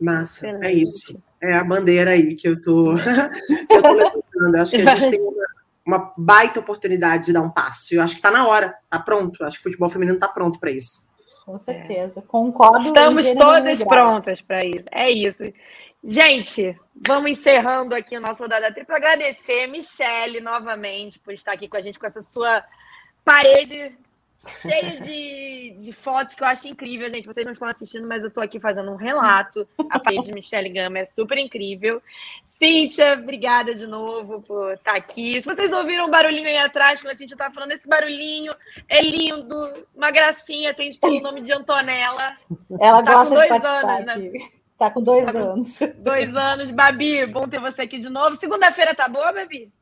Massa, 0.00 0.46
Excelente. 0.46 0.66
é 0.66 0.72
isso 0.72 1.22
é 1.50 1.56
a 1.56 1.64
bandeira 1.64 2.12
aí 2.12 2.34
que 2.34 2.48
eu 2.48 2.60
tô, 2.60 2.96
eu 3.70 3.82
tô 3.82 3.92
levantando. 3.92 4.56
Acho 4.56 4.70
que 4.72 4.88
a 4.88 4.96
gente 4.96 5.10
tem 5.10 5.20
uma, 5.20 5.46
uma, 5.86 6.14
baita 6.16 6.60
oportunidade 6.60 7.26
de 7.26 7.32
dar 7.32 7.42
um 7.42 7.50
passo. 7.50 7.94
Eu 7.94 8.02
acho 8.02 8.14
que 8.14 8.18
está 8.18 8.30
na 8.30 8.46
hora, 8.46 8.76
está 8.84 8.98
pronto. 8.98 9.44
Acho 9.44 9.56
que 9.58 9.62
o 9.62 9.70
futebol 9.70 9.88
feminino 9.88 10.16
está 10.16 10.28
pronto 10.28 10.58
para 10.58 10.70
isso. 10.70 11.08
Com 11.44 11.58
certeza, 11.58 12.20
é. 12.20 12.22
concordo. 12.22 12.86
Estamos 12.86 13.34
todas 13.34 13.84
prontas 13.84 14.40
para 14.40 14.64
isso. 14.64 14.88
É 14.90 15.10
isso. 15.10 15.44
Gente, 16.02 16.78
vamos 17.06 17.30
encerrando 17.30 17.94
aqui 17.94 18.16
o 18.16 18.20
nosso 18.20 18.42
rodada 18.42 18.72
tripla. 18.72 18.96
Agradecer, 18.96 19.66
Michele, 19.66 20.40
novamente, 20.40 21.18
por 21.18 21.32
estar 21.32 21.52
aqui 21.52 21.68
com 21.68 21.76
a 21.76 21.80
gente, 21.80 21.98
com 21.98 22.06
essa 22.06 22.20
sua 22.20 22.62
parede 23.24 23.96
cheio 24.60 25.00
de, 25.00 25.70
de 25.82 25.92
fotos 25.92 26.34
que 26.34 26.42
eu 26.42 26.46
acho 26.46 26.68
incrível, 26.68 27.08
gente. 27.10 27.26
Vocês 27.26 27.44
não 27.44 27.52
estão 27.52 27.68
assistindo, 27.68 28.06
mas 28.06 28.22
eu 28.22 28.28
estou 28.28 28.42
aqui 28.42 28.60
fazendo 28.60 28.90
um 28.90 28.96
relato. 28.96 29.66
A 29.90 29.98
parede 30.00 30.26
de 30.26 30.32
Michelle 30.32 30.68
Gama 30.68 30.98
é 30.98 31.04
super 31.04 31.38
incrível. 31.38 32.02
Cíntia, 32.44 33.14
obrigada 33.14 33.74
de 33.74 33.86
novo 33.86 34.42
por 34.42 34.72
estar 34.72 34.96
aqui. 34.96 35.42
Se 35.42 35.46
vocês 35.46 35.72
ouviram 35.72 36.06
um 36.06 36.10
barulhinho 36.10 36.48
aí 36.48 36.58
atrás, 36.58 37.00
quando 37.00 37.12
a 37.12 37.16
Cíntia 37.16 37.34
estava 37.34 37.54
falando, 37.54 37.72
esse 37.72 37.88
barulhinho 37.88 38.54
é 38.88 39.00
lindo, 39.00 39.86
uma 39.94 40.10
gracinha, 40.10 40.74
tem 40.74 40.92
pelo 40.94 41.20
nome 41.20 41.40
de 41.40 41.52
Antonella. 41.52 42.36
Ela 42.80 43.02
tá 43.02 43.12
gosta 43.12 43.28
com 43.28 43.34
dois 43.34 43.60
de 43.60 43.66
anos, 43.66 44.06
né? 44.06 44.48
Tá 44.76 44.90
com 44.90 45.02
dois 45.02 45.24
tá 45.24 45.38
anos. 45.38 45.78
dois 45.96 46.36
anos. 46.36 46.70
Babi, 46.70 47.26
bom 47.26 47.48
ter 47.48 47.60
você 47.60 47.82
aqui 47.82 47.98
de 47.98 48.08
novo. 48.08 48.36
Segunda-feira 48.36 48.94
tá 48.94 49.08
boa, 49.08 49.32
Babi? 49.32 49.72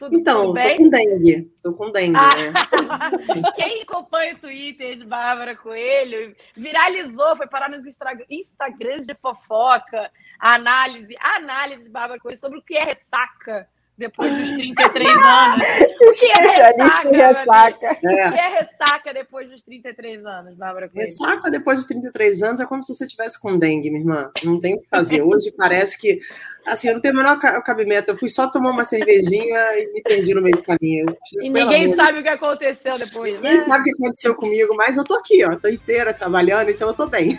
Tudo, 0.00 0.16
então, 0.16 0.40
tudo 0.46 0.54
bem? 0.54 0.76
tô 0.78 0.82
com 0.82 0.88
dengue. 0.88 1.54
Tô 1.62 1.72
com 1.74 1.92
dengue, 1.92 2.16
ah, 2.16 2.30
né? 2.34 3.52
Quem 3.54 3.82
acompanha 3.82 4.34
o 4.34 4.38
Twitter 4.38 4.96
de 4.96 5.04
Bárbara 5.04 5.54
Coelho 5.54 6.34
viralizou, 6.56 7.36
foi 7.36 7.46
parar 7.46 7.68
nos 7.68 7.84
Instagrams 7.86 9.04
de 9.04 9.14
fofoca, 9.14 10.10
a 10.40 10.54
análise, 10.54 11.14
a 11.20 11.36
análise 11.36 11.82
de 11.82 11.90
Bárbara 11.90 12.18
Coelho 12.18 12.38
sobre 12.38 12.58
o 12.58 12.62
que 12.62 12.78
é 12.78 12.84
ressaca 12.84 13.68
depois 14.00 14.34
dos 14.34 14.50
33 14.52 15.08
anos. 15.08 15.66
O 16.00 16.12
que 16.12 16.24
é 16.24 16.40
ressaca? 16.40 17.10
ressaca. 17.10 17.86
É. 18.02 18.28
O 18.28 18.32
que 18.32 18.38
é 18.38 18.48
ressaca 18.48 19.12
depois 19.12 19.50
dos 19.50 19.62
33 19.62 20.24
anos, 20.24 20.56
Bárbara 20.56 20.88
Coelho? 20.88 21.06
Ressaca 21.06 21.50
depois 21.50 21.78
dos 21.78 21.86
33 21.88 22.42
anos 22.42 22.60
é 22.62 22.64
como 22.64 22.82
se 22.82 22.94
você 22.94 23.06
tivesse 23.06 23.38
com 23.38 23.58
dengue, 23.58 23.90
minha 23.90 24.00
irmã. 24.00 24.30
Não 24.42 24.58
tem 24.58 24.76
o 24.76 24.80
que 24.80 24.88
fazer. 24.88 25.20
Hoje 25.20 25.52
parece 25.56 25.98
que, 25.98 26.18
assim, 26.64 26.88
eu 26.88 26.94
não 26.94 27.02
tenho 27.02 27.12
o 27.12 27.16
menor 27.18 27.38
cabimento. 27.38 28.12
Eu 28.12 28.18
fui 28.18 28.30
só 28.30 28.48
tomar 28.48 28.70
uma 28.70 28.82
cervejinha 28.82 29.58
e 29.74 29.92
me 29.92 30.00
perdi 30.00 30.32
no 30.32 30.40
meio 30.40 30.56
do 30.56 30.62
caminho. 30.62 31.04
E 31.34 31.50
ninguém 31.50 31.94
sabe 31.94 32.20
o 32.20 32.22
que 32.22 32.28
aconteceu 32.30 32.98
depois, 32.98 33.34
Ninguém 33.34 33.58
né? 33.58 33.64
sabe 33.64 33.82
o 33.82 33.84
que 33.84 34.02
aconteceu 34.02 34.34
comigo, 34.34 34.74
mas 34.74 34.96
eu 34.96 35.04
tô 35.04 35.14
aqui, 35.16 35.44
ó. 35.44 35.54
Tô 35.54 35.68
inteira 35.68 36.14
trabalhando, 36.14 36.70
então 36.70 36.88
eu 36.88 36.94
tô 36.94 37.06
bem. 37.06 37.38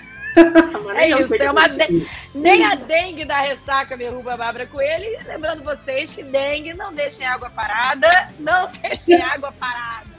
É 0.96 1.10
isso, 1.10 1.36
é 1.36 1.52
uma 1.52 1.68
de... 1.68 2.08
nem 2.34 2.64
a 2.66 2.76
dengue 2.76 3.26
da 3.26 3.42
ressaca 3.42 3.98
derruba 3.98 4.34
a 4.34 4.38
Bárbara 4.38 4.68
Coelho. 4.68 5.06
E 5.06 5.24
lembrando 5.24 5.64
vocês 5.64 6.14
que 6.14 6.24
dengue 6.24 6.74
não 6.74 6.94
deixem 6.94 7.26
água 7.26 7.50
parada, 7.50 8.10
não 8.40 8.68
deixem 8.82 9.22
água 9.22 9.52
parada. 9.52 10.10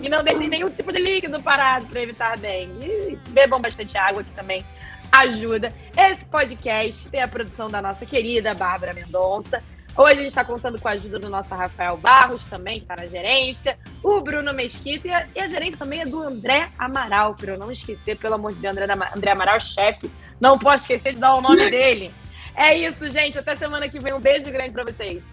E 0.00 0.08
não 0.08 0.22
deixem 0.22 0.48
nenhum 0.48 0.70
tipo 0.70 0.92
de 0.92 0.98
líquido 0.98 1.42
parado 1.42 1.86
para 1.86 2.00
evitar 2.00 2.36
dengue. 2.36 2.86
E 2.86 3.30
bebam 3.30 3.60
bastante 3.60 3.96
água 3.96 4.22
que 4.22 4.30
também 4.32 4.64
ajuda. 5.10 5.72
Esse 5.96 6.24
podcast 6.26 7.08
tem 7.08 7.22
a 7.22 7.28
produção 7.28 7.68
da 7.68 7.80
nossa 7.80 8.04
querida 8.04 8.54
Bárbara 8.54 8.92
Mendonça. 8.92 9.62
Hoje 9.96 10.12
a 10.12 10.16
gente 10.16 10.28
está 10.28 10.44
contando 10.44 10.78
com 10.78 10.88
a 10.88 10.90
ajuda 10.90 11.18
do 11.18 11.30
nosso 11.30 11.54
Rafael 11.54 11.96
Barros, 11.96 12.44
também, 12.44 12.78
que 12.78 12.84
está 12.84 12.96
na 12.96 13.06
gerência, 13.06 13.78
o 14.02 14.20
Bruno 14.20 14.52
Mesquita, 14.52 15.26
e 15.34 15.40
a, 15.40 15.46
gerência 15.46 15.78
também 15.78 16.02
é 16.02 16.04
do 16.04 16.22
André 16.22 16.70
Amaral, 16.78 17.34
para 17.34 17.52
eu 17.52 17.58
não 17.58 17.72
esquecer, 17.72 18.18
pelo 18.18 18.34
amor 18.34 18.52
de 18.52 18.60
Deus, 18.60 18.76
André, 18.76 18.92
André 19.16 19.30
Amaral, 19.30 19.58
chefe. 19.58 20.10
Não 20.38 20.58
posso 20.58 20.82
esquecer 20.82 21.14
de 21.14 21.18
dar 21.18 21.34
o 21.34 21.40
nome 21.40 21.70
dele. 21.70 22.12
É 22.54 22.76
isso, 22.76 23.08
gente. 23.08 23.38
Até 23.38 23.56
semana 23.56 23.88
que 23.88 23.98
vem. 23.98 24.12
Um 24.12 24.20
beijo 24.20 24.50
grande 24.50 24.70
para 24.70 24.84
vocês. 24.84 25.24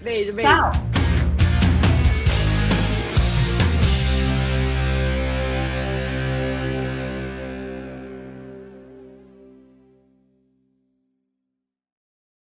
Beijo, 0.00 0.32
beijo. 0.32 0.48
Tchau. 0.48 1.01